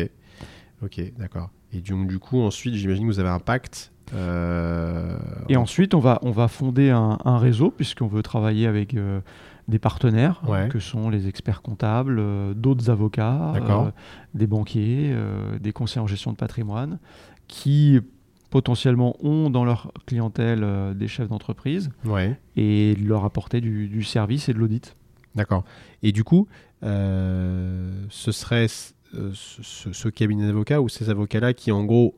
Ok, 0.83 1.01
d'accord. 1.19 1.51
Et 1.73 1.81
du, 1.81 2.07
du 2.07 2.19
coup, 2.19 2.41
ensuite, 2.41 2.75
j'imagine 2.75 3.07
que 3.07 3.13
vous 3.13 3.21
avez 3.21 3.29
un 3.29 3.39
pacte. 3.39 3.93
euh, 4.15 5.17
Et 5.49 5.57
ensuite, 5.57 5.95
on 5.95 6.01
va, 6.01 6.19
on 6.23 6.31
va 6.33 6.49
fonder 6.49 6.91
un, 6.91 7.19
un 7.25 7.39
réseau, 7.39 7.71
puisqu'on 7.71 8.09
veut 8.09 8.23
travailler 8.23 8.67
avec 8.67 8.95
euh, 8.95 9.21
des 9.69 9.79
partenaires, 9.79 10.43
Ouais. 10.49 10.69
que 10.69 10.81
sont 10.81 11.11
les 11.11 11.29
experts 11.29 11.63
comptables, 11.63 12.17
euh, 12.19 12.55
d'autres 12.55 12.91
avocats, 12.91 13.53
des 14.35 14.47
banquiers, 14.49 15.15
des 15.61 15.73
conseillers 15.73 16.01
en 16.03 16.07
gestion 16.09 16.33
de 16.33 16.37
patrimoine, 16.37 16.99
qui 17.47 18.01
potentiellement 18.51 19.15
ont 19.25 19.49
dans 19.49 19.65
leur 19.65 19.93
clientèle 20.07 20.67
des 20.97 21.07
chefs 21.07 21.29
d'entreprise 21.29 21.91
Ouais, 22.05 22.37
et 22.57 22.97
leur 22.97 23.25
apporter 23.25 23.61
du, 23.61 23.87
du 23.87 24.03
service 24.03 24.49
et 24.49 24.53
de 24.53 24.59
l'audit. 24.59 24.97
d'accord. 25.37 25.63
Et 26.03 26.11
du 26.11 26.25
coup, 26.25 26.49
ce 26.83 28.33
serait 28.33 28.67
ce, 29.35 29.93
ce- 29.93 30.09
cabinet 30.09 30.47
d'avocats 30.47 30.81
ou 30.81 30.89
ces 30.89 31.11
avocats-là 31.11 31.53
qui, 31.55 31.73
en 31.73 31.85
gros, 31.85 32.15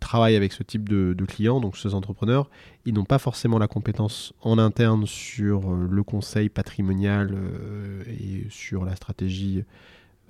travaillent 0.00 0.34
avec 0.36 0.52
ce 0.52 0.62
type 0.64 0.88
de, 0.88 1.14
de 1.16 1.24
clients, 1.24 1.60
donc 1.60 1.76
ces 1.76 1.94
entrepreneurs, 1.94 2.50
ils 2.86 2.92
n'ont 2.94 3.04
pas 3.04 3.18
forcément 3.18 3.58
la 3.58 3.68
compétence 3.68 4.32
en 4.40 4.58
interne 4.58 5.06
sur 5.06 5.70
euh, 5.72 5.86
le 5.88 6.02
conseil 6.02 6.48
patrimonial 6.48 7.30
euh, 7.32 8.02
et 8.08 8.46
sur 8.50 8.84
la 8.84 8.96
stratégie 8.96 9.62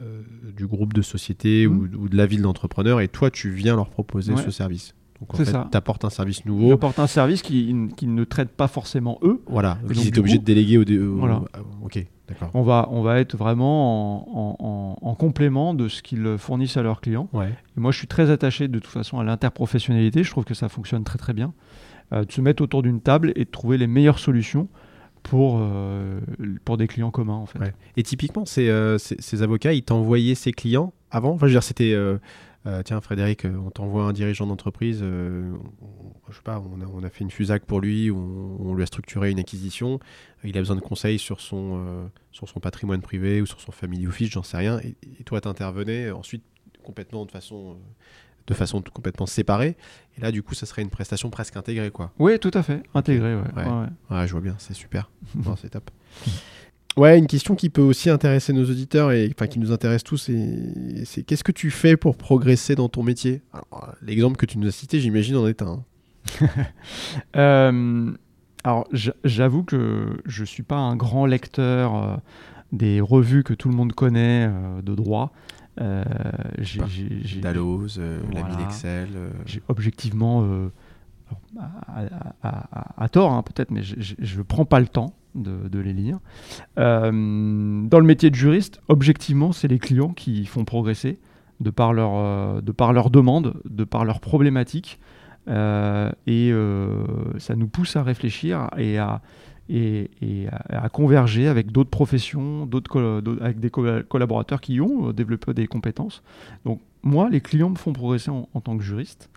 euh, 0.02 0.20
du 0.54 0.66
groupe 0.66 0.92
de 0.92 1.00
société 1.00 1.66
ou, 1.66 1.88
ou 1.98 2.08
de 2.08 2.16
la 2.16 2.26
ville 2.26 2.42
d'entrepreneur, 2.42 3.00
et 3.00 3.08
toi, 3.08 3.30
tu 3.30 3.50
viens 3.50 3.74
leur 3.76 3.88
proposer 3.88 4.34
Ouais. 4.34 4.42
ce 4.42 4.50
service. 4.50 4.94
Donc 5.20 5.32
en 5.34 5.36
fait, 5.38 5.44
ça. 5.46 5.68
tu 5.70 5.76
apportes 5.76 6.04
un 6.04 6.10
service 6.10 6.44
nouveau. 6.44 6.72
apporte 6.72 6.98
un 6.98 7.06
service 7.06 7.42
qu'ils 7.42 7.92
qui 7.96 8.08
ne 8.08 8.24
traitent 8.24 8.50
pas 8.56 8.66
forcément 8.68 9.18
eux. 9.22 9.40
Voilà, 9.46 9.78
ils 9.88 10.08
étaient 10.08 10.18
obligés 10.18 10.38
de 10.38 10.44
déléguer 10.44 10.78
au. 10.78 10.84
dé- 10.84 10.98
Voilà. 10.98 11.42
Ok. 11.82 12.04
On 12.54 12.62
va, 12.62 12.88
on 12.90 13.02
va 13.02 13.18
être 13.20 13.36
vraiment 13.36 14.26
en, 14.26 14.56
en- 14.60 14.66
en- 15.02 15.08
en 15.10 15.14
complément 15.14 15.74
de 15.74 15.88
ce 15.88 16.02
qu'ils 16.02 16.36
fournissent 16.38 16.76
à 16.76 16.82
leurs 16.82 17.00
clients. 17.00 17.28
Ouais. 17.32 17.48
Et 17.76 17.80
moi, 17.80 17.90
je 17.92 17.98
suis 17.98 18.06
très 18.06 18.30
attaché 18.30 18.68
de 18.68 18.78
toute 18.78 18.90
façon 18.92 19.18
à 19.18 19.24
l'interprofessionnalité. 19.24 20.22
Je 20.24 20.30
trouve 20.30 20.44
que 20.44 20.54
ça 20.54 20.68
fonctionne 20.68 21.04
très 21.04 21.18
très 21.18 21.32
bien. 21.32 21.52
Euh, 22.12 22.24
de 22.24 22.32
se 22.32 22.40
mettre 22.40 22.62
autour 22.62 22.82
d'une 22.82 23.00
table 23.00 23.32
et 23.36 23.44
de 23.44 23.50
trouver 23.50 23.78
les 23.78 23.86
meilleures 23.86 24.18
solutions 24.18 24.68
pour, 25.22 25.58
euh, 25.60 26.20
pour 26.64 26.76
des 26.76 26.86
clients 26.88 27.10
communs 27.10 27.34
en 27.36 27.46
fait. 27.46 27.58
Ouais. 27.58 27.72
Et 27.96 28.02
typiquement, 28.02 28.44
ces, 28.44 28.68
euh, 28.68 28.98
ces, 28.98 29.16
ces 29.20 29.42
avocats, 29.42 29.72
ils 29.72 29.82
t'envoyaient 29.84 30.34
ses 30.34 30.52
clients 30.52 30.92
avant? 31.10 31.30
Enfin, 31.32 31.46
je 31.46 31.52
veux 31.52 31.54
dire, 31.54 31.62
c'était. 31.62 31.92
Euh, 32.66 32.82
tiens, 32.84 33.00
Frédéric, 33.00 33.44
euh, 33.44 33.56
on 33.56 33.70
t'envoie 33.70 34.04
un 34.04 34.12
dirigeant 34.12 34.46
d'entreprise. 34.46 35.00
euh, 35.02 35.52
on- 35.80 36.12
je 36.30 36.36
sais 36.36 36.42
pas, 36.42 36.60
on 36.60 36.80
a, 36.80 36.84
on 36.86 37.02
a 37.02 37.10
fait 37.10 37.24
une 37.24 37.30
FUSAC 37.30 37.64
pour 37.66 37.80
lui, 37.80 38.10
on, 38.10 38.56
on 38.60 38.74
lui 38.74 38.82
a 38.82 38.86
structuré 38.86 39.30
une 39.30 39.38
acquisition. 39.38 39.98
Il 40.44 40.56
a 40.56 40.60
besoin 40.60 40.76
de 40.76 40.80
conseils 40.80 41.18
sur 41.18 41.40
son, 41.40 41.82
euh, 41.86 42.06
sur 42.30 42.48
son 42.48 42.60
patrimoine 42.60 43.00
privé 43.02 43.40
ou 43.42 43.46
sur 43.46 43.60
son 43.60 43.72
family 43.72 44.06
office, 44.06 44.30
j'en 44.30 44.42
sais 44.42 44.56
rien. 44.56 44.78
Et, 44.80 44.94
et 45.20 45.24
toi, 45.24 45.40
t'intervenais 45.40 46.10
ensuite 46.10 46.44
complètement 46.82 47.26
de 47.26 47.30
façon, 47.30 47.76
de 48.46 48.54
façon 48.54 48.80
complètement 48.82 49.26
séparée. 49.26 49.76
Et 50.16 50.20
là, 50.20 50.32
du 50.32 50.42
coup, 50.42 50.54
ça 50.54 50.64
serait 50.66 50.82
une 50.82 50.90
prestation 50.90 51.28
presque 51.30 51.56
intégrée, 51.56 51.90
quoi. 51.90 52.12
Oui, 52.18 52.38
tout 52.38 52.50
à 52.54 52.62
fait. 52.62 52.82
Intégré, 52.94 53.34
ouais. 53.36 53.42
Ouais. 53.56 53.64
Ouais, 53.68 53.86
ouais. 54.10 54.26
Je 54.26 54.32
vois 54.32 54.40
bien, 54.40 54.54
c'est 54.58 54.74
super. 54.74 55.10
C'est 55.60 55.70
top. 55.70 55.90
Ouais, 56.96 57.18
une 57.18 57.26
question 57.26 57.54
qui 57.54 57.70
peut 57.70 57.80
aussi 57.82 58.10
intéresser 58.10 58.52
nos 58.52 58.64
auditeurs 58.64 59.12
et 59.12 59.30
enfin 59.34 59.46
qui 59.46 59.58
nous 59.58 59.72
intéresse 59.72 60.04
tous, 60.04 60.30
c'est 61.04 61.22
qu'est-ce 61.22 61.42
que 61.44 61.52
tu 61.52 61.70
fais 61.70 61.96
pour 61.96 62.16
progresser 62.16 62.74
dans 62.74 62.88
ton 62.90 63.02
métier? 63.02 63.40
Euh, 63.54 63.58
L'exemple 64.02 64.36
que 64.36 64.44
tu 64.46 64.58
nous 64.58 64.68
as 64.68 64.72
cité, 64.72 65.00
j'imagine, 65.00 65.36
en 65.36 65.46
est 65.46 65.62
un. 65.62 65.84
Euh, 67.36 68.12
alors, 68.64 68.86
j'a- 68.92 69.14
j'avoue 69.24 69.64
que 69.64 70.18
je 70.26 70.44
suis 70.44 70.62
pas 70.62 70.76
un 70.76 70.94
grand 70.96 71.26
lecteur 71.26 71.96
euh, 71.96 72.16
des 72.72 73.00
revues 73.00 73.42
que 73.42 73.54
tout 73.54 73.68
le 73.68 73.74
monde 73.74 73.92
connaît 73.92 74.48
euh, 74.50 74.82
de 74.82 74.94
droit. 74.94 75.32
Euh, 75.80 76.04
j'ai- 76.58 77.40
Dalloz, 77.40 77.98
Voilà. 77.98 78.40
l'ami 78.48 78.56
d'Excel. 78.62 79.08
j'ai 79.46 79.62
objectivement, 79.68 80.42
alors, 80.42 81.40
à, 82.42 82.48
à- 82.48 82.68
à- 83.00 83.02
à 83.04 83.08
tort 83.08 83.32
hein, 83.32 83.42
peut-être, 83.42 83.70
mais 83.70 83.82
je 83.82 84.36
ne 84.38 84.42
prends 84.42 84.66
pas 84.66 84.78
le 84.80 84.86
temps 84.88 85.14
de, 85.34 85.78
les 85.78 85.92
lire. 85.92 86.18
Euh, 86.78 87.10
dans 87.10 87.98
le 87.98 88.04
métier 88.04 88.30
de 88.30 88.34
juriste, 88.34 88.80
objectivement, 88.88 89.52
c'est 89.52 89.68
les 89.68 89.78
clients 89.78 90.12
qui 90.12 90.46
font 90.46 90.64
progresser 90.64 91.18
de 91.60 91.70
par 91.70 91.92
leur, 91.92 92.12
euh, 92.14 92.60
de 92.60 92.72
par 92.72 92.92
leurs 92.92 93.10
demandes, 93.10 93.54
de 93.68 93.84
par 93.84 94.04
leurs 94.04 94.20
problématiques. 94.20 94.98
Euh, 95.48 96.10
et 96.26 96.52
ça 97.38 97.56
nous 97.56 97.66
pousse 97.66 97.96
à 97.96 98.02
réfléchir 98.02 98.68
et 98.76 98.98
à, 98.98 99.22
et, 99.68 100.08
à, 100.68 100.88
converger 100.88 101.48
avec 101.48 101.72
d'autres 101.72 101.90
professions, 101.90 102.66
d'autres 102.66 103.22
avec 103.40 103.58
des 103.58 103.70
colla- 103.70 104.02
collaborateurs 104.02 104.60
qui 104.60 104.80
ont 104.80 105.12
développé 105.12 105.52
des 105.54 105.66
compétences. 105.66 106.22
Donc 106.64 106.80
moi, 107.02 107.28
les 107.28 107.40
clients 107.40 107.70
me 107.70 107.76
font 107.76 107.92
progresser 107.92 108.30
en, 108.30 108.60
tant 108.60 108.76
que 108.76 108.84
juriste. 108.84 109.30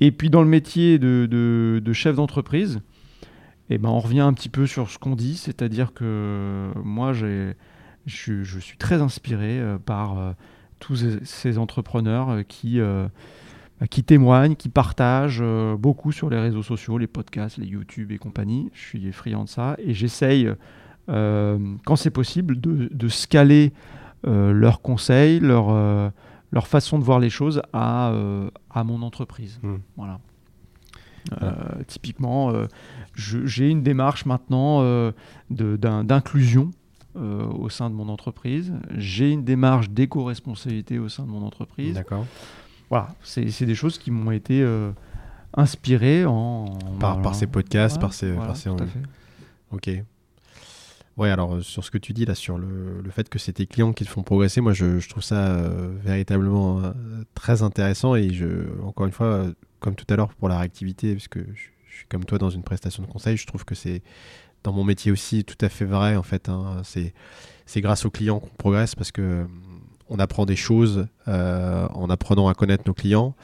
Et 0.00 0.10
puis 0.10 0.30
dans 0.30 0.42
le 0.42 0.48
métier 0.48 0.98
de 0.98 1.92
chef 1.92 2.16
d'entreprise, 2.16 2.80
eh 3.70 3.78
ben, 3.78 3.88
on 3.88 3.98
revient 3.98 4.20
un 4.20 4.32
petit 4.32 4.48
peu 4.48 4.66
sur 4.66 4.88
ce 4.90 4.98
qu'on 4.98 5.16
dit, 5.16 5.36
c'est-à-dire 5.36 5.92
que 5.92 6.70
moi, 6.84 7.12
j'ai- 7.12 7.54
je, 8.06 8.42
je 8.44 8.58
suis 8.60 8.76
très 8.78 9.02
inspiré 9.02 9.58
euh, 9.58 9.78
par 9.78 10.18
euh, 10.18 10.32
tous 10.78 11.04
ces- 11.24 11.58
entrepreneurs 11.58 12.30
euh, 12.30 12.42
qui, 12.42 12.78
bah, 13.80 13.86
qui 13.88 14.04
témoignent, 14.04 14.54
qui 14.54 14.68
partagent 14.68 15.42
beaucoup 15.78 16.12
sur 16.12 16.30
les 16.30 16.38
réseaux 16.38 16.62
sociaux, 16.62 16.98
les 16.98 17.06
podcasts, 17.08 17.58
les 17.58 17.66
YouTube 17.66 18.12
et 18.12 18.18
compagnie. 18.18 18.70
Je 18.74 18.80
suis 18.80 19.12
friand 19.12 19.44
de 19.44 19.48
ça 19.48 19.76
et 19.78 19.92
j'essaye, 19.94 20.48
euh, 21.08 21.58
quand 21.84 21.96
c'est 21.96 22.10
possible, 22.10 22.60
de, 22.60 22.88
de 22.92 23.08
scaler 23.08 23.72
euh, 24.26 24.52
leurs 24.52 24.80
conseils, 24.80 25.40
leur, 25.40 25.70
euh, 25.70 26.08
leur 26.52 26.68
façon 26.68 26.98
de 26.98 27.04
voir 27.04 27.18
les 27.20 27.30
choses 27.30 27.60
à, 27.72 28.12
à 28.70 28.84
mon 28.84 29.02
entreprise. 29.02 29.58
Hmm. 29.62 29.76
Voilà. 29.96 30.20
Euh, 31.42 31.52
typiquement, 31.88 32.52
j'ai 33.16 33.68
une 33.70 33.82
démarche 33.82 34.26
maintenant 34.26 34.82
euh, 34.82 35.10
d'inclusion 35.50 36.70
euh, 37.16 37.44
au 37.46 37.68
sein 37.70 37.88
de 37.90 37.94
mon 37.94 38.08
entreprise. 38.08 38.72
J'ai 38.96 39.30
une 39.32 39.44
démarche 39.44 39.88
d'éco-responsabilité 39.90 40.98
au 40.98 41.08
sein 41.08 41.24
de 41.24 41.30
mon 41.30 41.42
entreprise. 41.44 41.94
D'accord. 41.94 42.26
Voilà, 42.90 43.08
c'est 43.22 43.64
des 43.64 43.74
choses 43.74 43.98
qui 43.98 44.10
m'ont 44.10 44.30
été 44.30 44.62
euh, 44.62 44.90
inspirées 45.54 46.24
en, 46.26 46.66
Par, 47.00 47.14
voilà. 47.14 47.22
par 47.22 47.34
ces 47.34 47.46
podcasts, 47.46 47.96
Ouais, 47.96 48.00
par 48.00 48.12
ces. 48.12 48.30
voilà, 48.32 48.46
par 48.48 48.56
ces- 48.56 48.68
tout 48.70 48.76
à 48.82 48.86
fait. 48.86 49.00
Ok. 49.72 49.90
Ouais, 51.16 51.30
alors 51.30 51.62
sur 51.62 51.82
ce 51.82 51.90
que 51.90 51.96
tu 51.96 52.12
dis 52.12 52.26
là, 52.26 52.34
sur 52.34 52.58
le, 52.58 53.00
le 53.02 53.10
fait 53.10 53.28
que 53.30 53.38
c'est 53.38 53.54
tes 53.54 53.66
clients 53.66 53.94
qui 53.94 54.04
te 54.04 54.10
font 54.10 54.22
progresser, 54.22 54.60
moi 54.60 54.74
je, 54.74 54.98
je 54.98 55.08
trouve 55.08 55.22
ça 55.22 55.56
véritablement 56.04 56.82
très 57.34 57.62
intéressant 57.62 58.14
et 58.14 58.34
je, 58.34 58.46
encore 58.84 59.06
une 59.06 59.12
fois, 59.12 59.46
comme 59.80 59.94
tout 59.94 60.04
à 60.10 60.16
l'heure 60.16 60.28
pour 60.34 60.50
la 60.50 60.58
réactivité, 60.58 61.14
parce 61.14 61.28
que 61.28 61.40
je 61.54 61.62
suis 61.98 62.06
comme 62.08 62.24
toi 62.24 62.38
dans 62.38 62.50
une 62.50 62.62
prestation 62.62 63.02
de 63.02 63.08
conseil, 63.08 63.36
je 63.36 63.46
trouve 63.46 63.64
que 63.64 63.74
c'est 63.74 64.02
dans 64.64 64.72
mon 64.72 64.84
métier 64.84 65.12
aussi 65.12 65.44
tout 65.44 65.58
à 65.60 65.68
fait 65.68 65.84
vrai 65.84 66.16
en 66.16 66.22
fait. 66.22 66.48
hein. 66.48 66.80
c'est, 66.84 67.14
c'est 67.66 67.80
grâce 67.80 68.04
aux 68.04 68.10
clients 68.10 68.40
qu'on 68.40 68.50
progresse 68.58 68.94
parce 68.94 69.12
que 69.12 69.22
euh, 69.22 69.44
on 70.08 70.18
apprend 70.18 70.46
des 70.46 70.56
choses 70.56 71.06
euh, 71.28 71.86
en 71.88 72.08
apprenant 72.10 72.48
à 72.48 72.54
connaître 72.54 72.84
nos 72.86 72.94
clients, 72.94 73.34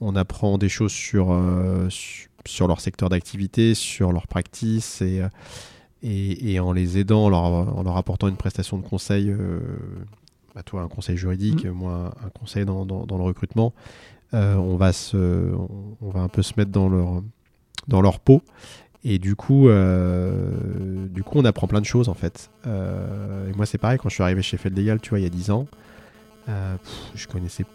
on 0.00 0.16
apprend 0.16 0.58
des 0.58 0.68
choses 0.68 0.92
sur, 0.92 1.32
euh, 1.32 1.88
su- 1.90 2.28
sur 2.46 2.68
leur 2.68 2.80
secteur 2.80 3.08
d'activité, 3.08 3.74
sur 3.74 4.12
leur 4.12 4.26
practice 4.26 5.00
et 5.02 5.20
euh, 5.22 5.28
et, 6.06 6.52
et 6.52 6.60
en 6.60 6.72
les 6.74 6.98
aidant, 6.98 7.24
en 7.24 7.28
leur, 7.30 7.42
en 7.44 7.82
leur 7.82 7.96
apportant 7.96 8.28
une 8.28 8.36
prestation 8.36 8.76
de 8.76 8.82
conseil, 8.86 9.30
euh, 9.30 9.58
bah, 10.54 10.62
toi 10.62 10.82
un 10.82 10.88
conseil 10.88 11.16
juridique, 11.16 11.64
moi 11.64 12.14
un 12.22 12.28
conseil 12.28 12.66
dans, 12.66 12.84
dans- 12.84 13.06
dans 13.06 13.16
le 13.16 13.24
recrutement, 13.24 13.72
on, 14.34 14.76
va 14.76 14.92
se, 14.92 15.16
on, 15.54 15.96
on 16.02 16.10
va 16.10 16.20
un 16.20 16.28
peu 16.28 16.42
se 16.42 16.52
mettre 16.58 16.72
dans 16.72 16.88
leur, 16.90 17.22
dans 17.88 18.00
leur 18.00 18.20
peau. 18.20 18.42
Et 19.04 19.18
du 19.18 19.36
coup, 19.36 19.68
euh, 19.68 21.06
du 21.08 21.22
coup, 21.22 21.38
on 21.38 21.44
apprend 21.44 21.66
plein 21.66 21.80
de 21.80 21.86
choses 21.86 22.08
en 22.08 22.14
fait. 22.14 22.50
Euh, 22.66 23.50
et 23.50 23.52
moi, 23.54 23.66
c'est 23.66 23.78
pareil, 23.78 23.98
quand 23.98 24.08
je 24.08 24.14
suis 24.14 24.22
arrivé 24.22 24.40
chez 24.40 24.56
Feldlegal, 24.56 25.00
tu 25.00 25.10
vois, 25.10 25.20
il 25.20 25.24
y 25.24 25.26
a 25.26 25.30
10 25.30 25.50
ans, 25.50 25.66
euh, 26.48 26.76
je, 27.14 27.26
connaissais, 27.26 27.66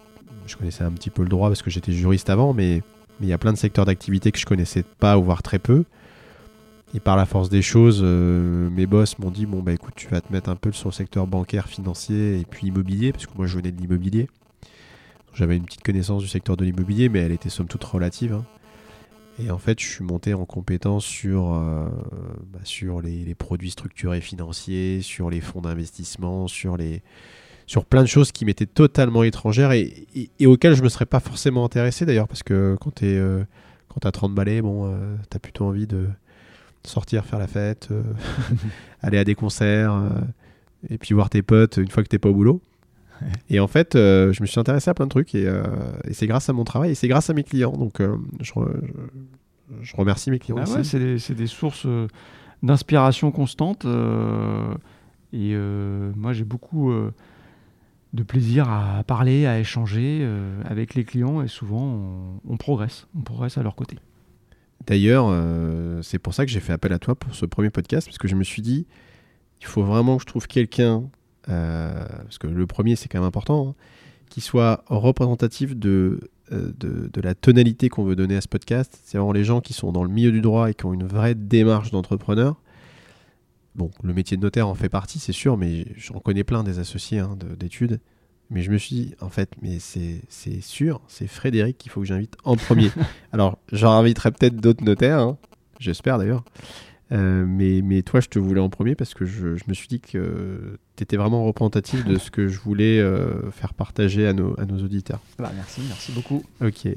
je 0.48 0.58
connaissais 0.58 0.84
un 0.84 0.92
petit 0.92 1.12
peu 1.12 1.22
le 1.22 1.30
droit 1.30 1.50
parce 1.50 1.62
que 1.62 1.70
j'étais 1.70 1.92
juriste 1.92 2.32
avant, 2.32 2.54
mais 2.54 2.82
il 3.22 3.28
y 3.28 3.34
a 3.34 3.38
plein 3.38 3.54
de 3.54 3.58
secteurs 3.58 3.86
d'activité 3.86 4.32
que 4.32 4.40
je 4.40 4.46
connaissais 4.46 4.84
pas 5.00 5.20
ou 5.20 5.24
voire 5.24 5.44
très 5.44 5.60
peu. 5.60 5.84
Et 6.96 7.00
par 7.00 7.16
la 7.16 7.28
force 7.28 7.50
des 7.50 7.62
choses, 7.62 8.02
mes 8.02 8.88
boss 8.88 9.20
m'ont 9.20 9.30
dit 9.30 9.46
bon 9.46 9.62
bah 9.62 9.74
écoute, 9.74 9.94
tu 9.96 10.08
vas 10.08 10.22
te 10.22 10.34
mettre 10.34 10.50
un 10.50 10.56
peu 10.56 10.72
sur 10.72 10.90
le 10.90 10.94
secteur 10.94 11.28
bancaire, 11.28 11.68
financier 11.68 12.40
et 12.40 12.46
puis 12.46 12.68
immobilier, 12.68 13.12
parce 13.12 13.28
que 13.28 13.34
moi 13.38 13.46
je 13.46 13.56
venais 13.58 13.72
de 13.72 13.80
l'immobilier. 13.80 14.28
J'avais 15.36 15.56
une 15.56 15.66
petite 15.66 15.84
connaissance 15.84 16.24
du 16.24 16.28
secteur 16.28 16.58
de 16.58 16.66
l'immobilier, 16.66 17.08
mais 17.08 17.20
elle 17.20 17.32
était 17.32 17.50
somme 17.50 17.68
toute 17.68 17.84
relative. 17.84 18.34
hein. 18.34 18.46
Et 19.42 19.52
en 19.52 19.58
fait, 19.58 19.80
je 19.80 19.86
suis 19.88 20.04
monté 20.04 20.34
en 20.34 20.46
compétence 20.46 21.06
sur, 21.06 21.54
euh, 21.54 21.88
bah, 22.52 22.60
sur 22.64 23.02
les, 23.02 23.24
les 23.24 23.36
produits 23.36 23.72
structurés 23.72 24.22
financiers, 24.22 25.02
sur 25.02 25.30
les 25.30 25.40
fonds 25.42 25.62
d'investissement, 25.62 26.48
sur 26.48 26.78
les 26.78 27.02
sur 27.68 27.86
plein 27.86 28.02
de 28.02 28.08
choses 28.08 28.32
qui 28.32 28.46
m'étaient 28.46 28.66
totalement 28.66 29.22
étrangères 29.24 29.72
et, 29.74 29.94
et- 30.16 30.32
et 30.40 30.48
auxquelles 30.48 30.74
je 30.74 30.82
me 30.82 30.90
serais 30.90 31.06
pas 31.06 31.20
forcément 31.20 31.64
intéressé 31.64 32.04
d'ailleurs, 32.04 32.28
parce 32.28 32.42
que 32.42 32.76
quand 32.82 32.96
tu 32.96 33.06
euh, 33.06 33.44
as 34.04 34.12
30 34.12 34.34
balais, 34.34 34.62
bon, 34.64 34.92
euh, 34.92 35.16
tu 35.30 35.38
as 35.38 35.40
plutôt 35.40 35.66
envie 35.66 35.86
de 35.86 36.08
sortir, 36.84 37.26
faire 37.26 37.38
la 37.38 37.46
fête, 37.48 37.90
euh, 37.92 38.02
aller 39.04 39.20
à 39.20 39.24
des 39.24 39.36
concerts, 39.36 39.94
euh, 39.94 40.10
et 40.90 40.98
puis 40.98 41.14
voir 41.14 41.30
tes 41.30 41.44
potes 41.44 41.78
une 41.78 41.90
fois 41.90 42.02
que 42.02 42.08
t'es 42.10 42.18
pas 42.18 42.30
au 42.30 42.34
boulot. 42.34 42.60
Et 43.50 43.60
en 43.60 43.68
fait, 43.68 43.96
euh, 43.96 44.32
je 44.34 44.42
me 44.42 44.48
suis 44.48 44.60
intéressé 44.60 44.90
à 44.90 44.94
plein 44.94 45.06
de 45.06 45.10
trucs 45.10 45.34
et, 45.36 45.46
euh, 45.48 45.64
et 46.06 46.14
c'est 46.14 46.28
grâce 46.28 46.50
à 46.50 46.54
mon 46.54 46.64
travail 46.64 46.92
et 46.92 46.96
c'est 46.96 47.08
grâce 47.08 47.30
à 47.30 47.34
mes 47.34 47.44
clients. 47.44 47.72
Donc, 47.74 48.00
euh, 48.00 48.16
je, 48.42 48.52
re- 48.54 48.72
je- 48.82 49.84
je 49.84 49.96
remercie 49.96 50.32
mes 50.32 50.40
clients 50.40 50.58
Ah 50.60 50.70
ouais, 50.72 50.84
c'est 50.84 51.00
des, 51.00 51.36
des 51.36 51.48
sources 51.48 51.86
d'inspiration 52.64 53.32
constante. 53.32 53.86
et 55.34 55.56
moi, 56.16 56.34
j'ai 56.34 56.44
beaucoup 56.46 56.92
de 58.14 58.24
plaisir 58.24 58.68
à 58.70 59.04
parler, 59.04 59.46
à 59.46 59.60
échanger 59.60 60.28
avec 60.66 60.96
les 60.96 61.04
clients. 61.04 61.42
Et 61.42 61.48
souvent, 61.48 61.84
on, 62.48 62.54
on 62.54 62.58
progresse. 62.58 63.08
On 63.16 63.22
progresse 63.22 63.58
à 63.58 63.64
leur 63.64 63.76
côté. 63.76 63.98
D'ailleurs, 64.88 65.28
euh, 65.30 66.02
c'est 66.02 66.20
pour 66.20 66.34
ça 66.34 66.46
que 66.46 66.52
j'ai 66.52 66.62
fait 66.62 66.74
appel 66.74 66.94
à 66.94 67.00
toi 67.00 67.14
pour 67.14 67.36
ce 67.36 67.46
premier 67.46 67.70
podcast, 67.70 68.08
parce 68.08 68.18
que 68.18 68.28
je 68.30 68.36
me 68.36 68.44
suis 68.44 68.62
dit, 68.62 68.88
il 69.62 69.68
faut 69.68 69.84
vraiment 69.84 70.16
que 70.18 70.22
je 70.24 70.28
trouve 70.28 70.48
quelqu'un, 70.48 71.04
parce 71.50 72.38
que 72.38 72.48
le 72.48 72.68
premier 72.68 72.96
c'est 72.96 73.08
quand 73.10 73.20
même 73.20 73.28
important, 73.28 73.70
hein, 73.70 73.76
qui 74.30 74.42
soit 74.42 74.84
représentatif 74.88 75.76
de, 75.76 76.20
euh, 76.52 76.72
de, 76.80 77.10
de 77.12 77.22
la 77.22 77.34
tonalité 77.36 77.90
qu'on 77.90 78.04
veut 78.04 78.16
donner 78.16 78.36
à 78.36 78.42
ce 78.42 78.48
podcast. 78.48 79.00
C'est 79.04 79.18
vraiment 79.18 79.32
les 79.34 79.44
gens 79.44 79.60
qui 79.62 79.74
sont 79.74 79.92
dans 79.92 80.04
le 80.04 80.10
milieu 80.10 80.32
du 80.32 80.42
droit 80.42 80.70
et 80.70 80.74
qui 80.74 80.86
ont 80.86 80.94
une 80.94 81.06
vraie 81.08 81.36
démarche 81.36 81.92
d'entrepreneur. 81.92 82.62
Bon, 83.76 83.92
le 84.04 84.14
métier 84.14 84.36
de 84.38 84.42
notaire 84.42 84.68
en 84.68 84.76
fait 84.76 84.90
partie, 84.90 85.20
c'est 85.20 85.32
sûr, 85.32 85.58
mais 85.58 85.86
j'en 85.96 86.20
connais 86.20 86.44
plein 86.44 86.64
des 86.64 86.80
associés 86.80 87.20
hein, 87.20 87.36
de- 87.40 87.56
d'études. 87.56 88.00
Mais 88.52 88.62
je 88.64 88.72
me 88.72 88.78
suis 88.80 88.96
dit, 88.96 89.16
en 89.22 89.30
fait, 89.30 89.52
mais 89.62 89.78
c'est 89.80 90.22
c'est 90.28 90.60
sûr, 90.62 91.02
c'est 91.08 91.28
Frédéric 91.28 91.78
qu'il 91.78 91.92
faut 91.92 92.02
que 92.02 92.08
j'invite 92.08 92.36
en 92.44 92.56
premier. 92.56 92.90
Alors, 93.32 93.60
j'en 93.72 93.92
inviterai 93.92 94.32
peut-être 94.32 94.56
d'autres 94.56 94.84
notaires, 94.84 95.20
hein, 95.20 95.38
j'espère 95.80 96.18
d'ailleurs. 96.18 96.44
Euh, 97.12 97.44
mais, 97.48 97.82
mais 97.84 98.04
toi, 98.04 98.20
je 98.20 98.28
te 98.28 98.38
voulais 98.38 98.60
en 98.62 98.70
premier 98.70 98.94
parce 98.96 99.14
que 99.16 99.26
je, 99.26 99.56
je 99.56 99.64
me 99.68 99.74
suis 99.74 99.88
dit 99.88 100.00
que 100.00 100.78
tu 100.96 101.04
étais 101.04 101.18
vraiment 101.18 101.44
représentatif 101.46 102.06
de 102.06 102.18
ce 102.18 102.30
que 102.30 102.48
je 102.48 102.60
voulais 102.60 103.00
euh, 103.00 103.50
faire 103.52 103.74
partager 103.74 104.28
à 104.28 104.34
nos, 104.34 104.54
à 104.60 104.66
nos 104.66 104.78
auditeurs. 104.84 105.20
Bah, 105.40 105.52
merci, 105.56 105.82
merci 105.88 106.12
beaucoup. 106.12 106.44
Ok. 106.64 106.88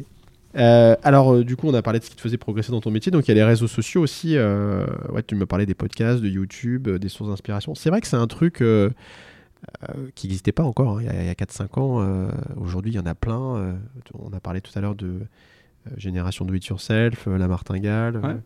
Euh, 0.54 0.96
alors, 1.02 1.32
euh, 1.32 1.44
du 1.44 1.56
coup, 1.56 1.66
on 1.68 1.72
a 1.74 1.80
parlé 1.80 1.98
de 1.98 2.04
ce 2.04 2.10
qui 2.10 2.16
te 2.16 2.20
faisait 2.20 2.36
progresser 2.36 2.72
dans 2.72 2.82
ton 2.82 2.90
métier. 2.90 3.10
Donc, 3.10 3.26
il 3.26 3.28
y 3.28 3.32
a 3.32 3.34
les 3.34 3.42
réseaux 3.44 3.68
sociaux 3.68 4.02
aussi. 4.02 4.36
euh, 4.36 4.84
ouais, 5.10 5.22
tu 5.22 5.34
me 5.34 5.46
parlais 5.46 5.64
des 5.64 5.72
podcasts, 5.74 6.20
de 6.22 6.28
YouTube, 6.28 6.88
euh, 6.88 6.98
des 6.98 7.08
sources 7.08 7.30
d'inspiration. 7.30 7.74
C'est 7.74 7.88
vrai 7.88 8.02
que 8.02 8.06
c'est 8.06 8.16
un 8.16 8.26
truc 8.26 8.60
euh, 8.60 8.90
euh, 9.88 9.94
qui 10.14 10.26
n'existait 10.26 10.52
pas 10.52 10.62
encore 10.64 10.98
hein, 10.98 11.00
il 11.00 11.06
y 11.06 11.28
a, 11.28 11.30
a 11.30 11.34
4-5 11.34 11.80
ans. 11.80 12.02
euh, 12.02 12.28
Aujourd'hui, 12.56 12.92
il 12.92 12.96
y 12.96 12.98
en 12.98 13.06
a 13.06 13.14
plein. 13.14 13.56
euh, 13.56 13.72
on 14.18 14.30
a 14.34 14.40
parlé 14.40 14.60
tout 14.60 14.72
à 14.78 14.82
l'heure 14.82 14.94
de 14.94 15.06
euh, 15.06 15.90
Génération 15.96 16.44
Do 16.44 16.52
It 16.52 16.66
Yourself, 16.66 17.26
euh, 17.28 17.38
La 17.38 17.48
Martingale. 17.48 18.18
Ouais. 18.18 18.36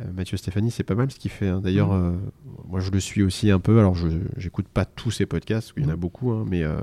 Euh, 0.00 0.12
Mathieu 0.12 0.36
Stéphanie, 0.36 0.70
c'est 0.70 0.84
pas 0.84 0.94
mal 0.94 1.10
ce 1.10 1.18
qu'il 1.18 1.30
fait. 1.30 1.48
hein. 1.48 1.60
D'ailleurs, 1.60 1.92
Mhm. 1.92 2.14
euh, 2.14 2.18
moi, 2.68 2.80
je 2.80 2.90
le 2.90 3.00
suis 3.00 3.22
aussi 3.22 3.50
un 3.50 3.60
peu. 3.60 3.78
Alors, 3.78 3.94
je 3.94 4.08
j'écoute 4.36 4.68
pas 4.68 4.84
tous 4.84 5.10
ses 5.10 5.26
podcasts, 5.26 5.68
parce 5.68 5.72
qu'il 5.74 5.82
y 5.84 5.86
en 5.86 5.90
a 5.90 5.94
Mhm. 5.94 6.00
beaucoup, 6.00 6.30
hein, 6.32 6.44
mais 6.48 6.62
euh, 6.62 6.80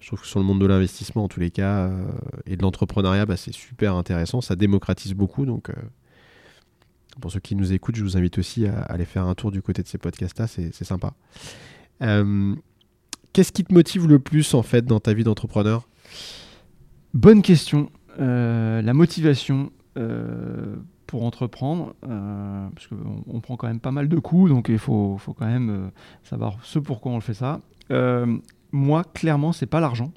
je 0.00 0.06
trouve 0.08 0.20
que 0.20 0.26
sur 0.26 0.38
le 0.40 0.44
monde 0.46 0.60
de 0.60 0.66
l'investissement, 0.66 1.24
en 1.24 1.28
tous 1.28 1.40
les 1.40 1.50
cas, 1.50 1.86
euh, 1.88 2.04
et 2.46 2.56
de 2.56 2.62
l'entrepreneuriat, 2.62 3.26
bah, 3.26 3.36
c'est 3.36 3.52
super 3.54 3.94
intéressant. 3.94 4.40
Ça 4.40 4.56
démocratise 4.56 5.14
beaucoup. 5.14 5.46
Donc, 5.46 5.70
pour 7.20 7.32
ceux 7.32 7.40
qui 7.40 7.54
nous 7.56 7.72
écoutent, 7.72 7.96
je 7.96 8.02
vous 8.02 8.16
invite 8.16 8.38
aussi 8.38 8.66
à, 8.66 8.78
à 8.80 8.92
aller 8.92 9.06
faire 9.06 9.26
un 9.26 9.34
tour 9.34 9.50
du 9.50 9.62
côté 9.62 9.82
de 9.82 9.88
ces 9.88 9.98
podcasts-là. 9.98 10.46
C'est 10.46 10.74
c'est 10.74 10.84
sympa. 10.84 11.14
Qu'est-ce 13.32 13.52
qui 13.52 13.64
te 13.64 13.72
motive 13.74 14.06
le 14.06 14.18
plus, 14.18 14.54
en 14.54 14.62
fait, 14.62 14.84
dans 14.84 15.00
ta 15.00 15.12
vie 15.14 15.24
d'entrepreneur? 15.24 15.88
Bonne 17.14 17.42
question. 17.42 17.90
La 18.18 18.92
motivation 18.94 19.70
pour 21.06 21.24
entreprendre, 21.24 21.94
euh, 22.08 22.68
parce 22.74 22.86
qu'on 22.88 23.22
on 23.26 23.40
prend 23.40 23.56
quand 23.56 23.68
même 23.68 23.80
pas 23.80 23.92
mal 23.92 24.08
de 24.08 24.18
coups, 24.18 24.50
donc 24.50 24.68
il 24.68 24.78
faut, 24.78 25.16
faut 25.18 25.32
quand 25.32 25.46
même 25.46 25.70
euh, 25.70 25.88
savoir 26.24 26.58
ce 26.62 26.78
pourquoi 26.78 27.12
on 27.12 27.16
le 27.16 27.20
fait 27.20 27.34
ça. 27.34 27.60
Euh, 27.90 28.38
moi, 28.72 29.04
clairement, 29.04 29.52
c'est 29.52 29.66
pas 29.66 29.80
l'argent. 29.80 30.12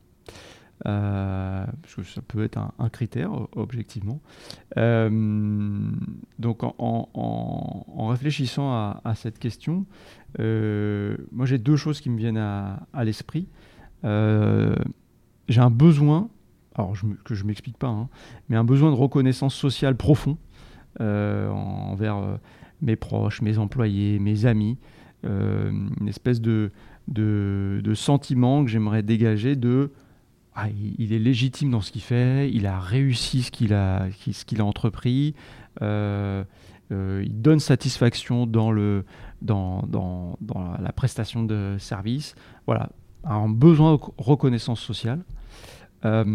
Parce 0.83 1.95
que 1.95 2.03
ça 2.03 2.21
peut 2.21 2.41
être 2.41 2.57
un, 2.57 2.89
critère, 2.89 3.31
objectivement. 3.53 4.21
Donc, 4.77 6.63
en, 6.63 8.07
réfléchissant 8.07 8.71
à, 8.71 9.13
cette 9.15 9.39
question, 9.39 9.85
moi 10.37 11.45
j'ai 11.45 11.57
deux 11.57 11.75
choses 11.75 11.99
qui 11.99 12.09
me 12.09 12.17
viennent 12.17 12.37
à, 12.37 13.03
l'esprit. 13.03 13.49
J'ai 14.03 15.61
un 15.61 15.69
besoin 15.69 16.29
alors 16.75 16.95
je 16.95 17.05
que 17.25 17.35
je 17.35 17.43
m'explique 17.43 17.77
pas, 17.77 17.87
hein, 17.87 18.07
mais 18.47 18.55
un 18.55 18.63
besoin 18.63 18.89
de 18.89 18.95
reconnaissance 18.95 19.53
sociale 19.53 19.97
profond 19.97 20.37
envers 20.99 22.17
euh, 22.17 22.35
mes 22.81 22.95
proches, 22.95 23.41
mes 23.41 23.57
employés, 23.57 24.19
mes 24.19 24.45
amis, 24.45 24.77
euh, 25.25 25.71
une 25.99 26.07
espèce 26.07 26.41
de, 26.41 26.71
de, 27.07 27.93
sentiment 27.93 28.63
que 28.63 28.69
j'aimerais 28.71 29.03
dégager 29.03 29.55
de 29.55 29.91
ah, 30.55 30.67
il, 30.97 31.13
est 31.13 31.19
légitime 31.19 31.71
dans 31.71 31.81
ce 31.81 31.91
qu'il 31.91 32.01
fait, 32.01 32.51
il 32.51 32.65
a 32.65 32.79
réussi 32.79 33.43
ce 33.43 33.51
qu'il 33.51 33.73
a, 33.73 34.07
ce 34.31 34.43
qu'il 34.45 34.61
a 34.61 34.65
entrepris, 34.65 35.33
euh, 35.81 36.43
euh, 36.91 37.23
il 37.25 37.41
donne 37.41 37.59
satisfaction 37.59 38.45
dans, 38.45 38.71
le, 38.71 39.05
dans, 39.41 39.83
dans, 39.83 40.37
dans 40.41 40.73
la- 40.81 40.91
prestation 40.91 41.43
de 41.43 41.75
service. 41.79 42.35
Voilà, 42.65 42.89
un 43.23 43.47
besoin 43.47 43.93
de 43.95 43.99
reconnaissance 44.17 44.81
sociale. 44.81 45.23
Euh, 46.05 46.25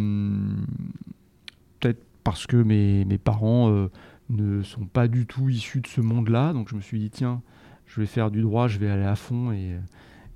Peut-être 1.81 2.03
parce 2.23 2.47
que 2.47 2.57
mes, 2.57 3.05
mes 3.05 3.19
parents 3.19 3.71
euh, 3.71 3.91
ne 4.35 4.62
sont 4.62 4.85
pas 4.87 5.09
du 5.09 5.26
tout 5.26 5.49
issus 5.49 5.80
de 5.80 5.87
ce 5.87 6.01
monde-là, 6.01 6.53
donc 6.53 6.68
je 6.68 6.74
me 6.76 6.80
suis 6.80 6.99
dit 6.99 7.11
tiens, 7.11 7.41
je 7.87 8.01
vais 8.01 8.07
faire 8.07 8.30
du 8.30 8.43
droit, 8.43 8.68
je 8.68 8.78
vais 8.78 8.91
aller 8.91 9.05
à 9.05 9.16
fond 9.16 9.53
et, 9.53 9.78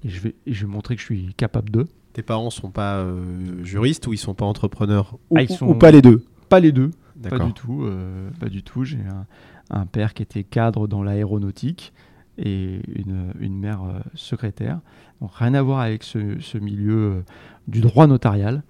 et 0.05 0.09
je, 0.09 0.21
vais, 0.21 0.35
et 0.47 0.53
je 0.53 0.67
vais 0.67 0.73
montrer 0.73 0.95
que 0.95 1.01
je 1.01 1.07
suis 1.07 1.35
capable 1.35 1.71
de. 1.71 1.87
Tes 2.13 2.23
parents 2.23 2.51
sont 2.51 2.71
pas 2.71 2.99
euh, 2.99 3.63
juristes 3.65 4.07
ou 4.07 4.13
ils 4.13 4.19
sont 4.19 4.35
pas 4.35 4.45
entrepreneurs 4.47 5.19
ou, 5.31 5.37
Ah, 5.39 5.43
ils 5.43 5.51
ou- 5.53 5.55
sont- 5.57 5.69
ou 5.69 5.75
pas 5.75 5.91
les 5.91 6.03
deux? 6.03 6.25
Pas 6.49 6.61
les 6.61 6.73
deux, 6.73 6.91
pas 7.29 7.39
du 7.39 7.53
tout. 7.53 7.83
euh, 7.85 8.31
pas 8.41 8.49
du 8.49 8.63
tout. 8.63 8.85
J'ai 8.85 8.99
un, 9.01 9.27
un 9.71 9.87
père 9.87 10.15
qui 10.15 10.23
était 10.23 10.45
cadre 10.45 10.89
dans 10.89 11.03
l'aéronautique 11.03 11.93
et 12.39 12.81
une, 12.95 13.33
une 13.41 13.59
mère 13.59 13.83
euh, 13.83 13.99
secrétaire. 14.15 14.81
Donc 15.21 15.33
rien 15.35 15.53
à 15.55 15.63
voir 15.63 15.81
avec 15.81 16.03
ce, 16.05 16.39
ce 16.41 16.57
milieu 16.59 17.25
du 17.67 17.81
droit 17.81 18.07
notarial. 18.07 18.63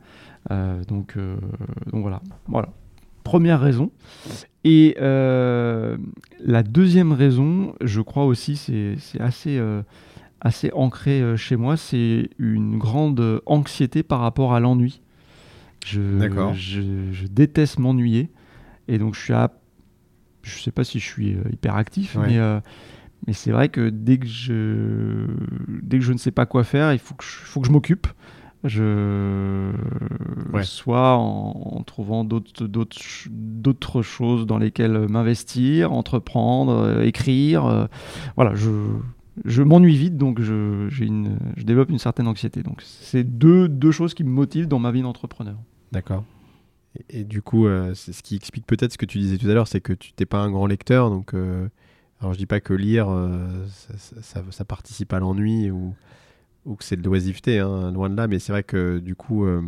Donc, 0.89 1.19
donc 1.93 2.01
voilà. 2.01 2.23
voilà. 2.47 2.71
Première 3.29 3.61
raison. 3.61 3.91
Et 4.65 4.97
euh, 5.01 5.97
la 6.41 6.63
deuxième 6.63 7.13
raison, 7.13 7.75
je 7.83 8.01
crois 8.01 8.25
aussi, 8.25 8.57
c'est 8.57 8.97
assez, 9.21 9.59
euh, 9.59 9.83
assez 10.41 10.71
ancré 10.73 11.21
euh, 11.21 11.37
chez 11.37 11.57
moi, 11.57 11.77
c'est 11.77 12.31
une 12.39 12.79
grande 12.79 13.43
anxiété 13.45 14.03
par 14.03 14.21
rapport 14.21 14.55
à 14.55 14.61
l'ennui. 14.61 15.03
Je, 15.87 16.01
je, 16.55 16.81
je 17.13 17.27
déteste 17.27 17.79
m'ennuyer. 17.79 18.31
Et 18.89 18.99
donc, 18.99 19.15
je 19.15 19.21
suis 19.21 19.35
à. 19.35 19.53
Je 20.43 20.59
sais 20.63 20.71
pas 20.73 20.85
si 20.85 20.99
je 20.99 21.05
suis 21.05 21.35
euh, 21.35 21.43
hyper 21.53 21.77
actif, 21.77 22.15
Ouais. 22.17 22.29
mais, 22.29 22.39
euh, 22.39 22.61
mais 23.27 23.35
c'est 23.35 23.51
vrai 23.51 23.69
que 23.69 23.91
dès 23.91 24.17
que, 24.19 24.27
je, 24.27 25.27
dès 25.83 25.99
que 25.99 26.05
je 26.05 26.13
ne 26.15 26.19
sais 26.19 26.31
pas 26.31 26.47
quoi 26.47 26.65
faire, 26.65 26.95
il 26.95 26.99
faut 26.99 27.15
que 27.15 27.25
je, 27.25 27.29
faut 27.31 27.61
que 27.61 27.67
je 27.67 27.73
m'occupe. 27.73 28.07
Je 28.65 29.71
Ouais. 30.53 30.63
soit 30.65 31.17
en, 31.17 31.77
en 31.79 31.83
trouvant 31.85 32.25
d'autres 32.25 32.67
d'autres 32.67 32.97
ch- 32.99 33.29
d'autres 33.31 34.03
choses 34.03 34.47
dans 34.47 34.59
lesquelles 34.59 35.07
m'investir, 35.09 35.93
entreprendre, 35.93 36.73
euh, 36.73 37.03
écrire. 37.05 37.67
euh, 37.67 37.87
voilà, 38.37 38.55
je 38.55 38.71
je 39.45 39.63
m'ennuie 39.63 39.97
vite, 39.97 40.17
donc 40.17 40.41
je, 40.41 40.89
une, 41.05 41.39
je 41.57 41.63
développe 41.63 41.91
une 41.91 41.99
certaine 42.01 42.27
anxiété. 42.27 42.65
Donc 42.65 42.83
c'est 42.83 43.23
deux, 43.23 43.69
deux 43.69 43.93
choses 43.93 44.13
qui 44.15 44.25
me 44.25 44.31
motivent 44.31 44.67
dans 44.67 44.81
ma 44.81 44.91
vie 44.91 45.03
d'entrepreneur. 45.03 45.57
D'accord. 45.93 46.25
Et, 47.11 47.21
et 47.21 47.25
du 47.25 47.41
coup, 47.43 47.67
euh, 47.67 47.95
c'est 47.95 48.13
ce 48.13 48.25
qui 48.25 48.35
explique 48.35 48.67
peut-être 48.67 48.93
ce 48.93 48.99
que 48.99 49.07
tu 49.07 49.19
disais 49.19 49.39
tout 49.39 49.49
à 49.49 49.55
l'heure, 49.55 49.69
c'est 49.69 49.81
que 49.81 49.93
tu 49.93 50.11
n'es 50.19 50.27
pas 50.27 50.41
un 50.43 50.51
grand 50.51 50.67
lecteur. 50.67 51.09
Donc, 51.11 51.35
alors 52.21 52.33
je 52.33 52.39
dis 52.39 52.47
pas 52.47 52.59
que 52.59 52.75
lire, 52.75 53.07
ça, 53.69 53.97
ça- 53.99 54.23
ça- 54.23 54.45
ça 54.51 54.65
participe 54.65 55.13
à 55.13 55.21
l'ennui 55.21 55.71
ou, 55.71 55.95
ou 56.69 56.77
que 56.77 56.85
c'est 56.85 56.97
de 56.97 57.03
l'oisiveté, 57.05 57.59
hein, 57.61 57.91
loin 57.93 58.11
de 58.11 58.17
là. 58.17 58.29
Mais 58.29 58.39
c'est 58.39 58.53
vrai 58.53 58.63
que 58.63 58.99
du 58.99 59.15
coup, 59.15 59.45
euh, 59.47 59.63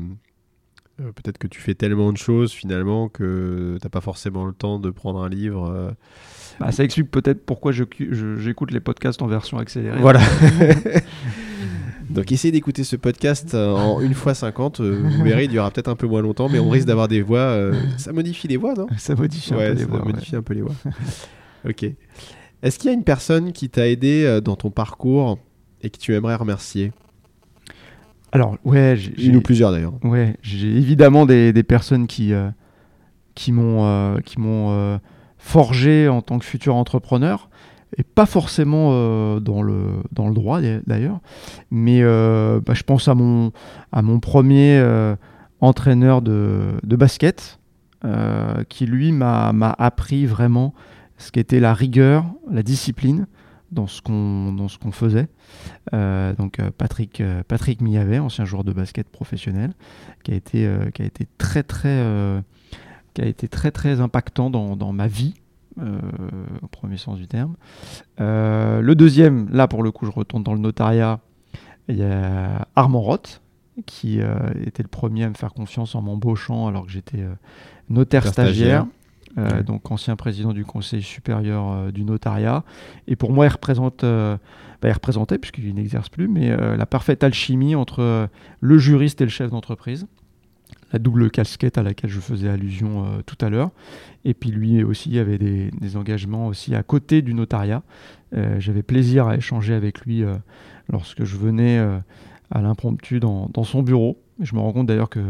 euh, 1.01 1.13
peut-être 1.13 1.39
que 1.39 1.47
tu 1.47 1.61
fais 1.61 1.75
tellement 1.75 2.13
de 2.13 2.19
choses 2.19 2.53
finalement 2.53 3.09
que 3.09 3.79
t'as 3.81 3.89
pas 3.89 4.01
forcément 4.03 4.45
le 4.45 4.53
temps 4.53 4.79
de 4.79 4.91
prendre 4.91 5.21
un 5.23 5.29
livre. 5.29 5.71
euh. 5.71 5.91
Bah, 6.61 6.73
ça 6.73 6.85
explique 6.85 7.11
peut-être 7.11 7.45
pourquoi 7.47 7.73
je, 7.73 7.85
je- 7.99 8.37
j'écoute 8.37 8.71
les 8.71 8.81
podcasts 8.81 9.23
en 9.23 9.27
version 9.27 9.57
accélérée. 9.59 9.99
Voilà. 10.01 10.21
Donc 12.11 12.33
essayez 12.33 12.51
d'écouter 12.53 12.83
ce 12.83 12.97
podcast 12.97 13.55
en 13.55 14.01
une 14.01 14.15
fois 14.15 14.35
50. 14.35 14.81
euh, 14.81 15.01
vous 15.05 15.23
verrez, 15.23 15.45
il 15.45 15.57
aura 15.59 15.71
peut-être 15.71 15.89
un 15.89 15.95
peu 15.95 16.09
moins 16.09 16.23
longtemps, 16.23 16.49
mais 16.49 16.59
on 16.59 16.69
risque 16.69 16.87
d'avoir 16.89 17.07
des 17.09 17.23
voix. 17.23 17.57
ça 17.99 18.13
modifie 18.13 18.49
les 18.49 18.57
voix, 18.57 18.75
non? 18.75 18.89
Ça 18.99 19.15
modifie 19.15 19.55
un 19.55 19.59
peu 19.59 19.73
les 19.73 19.85
voix, 19.85 20.05
ouais. 20.05 20.35
un 20.37 20.43
peu 20.43 20.55
les 20.55 20.63
voix. 20.63 20.75
ok. 21.69 21.85
Est-ce 22.63 22.79
qu'il 22.79 22.91
y 22.91 22.93
a 22.93 22.95
une 22.97 23.05
personne 23.05 23.53
qui 23.53 23.71
t'a 23.71 23.89
aidé 23.89 24.41
dans 24.45 24.57
ton 24.57 24.71
parcours? 24.71 25.39
Et 25.83 25.91
que 25.91 25.99
tu 25.99 26.15
aimerais 26.15 26.35
remercier 26.35 26.93
Alors, 28.33 28.57
ouais, 28.65 28.95
j'ai, 28.97 29.27
Une 29.27 29.37
ou 29.37 29.41
plusieurs 29.41 29.73
d'ailleurs. 29.73 29.95
Ouais, 30.03 30.37
j'ai 30.43 30.69
évidemment 30.69 31.27
des, 31.27 31.53
des 31.53 31.63
personnes 31.63 32.07
qui, 32.07 32.33
euh, 32.33 32.51
qui 33.35 33.53
m'ont 33.53 33.87
euh, 33.87 34.19
euh, 34.49 34.99
forgé 35.39 36.09
en 36.09 36.23
tant 36.23 36.39
que 36.39 36.45
futur 36.45 36.77
entrepreneur. 36.77 37.49
et 37.97 38.03
pas 38.03 38.27
forcément 38.27 38.91
dans, 39.41 39.63
le, 39.63 40.03
dans 40.13 40.29
le 40.29 40.35
droit 40.35 40.61
d'ailleurs, 40.87 41.21
mais 41.71 42.03
bah, 42.03 42.75
je 42.75 42.83
pense 42.83 43.09
à 43.09 43.15
mon, 43.15 43.53
à 43.91 44.03
mon 44.03 44.21
premier 44.21 44.81
entraîneur 45.61 46.23
de, 46.23 46.75
de 46.83 46.97
basket, 46.97 47.59
qui 48.69 48.87
lui 48.87 49.13
m'a 49.13 49.75
appris 49.79 50.27
vraiment 50.27 50.75
ce 51.17 51.33
qu'était 51.33 51.61
la 51.61 51.75
rigueur, 51.75 52.25
la 52.51 52.63
discipline 52.63 53.27
dans 53.73 53.87
ce 53.87 54.03
qu'on 54.03 54.53
dans 54.53 54.69
ce 54.69 54.79
qu'on 54.79 54.93
faisait. 54.93 55.29
Euh, 55.93 56.35
donc 56.35 56.59
euh, 56.59 56.71
Patrick 56.77 57.21
euh, 57.21 57.43
Patrick 57.47 57.81
Millavet, 57.81 58.19
ancien 58.19 58.45
joueur 58.45 58.65
de 58.65 58.73
basket 58.73 59.09
professionnel, 59.09 59.73
qui 60.23 60.33
a 60.33 60.35
été 60.35 60.71
qui 60.95 61.03
a 61.03 61.05
été 61.05 61.27
très 61.39 61.63
très 61.63 62.05
qui 63.15 63.23
a 63.23 63.27
été 63.27 63.49
très 63.49 63.71
très 63.71 64.01
impactant 64.01 64.51
dans, 64.51 64.77
dans 64.77 64.93
ma 64.93 65.07
vie. 65.07 65.35
au 65.81 66.67
premier 66.69 66.97
sens 66.97 67.17
du 67.19 67.27
terme. 67.27 67.57
le 68.19 68.93
deuxième, 68.95 69.49
là 69.51 69.69
pour 69.69 69.83
le 69.83 69.91
coup, 69.91 70.07
je 70.07 70.11
retourne 70.11 70.43
dans 70.43 70.55
le 70.55 70.61
notariat. 70.61 71.21
Il 71.89 71.97
y 71.97 72.05
a 72.05 72.69
Armand 72.77 73.01
Roth, 73.01 73.41
qui 73.87 74.21
était 74.65 74.83
le 74.83 74.89
premier 74.89 75.25
à 75.25 75.29
me 75.29 75.35
faire 75.35 75.53
confiance 75.55 75.95
en 75.95 76.03
m'embauchant 76.03 76.67
alors 76.67 76.87
que 76.87 76.93
j'étais 76.93 77.25
notaire 77.89 78.27
stagiaire. 78.27 78.87
Euh, 79.39 79.63
donc 79.63 79.91
ancien 79.93 80.17
président 80.17 80.53
du 80.53 80.65
Conseil 80.65 81.03
supérieur 81.03 81.71
euh, 81.71 81.91
du 81.93 82.05
notariat. 82.05 82.65
Et 83.07 83.15
pour 83.15 83.33
moi, 83.33 83.47
il 83.47 83.51
représente, 83.51 84.03
euh, 84.03 84.37
bah, 84.83 84.89
il 84.89 84.93
représentait, 84.93 85.39
puisqu'il 85.39 85.73
n'exerce 85.75 86.09
plus, 86.09 86.27
mais 86.27 86.57
la 86.77 86.87
parfaite 86.87 87.23
alchimie 87.23 87.75
entre 87.75 88.29
le 88.61 88.79
juriste 88.79 89.21
et 89.21 89.25
le 89.25 89.31
chef 89.31 89.51
d'entreprise. 89.51 90.07
La 90.93 90.99
double 90.99 91.31
casquette 91.31 91.79
à 91.79 91.85
laquelle 91.85 92.11
je 92.11 92.19
faisais 92.19 92.49
allusion 92.49 93.23
tout 93.25 93.37
à 93.41 93.49
l'heure. 93.49 93.71
Et 94.25 94.35
puis 94.35 94.51
lui 94.51 94.83
aussi 94.83 95.19
avait 95.19 95.39
des, 95.39 95.71
des, 95.71 95.97
engagements 95.97 96.49
aussi 96.49 96.75
à 96.75 96.83
côté 96.83 97.23
du 97.23 97.35
notariat. 97.35 97.83
J'avais 98.59 98.83
plaisir 98.83 99.29
à 99.29 99.37
échanger 99.37 99.75
avec 99.75 100.01
lui 100.01 100.25
lorsque 100.91 101.23
je 101.23 101.37
venais 101.37 101.81
à 102.51 102.61
l'impromptu 102.61 103.21
dans, 103.21 103.51
son 103.65 103.83
bureau. 103.83 104.19
Je 104.41 104.55
me 104.55 104.61
rends 104.61 104.73
compte 104.73 104.87
d'ailleurs 104.87 105.11
que 105.11 105.21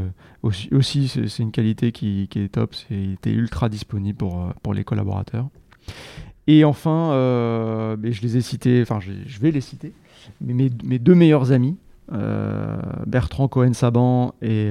aussi, 0.42 1.08
c'est 1.08 1.42
une 1.42 1.52
qualité 1.52 1.92
qui, 1.92 2.28
est 2.34 2.52
top, 2.52 2.74
c'est 2.74 2.94
était 2.94 3.32
ultra 3.32 3.68
disponible 3.68 4.18
pour, 4.18 4.40
euh, 4.40 4.50
pour 4.62 4.72
les 4.72 4.84
collaborateurs. 4.84 5.48
Et 6.46 6.64
enfin, 6.64 7.12
euh, 7.12 7.96
je 8.02 8.22
les 8.22 8.36
ai 8.36 8.40
cités, 8.40 8.80
enfin 8.82 8.98
je, 9.00 9.40
vais 9.40 9.50
les 9.50 9.60
citer, 9.60 9.92
mais 10.40 10.54
mes, 10.54 10.98
deux 10.98 11.14
meilleurs 11.14 11.52
amis, 11.52 11.76
euh, 12.12 12.76
Bertrand 13.06 13.46
Cohen-Saban 13.48 14.34
et 14.42 14.70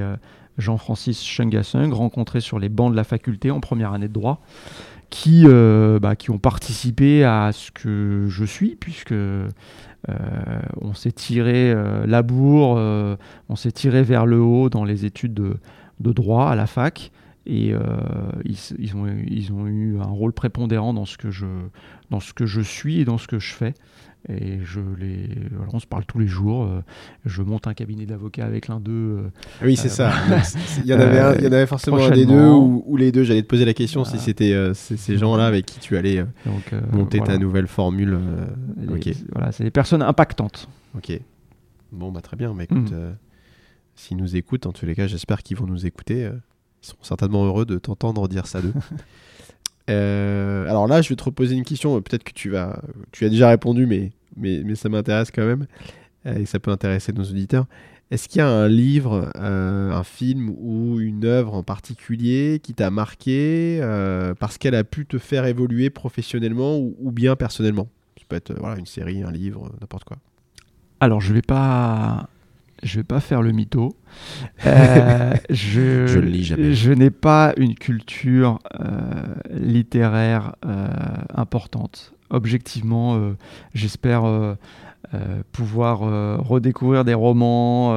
Jean-Francis 0.57 1.23
Chungasung, 1.23 1.91
rencontrés 1.93 2.41
sur 2.41 2.59
les 2.59 2.69
bancs 2.69 2.91
de 2.91 2.95
la 2.95 3.03
faculté 3.03 3.51
en 3.51 3.59
première 3.59 3.93
année 3.93 4.07
de 4.07 4.13
droit, 4.13 4.41
qui, 5.09 5.45
bah, 5.45 6.15
ont 6.29 6.37
participé 6.37 7.23
à 7.23 7.51
ce 7.53 7.71
que 7.71 8.25
je 8.27 8.45
suis, 8.45 8.75
puisque 8.75 9.13
on 10.81 10.93
s'est 10.93 11.11
tiré 11.11 11.71
euh, 11.71 12.05
la 12.05 12.21
bourre, 12.21 12.75
euh, 12.77 13.15
on 13.49 13.55
s'est 13.55 13.71
tiré 13.71 14.03
vers 14.03 14.25
le 14.25 14.39
haut 14.39 14.69
dans 14.69 14.83
les 14.83 15.05
études 15.05 15.33
de, 15.33 15.59
droit 15.99 16.49
à 16.49 16.55
la 16.55 16.67
fac. 16.67 17.11
Et 17.45 17.73
ils, 18.45 18.95
ont, 18.95 19.07
ils 19.27 19.51
ont 19.51 19.65
eu 19.65 19.99
un 19.99 20.03
rôle 20.03 20.33
prépondérant 20.33 20.93
dans 20.93 21.05
ce, 21.05 21.17
que 21.17 21.31
je, 21.31 21.47
dans 22.11 22.19
ce 22.19 22.31
que 22.31 22.45
je 22.45 22.61
suis 22.61 22.99
et 22.99 23.05
dans 23.05 23.17
ce 23.17 23.27
que 23.27 23.39
je 23.39 23.53
fais. 23.53 23.73
Et 24.27 24.59
je 24.63 24.81
les, 24.99 25.29
on 25.71 25.79
se 25.79 25.87
parle 25.87 26.05
tous 26.05 26.19
les 26.19 26.27
jours. 26.27 26.65
Euh, 26.65 26.81
je 27.25 27.41
monte 27.41 27.67
un 27.67 27.73
cabinet 27.73 28.05
d'avocats 28.05 28.45
avec 28.45 28.67
l'un 28.67 28.81
d'eux. 28.81 28.91
Euh, 28.91 29.29
oui, 29.63 29.77
c'est 29.77 29.89
ça. 29.89 30.11
il, 30.83 30.87
y 30.87 30.93
en 30.93 30.99
avait 30.99 31.39
il 31.39 31.45
y 31.45 31.47
en 31.47 31.53
avait 31.53 31.65
forcément 31.65 31.97
un 31.97 32.11
des 32.11 32.25
deux 32.25 32.49
ou, 32.49 32.97
les 32.97 33.13
deux. 33.13 33.23
J'allais 33.23 33.41
te 33.41 33.47
poser 33.47 33.63
la 33.63 33.73
question 33.73 34.03
si 34.03 34.19
c'était 34.19 34.51
euh, 34.51 34.73
ces 34.73 35.17
gens-là 35.17 35.45
avec 35.45 35.65
qui 35.65 35.79
tu 35.79 35.95
allais 35.95 36.23
monter 36.91 37.21
ta 37.21 37.37
nouvelle 37.37 37.67
formule. 37.67 38.19
Voilà, 39.31 39.51
c'est 39.51 39.63
des 39.63 39.71
personnes 39.71 40.01
impactantes. 40.01 40.67
Ok. 40.95 41.17
Bon, 41.91 42.11
bah 42.11 42.21
très 42.21 42.35
bien. 42.35 42.53
Mais 42.53 42.65
écoute, 42.65 42.91
mm. 42.91 43.15
s'ils 43.95 44.17
nous 44.17 44.35
écoutent, 44.35 44.65
en 44.65 44.73
tous 44.73 44.85
les 44.85 44.95
cas, 44.95 45.07
j'espère 45.07 45.43
qu'ils 45.43 45.57
vont 45.57 45.65
nous 45.65 45.85
écouter. 45.85 46.29
ils 46.83 46.85
seront 46.85 47.03
certainement 47.03 47.45
heureux 47.45 47.65
de 47.65 47.77
t'entendre 47.77 48.27
dire 48.27 48.47
ça 48.47 48.61
d'eux. 48.61 48.73
Euh, 49.89 50.69
alors 50.69 50.87
là, 50.87 51.01
je 51.01 51.09
vais 51.09 51.15
te 51.15 51.23
reposer 51.23 51.55
une 51.55 51.63
question. 51.63 51.99
Peut-être 52.01 52.23
que 52.23 52.31
tu 52.31 52.55
as 52.55 52.81
déjà 53.21 53.49
répondu, 53.49 53.85
mais, 53.85 54.11
ça 54.75 54.89
m'intéresse 54.89 55.31
quand 55.31 55.45
même 55.45 55.65
euh, 56.25 56.37
et 56.37 56.45
ça 56.45 56.59
peut 56.59 56.71
intéresser 56.71 57.11
nos 57.11 57.23
auditeurs. 57.23 57.65
Est-ce 58.11 58.27
qu'il 58.27 58.39
y 58.39 58.41
a 58.41 58.47
un 58.47 58.67
livre, 58.67 59.31
euh, 59.37 59.91
un 59.91 60.03
film 60.03 60.49
ou 60.57 60.99
une 60.99 61.25
œuvre 61.25 61.53
en 61.53 61.61
particulier 61.61 62.59
qui 62.61 62.73
t'a 62.73 62.89
marqué 62.89 63.79
parce 64.39 64.57
qu'elle 64.57 64.75
a 64.75 64.83
pu 64.83 65.05
te 65.05 65.17
faire 65.17 65.45
évoluer 65.45 65.89
professionnellement 65.89 66.79
ou, 66.79 67.11
bien 67.11 67.35
personnellement? 67.35 67.87
Ça 68.17 68.25
peut 68.27 68.35
être 68.35 68.53
voilà, 68.59 68.77
une 68.77 68.87
série, 68.87 69.21
un 69.21 69.31
livre, 69.31 69.71
n'importe 69.79 70.05
quoi. 70.05 70.17
Alors, 70.99 71.21
je 71.21 71.33
vais 71.33 71.43
pas 71.43 72.29
je 72.83 72.97
vais 72.97 73.03
pas 73.03 73.19
faire 73.19 73.41
le 73.41 73.51
mytho. 73.51 73.95
Euh, 74.65 75.33
je, 75.49 76.07
je, 76.07 76.19
lis 76.19 76.43
jamais. 76.43 76.73
Je 76.73 76.91
n'ai 76.91 77.11
pas 77.11 77.53
une 77.57 77.75
culture 77.75 78.59
euh, 78.79 78.89
littéraire 79.51 80.55
euh, 80.65 80.87
importante. 81.33 82.13
Objectivement, 82.31 83.33
j'espère 83.73 84.23
pouvoir 85.51 85.99
redécouvrir 86.43 87.05
des 87.05 87.13
romans. 87.13 87.93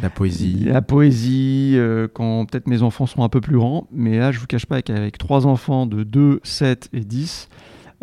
la 0.00 0.10
poésie. 0.14 0.64
La 0.66 0.82
poésie, 0.82 1.78
quand 2.12 2.46
peut-être 2.46 2.68
mes 2.68 2.82
enfants 2.82 3.06
sont 3.06 3.24
un 3.24 3.28
peu 3.28 3.40
plus 3.40 3.56
grands. 3.56 3.88
Mais 3.90 4.18
là, 4.18 4.32
je 4.32 4.38
vous 4.38 4.46
cache 4.46 4.66
pas 4.66 4.80
qu'avec 4.80 5.18
trois 5.18 5.46
enfants 5.46 5.86
de 5.86 6.02
2, 6.04 6.40
7 6.44 6.90
et 6.92 7.00
10, 7.00 7.48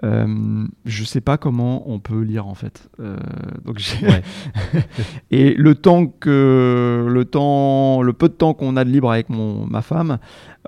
euh, 0.03 0.65
je 0.85 1.03
sais 1.03 1.21
pas 1.21 1.37
comment 1.37 1.89
on 1.89 1.99
peut 1.99 2.21
lire 2.21 2.47
en 2.47 2.55
fait. 2.55 2.89
Euh, 2.99 3.17
donc 3.65 3.79
et 5.31 5.53
le 5.53 5.75
temps 5.75 6.07
que 6.07 7.05
le 7.07 7.25
temps, 7.25 8.01
le 8.01 8.13
peu 8.13 8.29
de 8.29 8.33
temps 8.33 8.53
qu'on 8.53 8.77
a 8.77 8.83
de 8.83 8.89
libre 8.89 9.11
avec 9.11 9.29
mon 9.29 9.65
ma 9.67 9.81
femme, 9.81 10.17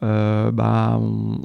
euh, 0.03 0.51
bah 0.51 0.99
on, 1.01 1.39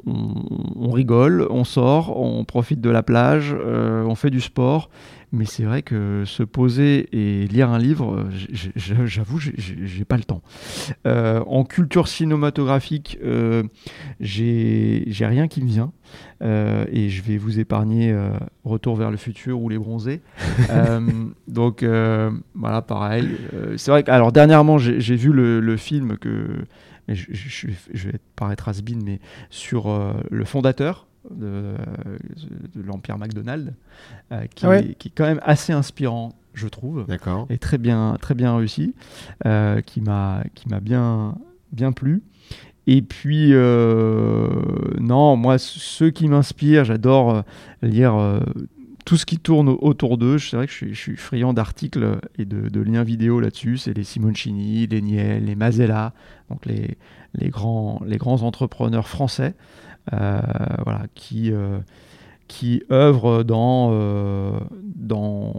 on, 0.75 0.91
rigole, 0.91 1.47
on 1.49 1.63
sort, 1.63 2.19
on 2.19 2.43
profite 2.45 2.81
de 2.81 2.89
la 2.89 3.03
plage, 3.03 3.55
on 3.55 4.15
fait 4.15 4.29
du 4.29 4.41
sport 4.41 4.89
mais 5.31 5.45
c'est 5.45 5.63
vrai 5.63 5.83
que 5.83 6.23
se 6.25 6.41
poser 6.43 7.07
et 7.11 7.47
lire 7.47 7.69
un 7.69 7.77
livre, 7.77 8.27
j'avoue, 8.75 9.39
j'ai 9.39 10.05
pas 10.05 10.17
le 10.17 10.23
temps. 10.23 10.41
Euh, 11.05 11.43
en 11.45 11.63
culture 11.63 12.07
cinématographique, 12.07 13.19
euh, 13.23 13.63
j'ai 14.19 15.05
rien 15.21 15.47
qui 15.47 15.61
me 15.61 15.67
vient. 15.67 15.91
Euh, 16.41 16.85
et 16.91 17.09
je 17.09 17.21
vais 17.21 17.37
vous 17.37 17.59
épargner 17.59 18.17
Retour 18.63 18.95
vers 18.95 19.11
le 19.11 19.17
futur 19.17 19.61
ou 19.61 19.69
Les 19.69 19.77
Bronzés. 19.77 20.21
donc 21.47 21.83
voilà, 22.55 22.81
pareil. 22.81 23.29
c'est 23.77 23.91
vrai 23.91 24.03
que, 24.03 24.11
alors 24.11 24.31
dernièrement, 24.31 24.77
j'ai 24.77 25.15
vu 25.15 25.31
le, 25.31 25.59
le, 25.59 25.77
film 25.77 26.17
que. 26.17 26.65
Je, 27.07 27.25
je, 27.31 27.67
je, 27.91 28.09
vais 28.09 28.19
paraître 28.35 28.69
has 28.69 28.81
mais 29.03 29.19
sur 29.49 30.13
le 30.29 30.45
fondateur 30.45 31.07
de, 31.29 31.75
l'Empire 32.75 33.17
McDonald's, 33.17 33.73
euh, 34.31 34.45
qui, 34.53 34.65
ah 34.65 34.77
est, 34.77 34.95
qui, 34.95 35.09
est, 35.09 35.11
quand 35.15 35.25
même 35.25 35.41
assez 35.43 35.73
inspirant, 35.73 36.33
je 36.53 36.67
trouve, 36.67 37.05
et 37.49 37.57
très 37.57 37.77
bien, 37.77 38.17
très 38.19 38.35
bien 38.35 38.55
réussi, 38.55 38.93
euh, 39.45 39.81
qui 39.81 40.01
m'a 40.01 40.43
bien, 40.81 41.35
bien 41.71 41.91
plu. 41.91 42.23
Et 42.87 43.01
puis, 43.01 43.49
euh, 43.53 44.49
non, 44.99 45.35
moi, 45.35 45.57
ceux 45.59 46.09
qui 46.09 46.27
m'inspirent, 46.27 46.85
j'adore 46.85 47.43
lire 47.83 48.41
tout 49.05 49.17
ce 49.17 49.25
qui 49.25 49.37
tourne 49.37 49.69
autour 49.69 50.17
d'eux. 50.17 50.39
C'est 50.39 50.55
vrai 50.55 50.65
que 50.65 50.73
je 50.73 50.93
suis, 50.93 51.15
friand 51.15 51.53
d'articles 51.53 52.19
et 52.37 52.45
de, 52.45 52.81
liens 52.81 53.03
vidéo 53.03 53.39
là-dessus. 53.39 53.77
C'est 53.77 53.93
les 53.93 54.03
Simoncini, 54.03 54.87
les 54.87 55.01
Niel, 55.01 55.45
les 55.45 55.55
Mazella, 55.55 56.13
donc 56.49 56.65
les, 56.65 56.97
les, 57.35 57.49
grands, 57.49 58.01
les 58.05 58.17
grands 58.17 58.41
entrepreneurs 58.41 59.07
français. 59.07 59.53
Euh, 60.13 60.39
voilà, 60.83 61.03
qui 61.13 61.51
euh, 61.51 61.79
qui 62.47 62.81
œuvrent 62.91 63.43
dans, 63.43 63.91
euh, 63.91 64.57
dans, 64.81 65.53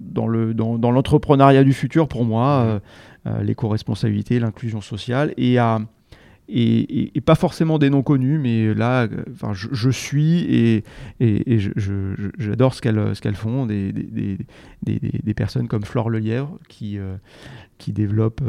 dans, 0.00 0.26
le, 0.26 0.54
dans, 0.54 0.78
dans 0.78 0.90
l'entrepreneuriat 0.90 1.62
du 1.62 1.74
futur, 1.74 2.08
pour 2.08 2.24
moi, 2.24 2.80
l'éco-responsabilité, 3.42 4.40
l'inclusion 4.40 4.80
sociale, 4.80 5.34
et, 5.36 5.58
à, 5.58 5.80
et, 6.48 7.16
et, 7.16 7.20
pas 7.20 7.34
forcément 7.34 7.78
des 7.78 7.90
noms 7.90 8.02
connus, 8.02 8.38
mais 8.38 8.74
là, 8.74 9.08
enfin, 9.32 9.52
je, 9.52 9.68
je 9.72 9.90
suis 9.90 10.40
et, 10.42 10.84
et, 11.20 11.58
j'adore 12.38 12.74
ce 12.74 12.80
qu'elles, 12.80 13.34
font, 13.34 13.66
des, 13.66 13.92
des, 13.92 14.38
des, 14.82 15.00
des, 15.00 15.34
personnes 15.34 15.68
comme 15.68 15.84
Flore 15.84 16.10
Lelièvre 16.10 16.58
qui, 16.68 16.98
qui 17.78 17.92
développe 17.92 18.42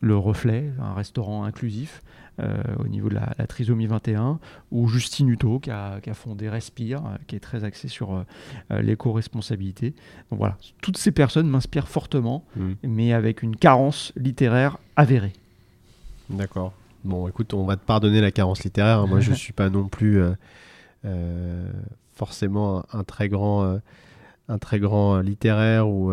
le 0.00 0.16
Reflet, 0.16 0.72
un 0.80 0.94
restaurant 0.94 1.44
inclusif, 1.44 2.02
euh, 2.38 2.62
au 2.78 2.86
niveau 2.86 3.08
de 3.08 3.14
la, 3.14 3.46
trisomie 3.46 3.86
21, 3.86 4.38
ou 4.70 4.88
Justine 4.88 5.30
Hutto 5.30 5.58
qui 5.58 5.70
a, 5.70 6.00
fondé 6.12 6.50
Respire, 6.50 6.98
euh, 6.98 7.16
qui 7.26 7.34
est 7.34 7.40
très 7.40 7.64
axé 7.64 7.88
sur 7.88 8.12
euh, 8.12 8.82
l'éco-responsabilité. 8.82 9.94
Donc 10.30 10.40
voilà, 10.40 10.58
toutes 10.82 10.98
ces 10.98 11.12
personnes 11.12 11.48
m'inspirent 11.48 11.88
fortement, 11.88 12.44
mmh. 12.56 12.72
mais 12.82 13.14
avec 13.14 13.42
une 13.42 13.56
carence 13.56 14.12
littéraire 14.16 14.76
avérée. 14.96 15.32
D'accord. 16.30 16.72
Bon, 17.04 17.28
écoute, 17.28 17.54
on 17.54 17.64
va 17.64 17.76
te 17.76 17.84
pardonner 17.84 18.20
la 18.20 18.30
carence 18.30 18.64
littéraire. 18.64 19.06
Moi, 19.06 19.20
je 19.20 19.30
ne 19.30 19.36
suis 19.36 19.52
pas 19.52 19.70
non 19.70 19.88
plus 19.88 20.20
forcément 22.14 22.84
un, 22.92 23.04
très 23.04 23.28
grand, 23.28 23.78
un 24.48 24.58
très 24.58 24.80
grand 24.80 25.20
littéraire 25.20 25.88
ou, 25.88 26.12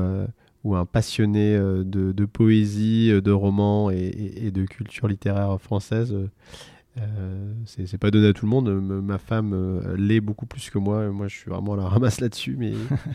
ou 0.64 0.76
un 0.76 0.86
passionné 0.86 1.58
de, 1.58 2.26
poésie, 2.26 3.10
de 3.22 3.32
romans 3.32 3.90
et, 3.90 4.52
de 4.54 4.66
culture 4.66 5.08
littéraire 5.08 5.60
française. 5.60 6.16
Euh, 7.00 7.54
c'est 7.66 7.98
pas 7.98 8.12
donné 8.12 8.28
à 8.28 8.34
tout 8.34 8.46
le 8.46 8.52
monde. 8.52 8.70
Ma 8.70 9.18
femme 9.18 9.54
euh, 9.54 9.96
l'est 9.98 10.22
beaucoup 10.22 10.46
plus 10.46 10.70
que 10.70 10.78
moi. 10.78 11.10
Moi, 11.10 11.28
je 11.28 11.36
suis 11.36 11.50
vraiment 11.50 11.74
à 11.74 11.78
la 11.78 11.88
ramasse 11.88 12.22
là-dessus. 12.22 12.56
Mais 12.58 12.74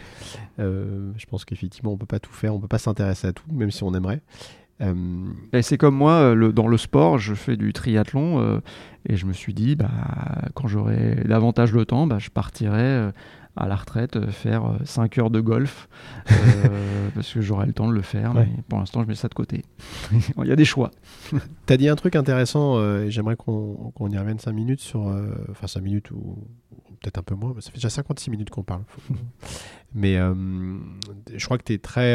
euh, 0.59 1.13
je 1.17 1.27
pense 1.27 1.45
qu'effectivement, 1.45 1.93
on 1.93 1.97
peut 1.97 2.07
pas 2.07 2.19
tout 2.19 2.33
faire. 2.33 2.55
On 2.55 2.61
peut 2.61 2.69
pas 2.69 2.79
s'intéresser 2.79 3.29
à 3.29 3.33
tout, 3.33 3.45
même 3.53 3.71
si 3.71 3.83
on 3.83 3.95
aimerait. 3.95 4.21
Et 5.53 5.63
c'est 5.63 5.77
comme 5.77 5.97
moi, 5.97 6.35
le, 6.35 6.53
dans 6.53 6.69
le 6.69 6.77
sport, 6.77 7.19
je 7.19 7.35
fais 7.35 7.57
du 7.57 7.73
triathlon 7.73 8.61
et 9.09 9.17
je 9.17 9.27
me 9.27 9.33
suis 9.33 9.55
dit, 9.55 9.75
bah, 9.75 9.91
quand 10.55 10.69
j'aurai 10.69 11.17
davantage 11.25 11.73
le 11.73 11.85
temps, 11.85 12.07
bah, 12.07 12.19
je 12.19 12.31
partirai 12.31 13.11
à 13.59 13.67
la 13.67 13.75
retraite 13.75 14.17
euh, 14.17 14.31
faire 14.31 14.79
5 14.85 15.19
euh, 15.19 15.23
heures 15.23 15.31
de 15.31 15.41
golf 15.41 15.89
euh, 16.31 17.11
parce 17.15 17.33
que 17.33 17.41
j'aurai 17.41 17.67
le 17.67 17.73
temps 17.73 17.89
de 17.89 17.93
le 17.93 18.03
faire. 18.03 18.33
Mais 18.35 18.49
pour 18.69 18.79
l'instant, 18.79 19.03
je 19.03 19.09
mets 19.09 19.15
ça 19.15 19.29
de 19.29 19.35
côté. 19.35 19.65
Il 20.13 20.47
y 20.47 20.53
a 20.53 20.57
des 20.57 20.65
choix. 20.65 20.91
tu 21.67 21.73
as 21.73 21.77
dit 21.77 21.89
un 21.89 21.97
truc 21.97 22.17
intéressant 22.17 22.81
et 23.01 23.11
j'aimerais 23.11 23.37
qu'on 23.37 24.09
y 24.11 24.19
revienne 24.19 24.39
5 24.39 24.53
minutes 24.53 24.81
sur. 24.81 25.13
Enfin, 25.51 25.67
5 25.67 25.81
minutes 25.83 26.11
ou 26.13 26.39
peut-être 27.01 27.19
un 27.19 27.23
peu 27.23 27.35
moins. 27.35 27.55
Ça 27.59 27.71
fait 27.71 27.79
déjà 27.79 27.91
56 27.91 28.31
minutes 28.31 28.51
qu'on 28.51 28.63
parle. 28.63 28.83
mais 29.95 30.15
je 30.15 31.45
crois 31.45 31.59
que 31.59 31.65
tu 31.65 31.73
es 31.73 31.79
très. 31.79 32.15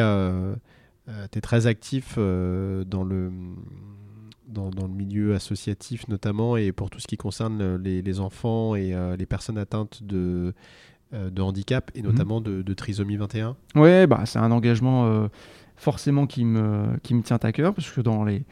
Es 1.07 1.41
très 1.41 1.67
actif 1.67 2.17
dans 2.17 3.03
le 3.03 3.31
dans, 4.47 4.69
dans, 4.69 4.87
le 4.87 4.93
milieu 4.93 5.33
associatif 5.33 6.07
notamment 6.07 6.57
et 6.57 6.71
pour 6.71 6.89
tout 6.89 6.99
ce 6.99 7.07
qui 7.07 7.17
concerne 7.17 7.75
les, 7.77 8.01
les 8.01 8.19
enfants 8.19 8.75
et 8.75 8.95
les 9.17 9.25
personnes 9.25 9.57
atteintes 9.57 10.03
de 10.03 10.53
euh, 11.13 11.29
de 11.29 11.41
handicap 11.43 11.91
et 11.93 12.01
mhm. 12.01 12.07
notamment 12.07 12.41
de, 12.41 12.73
trisomie 12.73 13.17
21 13.17 13.55
Oui, 13.75 14.07
bah, 14.07 14.21
c'est 14.25 14.39
un 14.39 14.51
engagement 14.51 15.05
euh, 15.05 15.27
forcément 15.75 16.25
qui 16.25 16.43
me, 16.43 16.97
qui 17.03 17.13
me 17.13 17.21
tient 17.21 17.37
à 17.43 17.51
cœur, 17.51 17.75
parce 17.75 17.91
que 17.91 18.01
dans 18.01 18.23
les, 18.23 18.45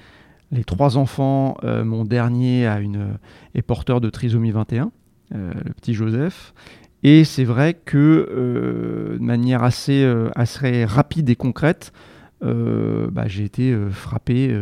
les 0.52 0.64
trois 0.64 0.96
enfants, 0.96 1.58
euh, 1.64 1.84
mon 1.84 2.06
dernier 2.06 2.68
a 2.68 2.80
une, 2.80 3.18
est 3.56 3.64
porteur 3.64 4.00
de 4.00 4.12
trisomie 4.12 4.52
21, 4.52 4.92
le 5.32 5.74
petit 5.74 5.96
Joseph. 5.96 6.54
Et 7.02 7.24
c'est 7.24 7.46
vrai 7.46 7.74
que 7.74 9.16
de 9.18 9.24
manière 9.24 9.64
assez, 9.64 10.06
assez 10.36 10.86
rapide 10.86 11.30
et 11.32 11.36
concrète, 11.36 11.94
bah, 12.42 13.28
j'ai 13.28 13.44
été 13.44 13.76
frappé 13.92 14.56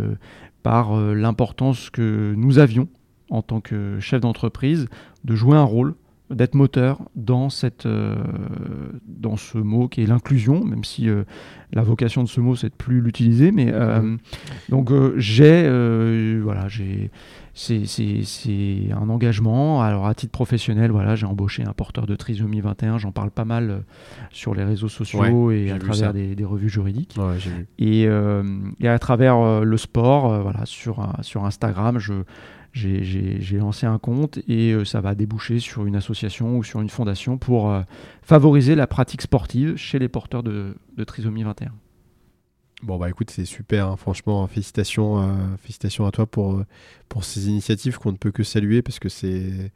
par 0.63 0.95
l'importance 0.95 1.89
que 1.89 2.33
nous 2.35 2.59
avions 2.59 2.87
en 3.29 3.41
tant 3.41 3.61
que 3.61 3.99
chef 3.99 4.21
d'entreprise 4.21 4.87
de 5.23 5.35
jouer 5.35 5.57
un 5.57 5.63
rôle 5.63 5.95
d'être 6.29 6.53
moteur 6.53 7.01
dans, 7.15 7.49
cette, 7.49 7.85
euh, 7.85 8.15
dans 9.07 9.35
ce 9.35 9.57
mot 9.57 9.87
qui 9.87 10.03
est 10.03 10.05
l'inclusion, 10.05 10.63
même 10.63 10.83
si 10.83 11.09
euh, 11.09 11.23
la 11.73 11.81
vocation 11.81 12.23
de 12.23 12.29
ce 12.29 12.39
mot 12.39 12.55
c'est 12.55 12.69
de 12.69 12.75
plus 12.75 13.01
l'utiliser. 13.01 13.51
Mais 13.51 13.71
euh, 13.73 14.01
mm-hmm. 14.01 14.17
donc 14.69 14.91
j'ai 15.17 16.39
voilà 16.39 16.67
j'ai 16.67 17.09
c'est 17.53 17.83
un 18.91 19.09
engagement. 19.09 19.81
Alors 19.81 20.07
à 20.07 20.13
titre 20.13 20.31
professionnel, 20.31 20.91
voilà, 20.91 21.15
j'ai 21.15 21.25
embauché 21.25 21.63
un 21.63 21.73
porteur 21.73 22.05
de 22.05 22.15
trisomie 22.15 22.61
21. 22.61 22.99
J'en 22.99 23.11
parle 23.11 23.31
pas 23.31 23.45
mal 23.45 23.83
sur 24.31 24.53
les 24.55 24.63
réseaux 24.63 24.87
sociaux 24.87 25.51
et 25.51 25.71
à 25.71 25.79
travers 25.79 26.13
des, 26.13 26.35
des, 26.35 26.45
revues 26.45 26.69
juridiques. 26.69 27.17
et, 27.79 28.03
et, 28.03 28.87
à 28.87 28.99
travers 28.99 29.61
le 29.65 29.77
sport, 29.77 30.41
voilà, 30.41 30.65
sur, 30.65 31.11
sur 31.21 31.45
Instagram, 31.45 31.99
je 31.99 32.23
j'ai 32.73 33.57
lancé 33.57 33.85
un 33.85 33.97
compte 33.97 34.39
et 34.47 34.71
euh, 34.71 34.85
ça 34.85 35.01
va 35.01 35.15
déboucher 35.15 35.59
sur 35.59 35.85
une 35.85 35.95
association 35.95 36.57
ou 36.57 36.63
sur 36.63 36.81
une 36.81 36.89
fondation 36.89 37.37
pour 37.37 37.71
euh, 37.71 37.81
favoriser 38.21 38.75
la 38.75 38.87
pratique 38.87 39.21
sportive 39.21 39.75
chez 39.75 39.99
les 39.99 40.07
porteurs 40.07 40.43
de, 40.43 40.75
trisomie 41.05 41.43
21. 41.43 41.71
Bon 42.83 42.97
bah 42.97 43.09
écoute 43.09 43.29
c'est 43.29 43.45
super 43.45 43.87
hein. 43.87 43.97
franchement 43.97 44.47
félicitations 44.47 45.21
euh, 45.21 45.57
félicitations 45.57 46.05
à 46.05 46.11
toi 46.11 46.25
pour 46.25 46.63
pour 47.09 47.25
ces 47.25 47.49
initiatives 47.49 47.97
qu'on 47.97 48.13
ne 48.13 48.17
peut 48.17 48.31
que 48.31 48.43
saluer 48.43 48.81
parce 48.81 48.99
que 48.99 49.09
c'est 49.09 49.73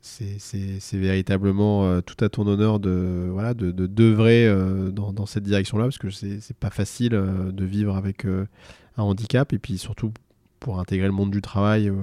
c'est 0.00 0.98
véritablement 0.98 2.00
tout 2.00 2.24
à 2.24 2.28
ton 2.28 2.46
honneur 2.48 2.80
de 2.80 3.28
voilà 3.30 3.54
de 3.54 3.70
d'œuvrer 3.70 4.48
dans, 4.90 5.12
dans, 5.12 5.26
cette 5.26 5.44
direction 5.44 5.76
là 5.76 5.84
parce 5.84 5.98
que 5.98 6.10
c'est 6.10 6.56
pas 6.58 6.70
facile 6.70 7.10
de 7.10 7.64
vivre 7.64 7.94
avec 7.94 8.24
un 8.24 9.02
handicap 9.02 9.52
et 9.52 9.58
puis 9.58 9.76
surtout 9.76 10.12
pour 10.60 10.80
intégrer 10.80 11.06
le 11.06 11.12
monde 11.12 11.30
du 11.30 11.40
travail, 11.40 11.88
euh, 11.88 11.94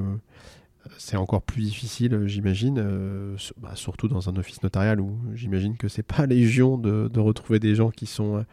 c'est 0.97 1.17
encore 1.17 1.41
plus 1.41 1.61
difficile, 1.61 2.23
j'imagine, 2.25 2.77
euh, 2.79 3.35
bah, 3.61 3.71
surtout 3.75 4.07
dans 4.07 4.29
un 4.29 4.35
office 4.35 4.61
notarial 4.63 4.99
où 4.99 5.17
j'imagine 5.33 5.77
que 5.77 5.87
c'est 5.87 6.03
pas 6.03 6.25
légion 6.25 6.77
de, 6.77 7.09
de, 7.11 7.19
retrouver 7.19 7.59
des 7.59 7.75
gens 7.75 7.89
qui 7.89 8.05
sont, 8.05 8.37
euh, 8.37 8.43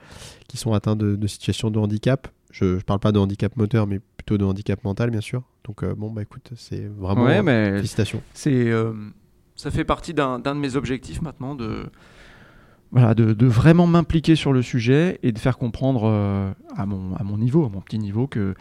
qui 0.49 0.57
sont 0.57 0.73
atteints 0.73 0.97
de, 0.97 1.27
situations 1.27 1.71
de 1.71 1.79
handicap. 1.79 2.29
Je 2.51 2.65
ne 2.65 2.81
parle 2.81 3.01
pas 3.01 3.13
de 3.13 3.19
handicap 3.19 3.57
moteur, 3.57 3.87
mais 3.87 4.01
plutôt 4.17 4.37
de 4.37 4.45
handicap 4.45 4.83
mental, 4.83 5.11
bien 5.11 5.21
sûr. 5.21 5.43
Donc, 5.65 5.85
bon, 5.95 6.11
bah 6.11 6.23
écoute, 6.23 6.51
c'est 6.57 6.85
vraiment. 6.99 7.25
Ouais, 7.25 7.43
mais 7.43 7.77
félicitations. 7.77 8.23
C'est, 8.35 8.73
ça 9.55 9.71
fait 9.71 9.85
partie 9.85 10.15
d'un, 10.15 10.41
de 10.41 10.53
mes 10.55 10.75
objectifs 10.75 11.23
maintenant 11.23 11.55
de, 11.55 11.85
voilà, 12.91 13.15
de, 13.15 13.35
de 13.35 13.47
vraiment 13.47 13.87
m'impliquer 13.87 14.35
sur 14.35 14.53
le 14.53 14.63
sujet 14.63 15.21
et 15.23 15.31
de 15.31 15.39
faire 15.39 15.59
comprendre 15.59 16.07
à, 16.75 16.87
mon, 16.87 17.15
à 17.15 17.23
mon 17.23 17.39
niveau, 17.39 17.65
à 17.65 17.69
mon 17.69 17.81
petit 17.81 18.01
niveau, 18.01 18.27
que 18.27 18.57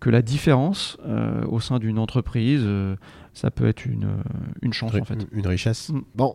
que 0.00 0.10
la 0.10 0.22
différence 0.22 0.96
euh, 1.06 1.44
au 1.46 1.60
sein 1.60 1.78
d'une 1.78 1.98
entreprise, 1.98 2.62
euh, 2.64 2.96
ça 3.34 3.50
peut 3.50 3.68
être 3.68 3.84
une, 3.84 4.04
euh, 4.04 4.22
une 4.62 4.72
chance 4.72 4.94
en 4.94 5.04
fait. 5.04 5.26
Une 5.30 5.46
richesse. 5.46 5.90
Mm. 5.90 6.00
Bon, 6.14 6.34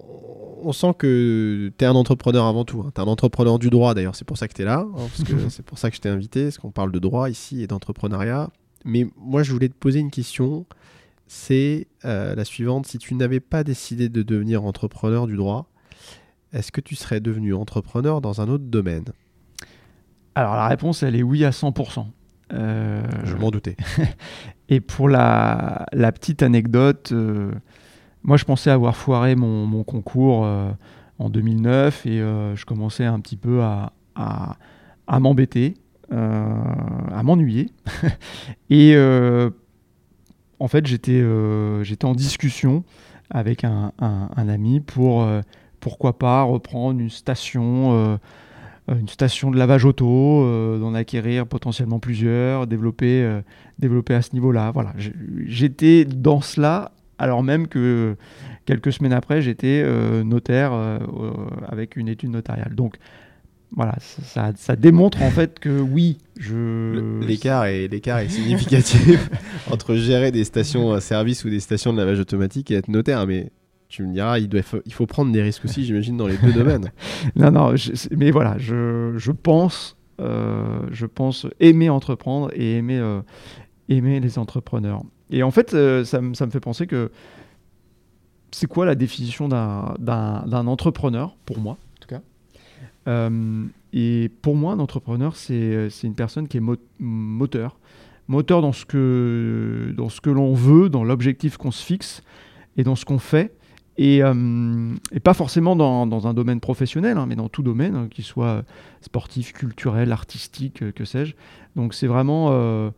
on 0.61 0.72
sent 0.72 0.93
que 0.97 1.72
tu 1.78 1.84
es 1.84 1.88
un 1.88 1.95
entrepreneur 1.95 2.45
avant 2.45 2.63
tout. 2.63 2.82
Hein. 2.82 2.91
Tu 2.93 3.01
es 3.01 3.03
un 3.03 3.07
entrepreneur 3.07 3.59
du 3.59 3.70
droit 3.70 3.93
d'ailleurs, 3.93 4.16
c'est 4.16 4.26
pour 4.26 4.38
ça 4.38 4.47
que 4.47 4.53
tu 4.53 4.61
es 4.61 4.66
là, 4.66 4.86
hein, 4.95 5.07
c'est 5.49 5.66
pour 5.66 5.80
ça 5.80 5.89
que 5.89 5.95
je 5.95 6.01
t'ai 6.01 6.09
invité, 6.09 6.43
parce 6.43 6.59
qu'on 6.59 6.72
parle 6.72 6.91
de 6.91 6.99
droit 6.99 7.30
ici 7.30 7.63
et 7.63 7.68
d'entrepreneuriat. 7.68 8.49
Mais 8.86 9.07
moi, 9.18 9.41
je 9.41 9.51
voulais 9.51 9.70
te 9.70 9.74
poser 9.74 9.99
une 9.99 10.11
question. 10.11 10.68
C'est 11.28 11.88
la 12.03 12.45
suivante. 12.45 12.86
Si 12.86 12.99
tu 12.99 13.16
n'avais 13.16 13.39
pas 13.39 13.63
décidé 13.63 14.09
de 14.09 14.22
devenir 14.22 14.63
entrepreneur 14.63 15.26
du 15.26 15.36
droit, 15.36 15.72
est-ce 16.53 16.72
que 16.72 16.82
tu 16.82 16.95
serais 16.95 17.20
devenu 17.20 17.55
entrepreneur 17.55 18.22
dans 18.22 18.41
un 18.41 18.47
autre 18.47 18.66
domaine? 18.66 19.05
Alors 20.36 20.53
la 20.55 20.68
réponse, 20.68 21.01
elle 21.01 21.16
est 21.16 21.24
oui 21.24 21.43
à 21.45 21.49
100%. 21.49 22.05
Euh, 22.53 23.03
je 23.23 23.35
m'en 23.35 23.51
doutais. 23.51 23.75
et 24.69 24.79
pour 24.79 25.09
la, 25.09 25.85
petite 26.13 26.43
anecdote, 26.43 27.09
euh, 27.11 27.51
moi 28.23 28.37
je 28.37 28.45
pensais 28.45 28.69
avoir 28.69 28.95
foiré 28.95 29.35
mon, 29.35 29.83
concours 29.83 30.45
euh, 30.45 30.71
en 31.19 31.29
2009 31.29 32.05
et 32.05 32.17
je 32.19 32.65
commençais 32.65 33.05
un 33.05 33.19
petit 33.19 33.37
peu 33.37 33.61
à, 33.63 33.93
à, 34.15 35.19
m'embêter, 35.19 35.75
à 36.11 37.23
m'ennuyer. 37.23 37.69
et 38.69 38.95
en 40.59 40.67
fait, 40.67 40.85
j'étais 40.85 41.23
en 42.03 42.13
discussion 42.13 42.83
avec 43.31 43.63
un, 43.63 43.91
un 43.99 44.49
ami 44.49 44.81
pour 44.81 45.27
pourquoi 45.79 46.17
pas 46.17 46.43
reprendre 46.43 46.99
une 46.99 47.09
station 47.09 48.19
une 48.88 49.07
station 49.07 49.51
de 49.51 49.57
lavage 49.57 49.86
auto, 49.86 50.43
euh, 50.43 50.79
d'en 50.79 50.93
acquérir 50.93 51.47
potentiellement 51.47 51.99
plusieurs, 51.99 52.67
développer, 52.67 53.23
euh, 53.23 53.41
développer 53.79 54.13
à 54.13 54.21
ce 54.21 54.33
niveau-là. 54.33 54.71
Voilà, 54.71 54.93
j'étais 55.45 56.05
dans 56.05 56.41
cela, 56.41 56.91
alors 57.17 57.43
même 57.43 57.67
que 57.67 58.15
quelques 58.65 58.93
semaines 58.93 59.13
après, 59.13 59.41
j'étais 59.41 59.83
notaire 60.23 60.73
avec 61.67 61.95
une 61.95 62.07
étude 62.07 62.31
notariale. 62.31 62.75
Donc 62.75 62.97
voilà, 63.75 63.95
ça, 63.99 64.51
ça, 64.55 64.75
démontre 64.75 65.21
en 65.21 65.29
fait 65.29 65.59
que 65.59 65.81
oui, 65.81 66.17
je. 66.39 67.19
L'écart 67.25 67.65
est, 67.65 67.88
l'écart 67.88 68.19
est 68.19 68.29
significatif 68.29 69.29
entre 69.71 69.95
gérer 69.95 70.31
des 70.31 70.43
stations-service 70.43 71.43
ou 71.43 71.49
des 71.49 71.59
stations 71.59 71.91
de 71.91 71.97
lavage 71.97 72.19
automatique 72.19 72.71
et 72.71 72.75
être 72.75 72.88
notaire. 72.88 73.25
Mais 73.27 73.51
tu 73.95 74.03
me 74.03 74.13
diras, 74.13 74.39
il, 74.39 74.49
doit, 74.49 74.61
il 74.85 74.93
faut 74.93 75.05
prendre 75.05 75.31
des 75.31 75.41
risques 75.41 75.63
aussi, 75.63 75.85
j'imagine, 75.85 76.17
dans 76.17 76.27
les 76.27 76.37
deux 76.37 76.51
domaines. 76.53 76.91
Non, 77.35 77.49
non, 77.51 77.75
mais 78.11 78.29
voilà, 78.29 78.57
je, 78.57 79.13
je 79.15 79.31
pense, 79.31 79.95
euh, 80.19 80.81
je 80.91 81.05
pense 81.05 81.47
aimer 81.61 81.89
entreprendre 81.89 82.49
et 82.53 82.77
aimer, 82.77 82.97
euh, 82.97 83.21
aimer 83.87 84.19
les 84.19 84.37
entrepreneurs. 84.37 85.01
Et 85.31 85.43
en 85.43 85.51
fait, 85.51 85.73
euh, 85.73 86.03
ça, 86.03 86.19
ça, 86.33 86.45
me 86.45 86.51
fait 86.51 86.59
penser 86.59 86.87
que 86.87 87.09
c'est 88.51 88.67
quoi 88.67 88.85
la 88.85 88.95
définition 88.95 89.47
d'un 89.47 90.67
entrepreneur, 90.67 91.37
pour 91.45 91.59
moi, 91.59 91.73
en 91.73 91.99
tout 92.01 92.09
cas 92.09 93.29
Et 93.93 94.29
pour 94.41 94.55
moi, 94.55 94.73
un 94.73 94.79
entrepreneur, 94.79 95.37
c'est 95.37 95.89
une 96.03 96.15
personne 96.15 96.49
qui 96.49 96.57
est 96.57 96.63
moteur. 96.99 97.79
Moteur 98.27 98.61
dans 98.61 98.73
ce 98.73 98.85
que, 98.85 99.93
dans 99.95 100.09
ce 100.09 100.19
que 100.19 100.31
l'on 100.31 100.53
veut, 100.53 100.89
dans 100.89 101.03
l'objectif 101.03 101.57
qu'on 101.57 101.71
se 101.71 101.83
fixe 101.83 102.23
et 102.75 102.83
dans 102.83 102.95
ce 102.95 103.05
qu'on 103.05 103.19
fait. 103.19 103.55
Euh, 103.99 104.95
et, 105.11 105.19
pas 105.19 105.33
forcément 105.33 105.75
dans, 105.75 106.27
un 106.27 106.33
domaine 106.33 106.59
professionnel, 106.59 107.17
hein, 107.17 107.25
mais 107.25 107.35
dans 107.35 107.49
tout 107.49 107.63
domaine, 107.63 107.95
hein, 107.95 108.07
qu'il 108.09 108.23
soit 108.23 108.63
sportif, 109.01 109.53
culturel, 109.53 110.11
artistique, 110.11 110.81
euh, 110.83 110.91
que 110.91 111.05
sais-je. 111.05 111.35
Donc 111.75 111.93
c'est 111.93 112.07
vraiment, 112.07 112.49
euh, 112.51 112.89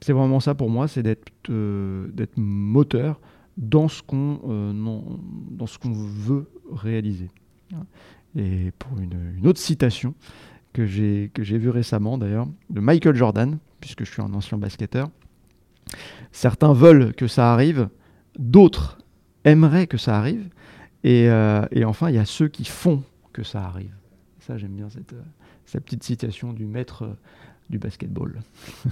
c'est 0.00 0.12
vraiment 0.12 0.40
ça 0.40 0.54
pour 0.54 0.70
moi, 0.70 0.88
c'est 0.88 1.02
d'être, 1.02 1.30
d'être 1.48 2.36
moteur 2.36 3.20
dans 3.56 3.88
ce 3.88 4.02
qu'on 4.02 4.38
dans 5.50 5.66
ce 5.66 5.78
qu'on 5.78 5.92
veut 5.92 6.48
réaliser. 6.72 7.28
Et 8.36 8.72
pour 8.78 8.98
une, 8.98 9.46
autre 9.46 9.58
citation 9.58 10.14
que 10.72 10.86
j'ai 10.86 11.30
vue 11.36 11.70
récemment 11.70 12.18
d'ailleurs, 12.18 12.46
de 12.70 12.80
Michael 12.80 13.16
Jordan, 13.16 13.58
puisque 13.80 14.04
je 14.04 14.12
suis 14.12 14.22
un 14.22 14.32
ancien 14.34 14.58
basketteur, 14.58 15.08
certains 16.30 16.72
veulent 16.72 17.14
que 17.14 17.26
ça 17.26 17.52
arrive, 17.52 17.88
d'autres 18.38 18.98
aimeraient 19.48 19.86
que 19.86 19.98
ça 19.98 20.16
arrive, 20.16 20.48
et, 21.04 21.28
euh, 21.28 21.64
et 21.70 21.84
enfin 21.84 22.10
il 22.10 22.16
y 22.16 22.18
a 22.18 22.24
ceux 22.24 22.48
qui 22.48 22.64
font 22.64 23.02
que 23.32 23.42
ça 23.42 23.64
arrive. 23.64 23.94
Ça 24.40 24.56
j'aime 24.56 24.74
bien 24.74 24.88
cette, 24.90 25.14
cette, 25.66 25.84
petite 25.84 26.02
citation 26.02 26.52
du 26.52 26.66
maître 26.66 27.02
euh, 27.04 27.14
du 27.70 27.78
basketball. 27.78 28.40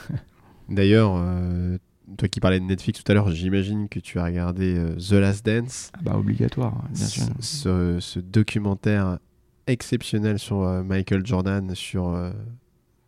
D'ailleurs, 0.69 1.15
euh, 1.17 1.79
toi 2.19 2.29
qui 2.29 2.41
parlais 2.41 2.61
de 2.61 2.65
Netflix 2.65 3.03
tout 3.03 3.11
à 3.11 3.15
l'heure, 3.15 3.31
j'imagine 3.31 3.89
que 3.89 4.01
tu 4.01 4.19
as 4.19 4.25
regardé 4.25 4.81
The 4.99 5.13
Last 5.13 5.47
Dance. 5.47 5.91
Ah 5.95 6.01
bah 6.03 6.17
obligatoire, 6.17 6.85
bien 6.91 7.07
sûr. 7.07 7.25
Ce, 7.41 7.99
ce 8.01 8.21
documentaire 8.21 9.19
exceptionnel 9.67 10.39
sur 10.39 10.63
euh, 10.63 10.83
Michael 10.83 11.27
Jordan, 11.27 11.75
sur, 11.75 12.09
euh, 12.09 12.31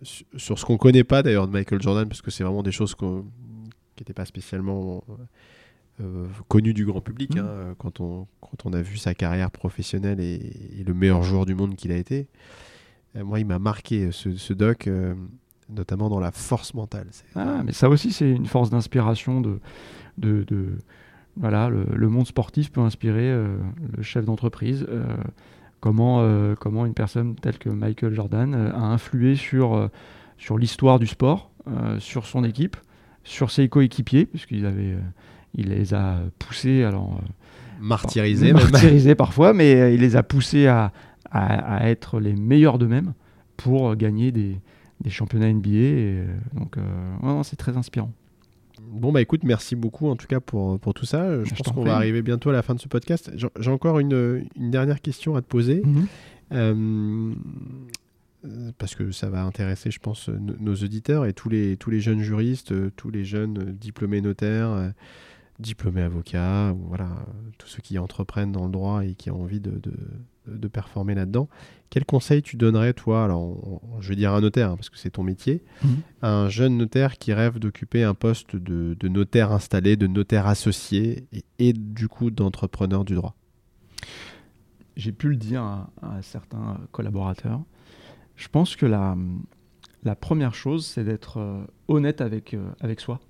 sur, 0.03 0.59
ce 0.59 0.65
qu'on 0.65 0.77
connaît 0.77 1.05
pas 1.05 1.23
d'ailleurs 1.23 1.47
de 1.47 1.53
Michael 1.53 1.81
Jordan, 1.81 2.09
parce 2.09 2.23
que 2.23 2.31
c'est 2.31 2.45
vraiment 2.45 2.63
des 2.63 2.73
choses 2.73 2.95
qui 2.95 3.05
n'étaient 3.99 4.13
pas 4.13 4.25
spécialement 4.25 5.05
euh, 6.01 6.27
connues 6.49 6.75
du 6.75 6.85
grand 6.85 7.01
public. 7.01 7.37
Mmh. 7.37 7.39
Hein, 7.39 7.75
quand, 7.79 8.01
on, 8.01 8.27
quand 8.41 8.67
on 8.67 8.73
a 8.73 8.83
vu 8.83 8.97
sa 8.97 9.15
carrière 9.15 9.51
professionnelle 9.51 10.21
et, 10.21 10.85
le 10.87 10.95
meilleur 10.95 11.23
joueur 11.23 11.47
du 11.47 11.55
monde 11.55 11.77
qu'il 11.77 11.93
a 11.93 11.97
été, 11.97 12.29
moi, 13.15 13.41
il 13.41 13.47
m'a 13.47 13.59
marqué 13.59 14.11
ce, 14.13 14.53
doc 14.53 14.89
notamment 15.69 16.09
dans 16.09 16.21
la 16.21 16.31
force 16.31 16.73
mentale. 16.73 17.09
Ah, 17.35 17.63
mais 17.65 17.73
ça 17.73 17.89
aussi, 17.89 18.13
c'est 18.13 18.31
une 18.31 18.47
force 18.47 18.71
d'inspiration 18.71 19.41
de, 19.41 19.61
de, 20.17 20.79
voilà, 21.37 21.69
le, 21.69 22.09
monde 22.09 22.27
sportif 22.27 22.71
peut 22.71 22.81
inspirer 22.81 23.31
le 23.31 24.03
chef 24.03 24.25
d'entreprise 24.25 24.87
comment, 25.81 26.21
euh, 26.21 26.55
comment 26.55 26.87
une 26.87 26.95
personne 26.95 27.35
telle 27.37 27.59
que 27.59 27.69
Michael 27.69 28.15
Jordan 28.15 28.55
euh, 28.55 28.73
a 28.73 28.81
influé 28.81 29.37
sur, 29.37 29.75
euh, 29.75 29.89
sur 30.37 30.59
l'histoire 30.59 30.99
du 30.99 31.07
sport, 31.07 31.51
sur 31.99 32.25
son 32.25 32.45
équipe, 32.45 32.79
sur 33.25 33.51
ses 33.51 33.69
coéquipiers, 33.69 34.25
puisqu'il 34.25 34.65
avait, 34.65 34.97
il 35.55 35.69
les 35.69 35.95
a 35.95 36.21
poussés, 36.39 36.85
alors 36.85 37.21
martyrisés, 37.81 38.53
martyrisés 38.53 39.15
parfois, 39.15 39.53
mais 39.53 39.95
il 39.95 40.01
les 40.01 40.17
a 40.17 40.23
poussés 40.23 40.67
à, 40.67 40.93
à, 41.31 41.89
être 41.89 42.21
les 42.21 42.35
meilleurs 42.35 42.79
d'eux-mêmes 42.79 43.15
pour 43.57 43.95
gagner 43.97 44.33
des, 44.33 44.57
des 45.01 45.11
championnats 45.11 45.53
NBA. 45.53 46.25
donc, 46.55 46.77
c'est 47.45 47.57
très 47.57 47.77
inspirant. 47.77 48.13
Bon, 48.81 49.13
bah 49.13 49.21
écoute, 49.21 49.43
merci 49.43 49.75
beaucoup 49.75 50.09
en 50.09 50.17
tout 50.17 50.27
cas 50.27 50.41
pour, 50.41 50.79
pour 50.79 50.95
tout 50.95 51.05
ça. 51.05 51.45
Je, 51.45 51.55
pense 51.55 51.75
qu'on 51.75 51.83
va 51.83 51.97
arriver 51.97 52.23
bientôt 52.23 52.51
à 52.51 52.53
la 52.53 52.63
fin 52.63 52.75
de 52.75 52.81
ce 52.81 52.89
podcast. 52.89 53.31
J'ai 53.35 53.71
encore 53.71 53.99
une, 53.99 54.47
une, 54.57 54.71
dernière 54.71 55.01
question 55.01 55.37
à 55.37 55.43
te 55.43 55.47
poser. 55.47 55.83
Mhm. 55.85 56.07
Euh, 58.45 58.71
parce 58.79 58.95
que 58.95 59.11
ça 59.11 59.29
va 59.29 59.43
intéresser, 59.43 59.91
je 59.91 59.99
pense, 59.99 60.29
nos 60.29 60.75
auditeurs 60.75 61.27
et 61.27 61.33
tous 61.33 61.49
les, 61.49 61.77
tous 61.77 61.91
les 61.91 62.01
jeunes 62.01 62.21
juristes, 62.21 62.73
euh, 62.73 62.91
tous 62.95 63.11
les 63.11 63.25
jeunes 63.25 63.73
diplômés 63.73 64.21
notaires, 64.21 64.71
euh, 64.71 64.91
diplômés 65.59 66.03
avocats, 66.03 66.73
ou 66.73 66.89
voilà, 66.89 67.09
tous 67.59 67.69
ceux 67.69 67.83
qui 67.83 67.99
entreprennent 67.99 68.53
dans 68.53 68.65
le 68.65 68.71
droit 68.71 69.05
et 69.05 69.15
qui 69.15 69.31
ont 69.31 69.43
envie 69.43 69.61
de, 69.61 69.73
de, 69.73 69.93
de 70.47 70.69
performer 70.69 71.15
là-dedans. 71.15 71.49
Quel 71.91 72.05
conseil 72.05 72.43
tu 72.43 72.57
donnerais, 72.57 72.93
toi, 72.93 73.25
alors 73.25 73.81
je 74.01 74.11
vais 74.11 74.17
dire 74.17 74.33
un 74.33 74.41
notaire, 74.41 74.71
hein, 74.71 74.77
parce 74.77 74.91
que 74.91 74.99
c'est 74.99 75.11
ton 75.11 75.23
métier, 75.23 75.63
mhm. 75.83 75.97
un 76.23 76.49
jeune 76.49 76.77
notaire 76.77 77.19
qui 77.19 77.33
rêve 77.33 77.59
d'occuper 77.59 78.03
un 78.05 78.15
poste 78.15 78.57
de, 78.57 78.97
notaire 79.09 79.53
installé, 79.53 79.97
de 79.97 80.07
notaire 80.07 80.47
associé 80.47 81.27
et, 81.59 81.73
du 81.73 82.09
coup 82.09 82.31
d'entrepreneur 82.31 83.05
du 83.05 83.15
droit? 83.15 83.35
J'ai 84.97 85.13
pu 85.13 85.29
le 85.29 85.37
dire 85.37 85.63
à, 85.63 85.89
certains 86.23 86.79
collaborateurs. 86.93 87.63
Je 88.37 88.49
pense 88.49 88.77
que 88.77 88.87
la, 88.87 89.17
la 90.05 90.15
première 90.15 90.55
chose, 90.55 90.87
c'est 90.87 91.05
d'être 91.05 91.39
euh, 91.39 91.65
honnête 91.89 92.21
avec, 92.21 92.55
euh, 92.55 92.69
avec 92.81 93.01
soi, 93.01 93.21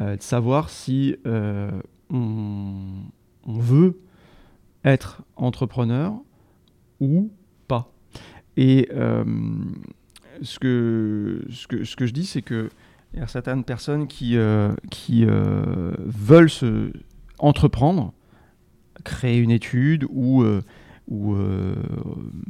de 0.00 0.20
savoir 0.20 0.68
si 0.70 1.16
on, 2.10 3.02
on 3.46 3.58
veut 3.58 3.98
être 4.84 5.22
entrepreneur 5.36 6.14
ou 7.00 7.30
pas. 7.68 7.92
Et 8.56 8.88
euh, 8.92 9.24
ce, 10.42 10.58
que, 10.58 11.44
ce, 11.50 11.66
que, 11.66 11.84
ce 11.84 11.96
que 11.96 12.06
je 12.06 12.12
dis, 12.12 12.26
c'est 12.26 12.42
que 12.42 12.70
il 13.14 13.20
y 13.20 13.22
a 13.22 13.26
certaines 13.28 13.64
personnes 13.64 14.08
qui, 14.08 14.36
euh, 14.36 14.74
qui 14.90 15.24
euh, 15.24 15.92
veulent 15.98 16.50
se 16.50 16.92
entreprendre, 17.38 18.12
créer 19.04 19.38
une 19.38 19.50
étude 19.50 20.04
ou, 20.10 20.44
ou 21.08 21.36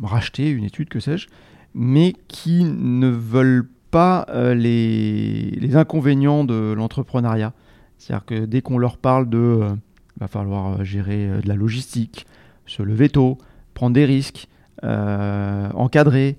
racheter 0.02 0.50
une 0.50 0.64
étude, 0.64 0.88
que 0.88 1.00
sais-je, 1.00 1.28
mais 1.74 2.14
qui 2.28 2.64
ne 2.64 3.08
veulent 3.08 3.68
pas 3.96 4.26
les, 4.54 5.50
les, 5.58 5.76
inconvénients 5.76 6.44
de 6.44 6.74
l'entrepreneuriat. 6.76 7.52
C'est-à-dire 7.98 8.26
que 8.26 8.44
dès 8.44 8.60
qu'on 8.60 8.78
leur 8.78 8.96
parle 8.98 9.28
de 9.28 9.76
il 10.16 10.20
va 10.20 10.28
falloir 10.28 10.80
euh, 10.80 10.84
gérer 10.84 11.28
euh, 11.28 11.40
de 11.40 11.48
la 11.48 11.54
logistique, 11.54 12.26
se 12.64 12.82
lever 12.82 13.08
tôt, 13.08 13.38
prendre 13.74 13.94
des 13.94 14.04
risques, 14.04 14.48
euh, 14.84 15.68
encadrer, 15.74 16.36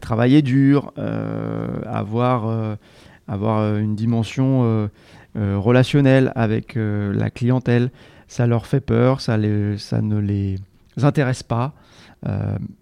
travailler 0.00 0.42
dur, 0.42 0.92
avoir, 1.86 2.76
avoir 3.26 3.76
une 3.78 3.96
dimension 3.96 4.88
relationnelle 5.34 6.30
avec 6.36 6.74
la 6.76 7.30
clientèle. 7.30 7.90
Ça 8.28 8.46
leur 8.46 8.66
fait 8.66 8.80
peur, 8.80 9.20
ça, 9.20 9.38
les, 9.38 9.78
ça 9.78 10.02
ne 10.02 10.18
les 10.18 10.58
intéresse 11.02 11.42
pas. 11.42 11.72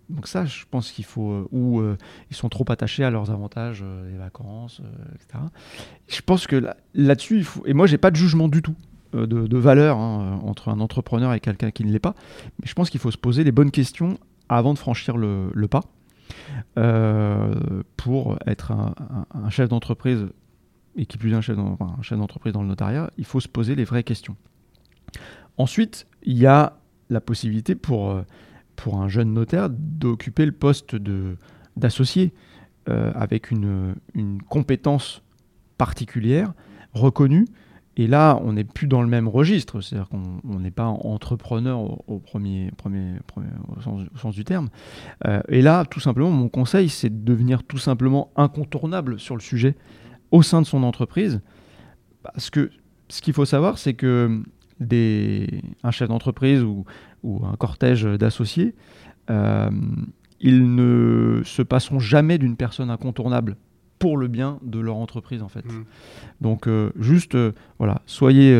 Donc 0.09 0.27
ça, 0.27 0.45
je 0.45 0.65
pense 0.71 0.91
qu'il 0.91 1.05
faut... 1.05 1.49
ou 1.53 1.83
ils 2.31 2.37
sont 2.37 2.49
trop 2.49 2.65
attachés 2.69 3.05
à 3.05 3.11
leurs 3.11 3.31
avantages, 3.31 3.85
les 4.11 4.17
vacances, 4.17 4.81
etc. 5.15 5.45
Je 6.09 6.21
pense 6.23 6.47
que 6.47 6.65
là-dessus, 6.95 7.39
il 7.39 7.45
faut... 7.45 7.65
Et 7.67 7.75
moi, 7.75 7.87
j'ai 7.87 7.99
pas 7.99 8.11
de 8.11 8.17
jugement 8.17 8.49
du 8.49 8.63
tout. 8.63 8.77
Euh, 9.15 9.27
de, 9.27 9.59
valeur 9.59 9.99
hein, 9.99 10.41
entre 10.43 10.69
un 10.69 10.81
entrepreneur 10.81 11.33
et 11.35 11.41
quelqu'un 11.41 11.71
qui 11.71 11.85
ne 11.85 11.91
l'est 11.91 11.99
pas. 11.99 12.15
Mais 12.61 12.67
je 12.67 12.75
pense 12.75 12.91
qu'il 12.91 13.01
faut 13.01 13.11
se 13.11 13.19
poser 13.19 13.45
les 13.45 13.53
bonnes 13.53 13.71
questions 13.71 14.19
avant 14.49 14.75
de 14.75 14.79
franchir 14.79 15.17
le, 15.17 15.51
pas. 15.69 15.83
Euh, 16.79 17.55
pour 17.97 18.39
être 18.47 18.73
un, 18.73 19.51
chef 19.51 19.69
d'entreprise, 19.69 20.27
et 20.97 21.07
qui 21.07 21.19
plus 21.19 21.35
un 21.35 21.41
chef 21.41 21.57
d'entreprise 21.57 22.53
dans 22.53 22.63
le 22.63 22.69
notariat, 22.69 23.11
il 23.19 23.25
faut 23.25 23.41
se 23.41 23.49
poser 23.49 23.75
les 23.75 23.85
vraies 23.85 24.03
questions. 24.03 24.37
Ensuite, 25.59 26.07
il 26.23 26.37
y 26.37 26.47
a 26.47 26.79
la 27.11 27.21
possibilité 27.21 27.75
pour, 27.75 28.11
euh, 28.11 28.23
pour 28.77 29.01
un 29.01 29.09
jeune 29.09 29.33
notaire 29.33 29.69
d'occuper 29.71 30.47
le 30.47 30.53
poste 30.53 30.97
d'associé 31.77 32.33
avec 32.87 33.51
une, 33.51 33.95
une, 34.15 34.43
compétence 34.43 35.23
particulière, 35.79 36.53
reconnue, 36.93 37.47
et 37.97 38.07
là, 38.09 38.41
on 38.43 38.55
n'est 38.55 38.65
plus 38.65 38.89
dans 38.89 39.03
le 39.03 39.09
même 39.09 39.29
registre, 39.29 39.81
c'est-à-dire 39.81 40.09
qu'on 40.09 40.59
n'est 40.59 40.73
pas 40.73 40.87
entrepreneur 40.87 41.79
au, 42.09 42.19
premier, 42.19 42.73
premier, 42.77 43.15
au, 43.69 43.81
sens, 44.19 44.35
du 44.35 44.45
terme. 44.45 44.69
Euh, 45.27 45.41
et 45.49 45.63
là, 45.63 45.85
tout 45.85 46.01
simplement, 46.01 46.31
mon 46.31 46.49
conseil, 46.49 46.89
c'est 46.89 47.11
de 47.11 47.25
devenir 47.25 47.63
tout 47.63 47.79
simplement 47.79 48.33
incontournable 48.35 49.21
sur 49.21 49.37
le 49.37 49.41
sujet 49.41 49.77
au 50.33 50.43
sein 50.43 50.61
de 50.61 50.67
son 50.67 50.83
entreprise. 50.83 51.41
Parce 52.25 52.51
que 52.51 52.71
ce 53.09 53.23
qu'il 53.23 53.33
faut 53.33 53.45
savoir, 53.45 53.79
c'est 53.79 53.95
que 53.95 54.43
des, 54.85 55.63
un 55.83 55.91
chef 55.91 56.09
d'entreprise 56.09 56.63
ou, 56.63 56.85
ou, 57.23 57.45
un 57.45 57.57
cortège 57.57 58.05
d'associés, 58.05 58.75
euh, 59.31 59.71
ils 60.41 60.75
ne 60.75 61.43
se 61.45 61.63
passeront 61.63 61.99
jamais 61.99 62.39
d'une 62.39 62.57
personne 62.57 62.91
incontournable 62.91 63.57
pour 63.99 64.17
le 64.17 64.29
bien 64.29 64.59
de 64.63 64.79
leur 64.79 64.97
entreprise 64.97 65.43
en 65.43 65.49
fait. 65.49 65.65
Mm. 65.65 65.85
Donc 66.41 66.67
euh, 66.67 66.91
juste 66.99 67.35
euh, 67.35 67.53
voilà, 67.79 68.03
soyez 68.07 68.55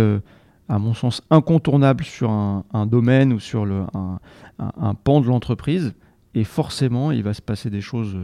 à 0.69 0.79
mon 0.79 0.95
sens 0.95 1.23
incontournable 1.31 2.05
sur 2.05 2.31
un, 2.31 2.87
domaine 2.87 3.33
ou 3.33 3.41
sur 3.41 3.67
le, 3.67 3.85
un, 4.59 4.95
pan 4.95 5.21
de 5.21 5.27
l'entreprise 5.27 5.95
et 6.35 6.45
forcément 6.45 7.11
il 7.11 7.23
va 7.23 7.35
se 7.35 7.43
passer 7.43 7.69
des 7.69 7.83
choses 7.83 8.17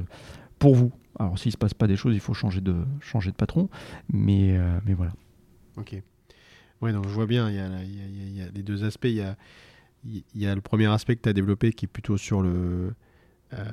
pour 0.59 0.74
vous. 0.74 0.92
Alors 1.18 1.38
s'il 1.38 1.51
ne 1.51 1.53
se 1.53 1.59
passe 1.59 1.74
pas 1.74 1.86
des 1.86 1.96
choses, 1.96 2.14
il 2.14 2.20
faut 2.20 2.32
changer 2.32 2.62
de, 2.62 2.76
changer 3.01 3.30
de 3.30 3.36
patron, 3.36 3.68
mais, 4.11 4.59
mais 4.86 4.94
voilà. 4.94 5.12
Ok. 5.76 6.03
Ouais, 6.81 6.93
donc 6.93 7.05
je 7.09 7.12
vois 7.12 7.26
bien, 7.26 7.51
il 7.51 7.57
y 7.57 7.61
a, 7.61 7.68
il 7.83 8.37
y 8.37 8.43
a, 8.43 8.47
les 8.55 8.62
deux 8.62 8.85
aspects. 8.85 9.05
Il 9.05 9.16
y 9.16 9.22
a, 9.22 9.37
il 10.05 10.24
y 10.35 10.47
a 10.47 10.55
le 10.55 10.61
premier 10.61 10.87
aspect 10.87 11.16
que 11.16 11.22
tu 11.22 11.28
as 11.28 11.33
développé 11.35 11.72
qui 11.72 11.85
est 11.85 11.89
plutôt 11.89 12.16
sur 12.16 12.41
le, 12.43 12.95
euh, 13.53 13.64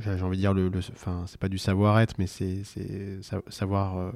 j'ai 0.00 0.22
envie 0.22 0.36
de 0.36 0.42
dire, 0.42 0.54
le, 0.54 0.70
enfin, 0.92 1.24
c'est 1.26 1.38
pas 1.38 1.48
du 1.48 1.58
savoir-être, 1.58 2.14
mais 2.18 2.26
c'est 2.26 2.62
savoir 3.48 3.98
euh, 3.98 4.10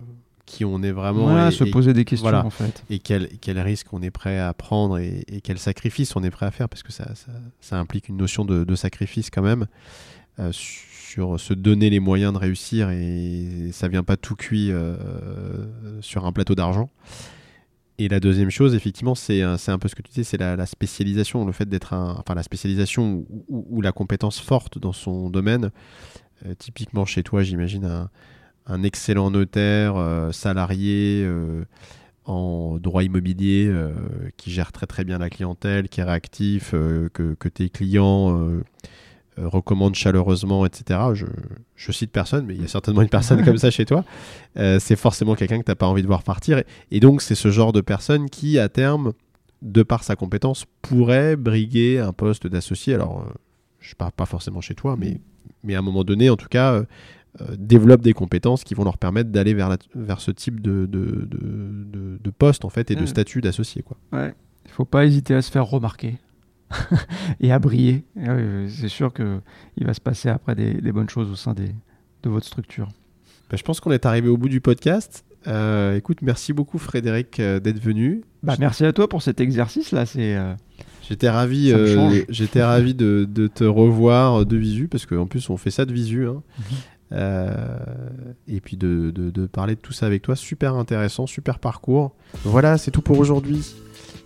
qui 0.47 0.65
on 0.65 0.83
est 0.83 0.93
vraiment. 0.93 1.49
et, 1.49 1.51
se 1.51 1.65
poser 1.65 1.93
des 1.93 2.05
questions 2.05 2.29
en 2.29 2.51
fait. 2.51 2.83
Et 2.89 2.99
quel, 2.99 3.29
quel 3.41 3.59
risque 3.59 3.93
on 3.93 4.03
est 4.03 4.11
prêt 4.11 4.39
à 4.39 4.53
prendre 4.55 4.99
et, 4.99 5.25
quel 5.43 5.59
sacrifice 5.59 6.17
on 6.17 6.23
est 6.23 6.31
prêt 6.31 6.47
à 6.47 6.51
faire, 6.51 6.69
parce 6.69 6.83
que 6.83 6.93
ça, 6.93 7.13
ça, 7.61 7.79
implique 7.79 8.09
une 8.09 8.17
notion 8.17 8.45
de, 8.45 8.75
sacrifice 8.75 9.31
quand 9.31 9.43
même, 9.43 9.67
euh, 10.39 10.51
sur 10.53 11.39
se 11.39 11.55
donner 11.55 11.91
les 11.91 12.01
moyens 12.01 12.33
de 12.33 12.39
réussir 12.39 12.91
et 12.91 13.71
ça 13.73 13.89
vient 13.89 14.03
pas 14.03 14.17
tout 14.17 14.37
cuit 14.37 14.73
sur 16.01 16.27
un 16.27 16.33
plateau 16.33 16.55
d'argent. 16.55 16.91
Et 17.99 18.09
la 18.09 18.21
deuxième 18.21 18.51
chose, 18.51 18.75
effectivement, 18.75 19.15
c'est 19.15 19.41
un, 19.43 19.57
un 19.67 19.79
peu 19.79 19.89
ce 19.89 19.95
que 19.95 20.03
tu 20.03 20.11
disais, 20.11 20.25
c'est 20.25 20.37
la, 20.37 20.67
spécialisation, 20.67 21.47
le 21.47 21.53
fait 21.53 21.67
d'être 21.67 21.95
un, 21.95 22.17
enfin 22.19 22.35
la 22.35 22.43
spécialisation 22.43 23.25
ou, 23.49 23.81
la 23.81 23.93
compétence 23.93 24.39
forte 24.39 24.79
dans 24.79 24.93
son 24.93 25.31
domaine. 25.31 25.71
Euh, 26.45 26.55
typiquement 26.59 27.07
chez 27.07 27.23
toi, 27.23 27.43
j'imagine 27.43 28.09
un, 28.67 28.83
excellent 28.83 29.31
notaire 29.31 29.97
euh, 29.97 30.31
salarié 30.33 31.23
euh, 31.25 31.65
en 32.27 32.79
droit 32.79 33.03
immobilier 33.03 33.67
euh, 33.69 33.93
qui 34.37 34.51
gère 34.51 34.73
très 34.73 34.87
très 34.87 35.05
bien 35.05 35.19
la 35.19 35.31
clientèle, 35.31 35.89
qui 35.89 36.01
est 36.01 36.05
réactif, 36.05 36.73
euh, 36.75 37.09
que, 37.09 37.49
tes 37.49 37.71
clients 37.71 38.51
euh, 39.39 39.49
recommandent 39.49 39.95
chaleureusement, 39.95 40.67
etc. 40.67 41.01
Je, 41.15 41.27
je, 41.75 41.93
cite 41.93 42.11
personne, 42.11 42.47
mais 42.47 42.55
il 42.55 42.63
y 42.63 42.65
a 42.65 42.69
certainement 42.69 43.03
une 43.03 43.09
personne 43.09 43.45
comme 43.45 43.59
ça 43.59 43.71
chez 43.73 43.85
toi. 43.85 44.05
c'est 44.55 44.97
forcément 44.97 45.35
quelqu'un 45.35 45.59
que 45.59 45.65
tu 45.65 45.71
n'as 45.71 45.77
pas 45.77 45.87
envie 45.87 46.03
de 46.03 46.07
voir 46.07 46.23
partir. 46.23 46.59
Et, 46.59 46.67
et 46.91 47.01
donc 47.01 47.23
c'est 47.23 47.35
ce 47.35 47.51
genre 47.51 47.73
de 47.73 47.81
personne 47.81 48.31
qui, 48.31 48.59
à 48.59 48.69
terme, 48.69 49.13
de 49.63 49.83
par 49.83 50.05
sa 50.05 50.17
compétence, 50.17 50.65
pourrait 50.83 51.37
briguer 51.37 51.99
un 51.99 52.13
poste 52.13 52.47
d'associé. 52.47 52.95
Alors, 52.95 53.27
je 53.81 53.93
ne 53.93 53.97
parle 53.97 54.13
pas 54.13 54.27
forcément 54.27 54.61
chez 54.61 54.75
toi, 54.75 54.97
mais, 54.99 55.21
mais 55.63 55.75
à 55.75 55.79
un 55.79 55.83
moment 55.83 56.05
donné, 56.05 56.31
en 56.31 56.37
tout 56.37 56.49
cas, 56.49 56.83
euh, 57.41 57.57
développent 57.59 58.03
des 58.03 58.13
compétences 58.13 58.65
qui 58.65 58.75
vont 58.75 58.85
leur 58.85 58.99
permettre 58.99 59.31
d'aller 59.31 59.53
vers, 59.53 59.69
la, 59.69 59.77
vers 59.95 60.21
ce 60.21 60.31
type 60.31 60.61
de, 60.61 60.87
de, 60.87 61.27
de, 61.31 62.19
de, 62.23 62.31
poste 62.31 62.65
en 62.65 62.71
fait 62.71 62.91
et 62.91 62.95
de 62.95 63.03
Mmh. 63.03 63.07
statut 63.07 63.41
d'associé. 63.41 63.83
Quoi. 63.83 63.97
Ouais. 64.13 64.35
Il 64.65 64.71
faut 64.71 64.85
pas 64.85 65.05
hésiter 65.05 65.35
à 65.35 65.43
se 65.43 65.51
faire 65.51 65.67
remarquer 65.67 66.17
et 67.41 67.53
à 67.53 67.59
briller. 67.59 68.05
C'est 68.69 68.89
sûr 68.89 69.13
qu'il 69.13 69.87
va 69.87 69.95
se 69.95 70.01
passer 70.01 70.29
après 70.29 70.55
des, 70.55 70.75
des, 70.75 70.93
bonnes 70.93 71.11
choses 71.11 71.31
au 71.31 71.37
sein 71.37 71.55
des, 71.55 71.75
de 72.23 72.31
votre 72.31 72.47
structure. 72.47 72.89
Bah, 73.51 73.57
je 73.57 73.63
pense 73.63 73.81
qu'on 73.81 73.93
est 73.93 74.07
arrivé 74.07 74.29
au 74.29 74.37
bout 74.37 74.49
du 74.49 74.61
podcast. 74.61 75.25
Euh, 75.47 75.97
écoute, 75.97 76.19
merci 76.23 76.53
beaucoup 76.53 76.79
Frédéric 76.79 77.39
euh, 77.39 77.61
d'être 77.61 77.81
venu. 77.81 78.23
Bah, 78.43 78.57
merci 78.59 78.85
à 78.85 78.93
toi 78.93 79.09
pour 79.09 79.23
cet 79.23 79.41
exercice 79.41 79.93
là. 79.93 80.07
C'est 80.07 80.37
euh, 80.37 80.55
J'étais 81.09 81.29
ravi, 81.29 81.73
j'étais 82.29 82.65
ravi 82.65 82.95
de, 82.95 83.29
de, 83.31 83.47
te 83.47 83.63
revoir 83.63 84.45
de 84.45 84.57
visu 84.57 84.89
parce 84.89 85.07
qu'en 85.07 85.27
plus 85.27 85.49
on 85.51 85.57
fait 85.57 85.71
ça 85.71 85.85
de 85.85 85.93
visu. 85.93 86.27
Hein. 86.27 86.43
Mhm. 87.13 87.17
Et 88.49 88.61
puis 88.61 88.77
de, 88.77 89.13
de, 89.15 89.31
de, 89.31 89.47
parler 89.47 89.77
de 89.77 89.81
tout 89.81 89.93
ça 89.93 90.07
avec 90.07 90.23
toi, 90.23 90.35
super 90.35 90.75
intéressant, 90.75 91.29
super 91.29 91.61
parcours. 91.61 92.17
Voilà, 92.43 92.77
c'est 92.77 92.91
tout 92.91 93.03
pour 93.03 93.21
aujourd'hui. 93.21 93.77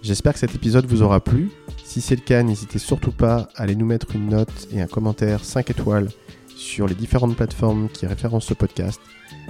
J'espère 0.03 0.32
que 0.32 0.38
cet 0.38 0.55
épisode 0.55 0.86
vous 0.86 1.03
aura 1.03 1.20
plu. 1.20 1.51
Si 1.84 2.01
c'est 2.01 2.16
le 2.16 2.22
cas, 2.22 2.42
n'hésitez 2.42 2.78
surtout 2.78 3.12
pas 3.12 3.48
à 3.55 3.62
aller 3.62 3.76
nous 3.76 3.84
mettre 3.84 4.14
une 4.14 4.30
note 4.30 4.68
et 4.72 4.80
un 4.80 4.86
commentaire 4.86 5.44
5 5.44 5.70
étoiles 5.70 6.09
sur 6.57 6.86
les 6.86 6.94
différentes 6.94 7.36
plateformes 7.36 7.88
qui 7.90 8.07
référencent 8.07 8.46
ce 8.46 8.55
podcast. 8.55 9.01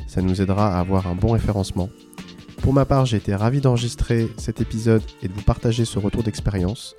Ça 0.09 0.23
nous 0.23 0.43
aidera 0.43 0.77
à 0.77 0.81
avoir 0.81 1.07
un 1.07 1.15
bon 1.15 1.33
référencement. 1.33 1.89
Pour 2.63 2.73
ma 2.73 2.85
part, 2.85 3.07
j'ai 3.07 3.19
été 3.19 3.35
ravi 3.35 3.61
d'enregistrer 3.61 4.29
cet 4.39 4.61
épisode 4.61 5.03
et 5.23 5.29
de 5.29 5.33
vous 5.33 5.43
partager 5.43 5.85
ce 5.85 6.01
retour 6.01 6.25
d'expérience. 6.25 6.97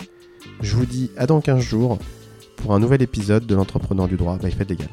Je 0.62 0.74
vous 0.74 0.86
dis 0.86 1.10
à 1.18 1.26
dans 1.26 1.40
15 1.40 1.60
jours 1.60 1.98
pour 2.56 2.74
un 2.74 2.80
nouvel 2.80 3.02
épisode 3.02 3.46
de 3.46 3.54
l'entrepreneur 3.54 4.08
du 4.08 4.16
droit 4.16 4.38
by 4.38 4.50
Fed 4.50 4.70
Légal. 4.70 4.88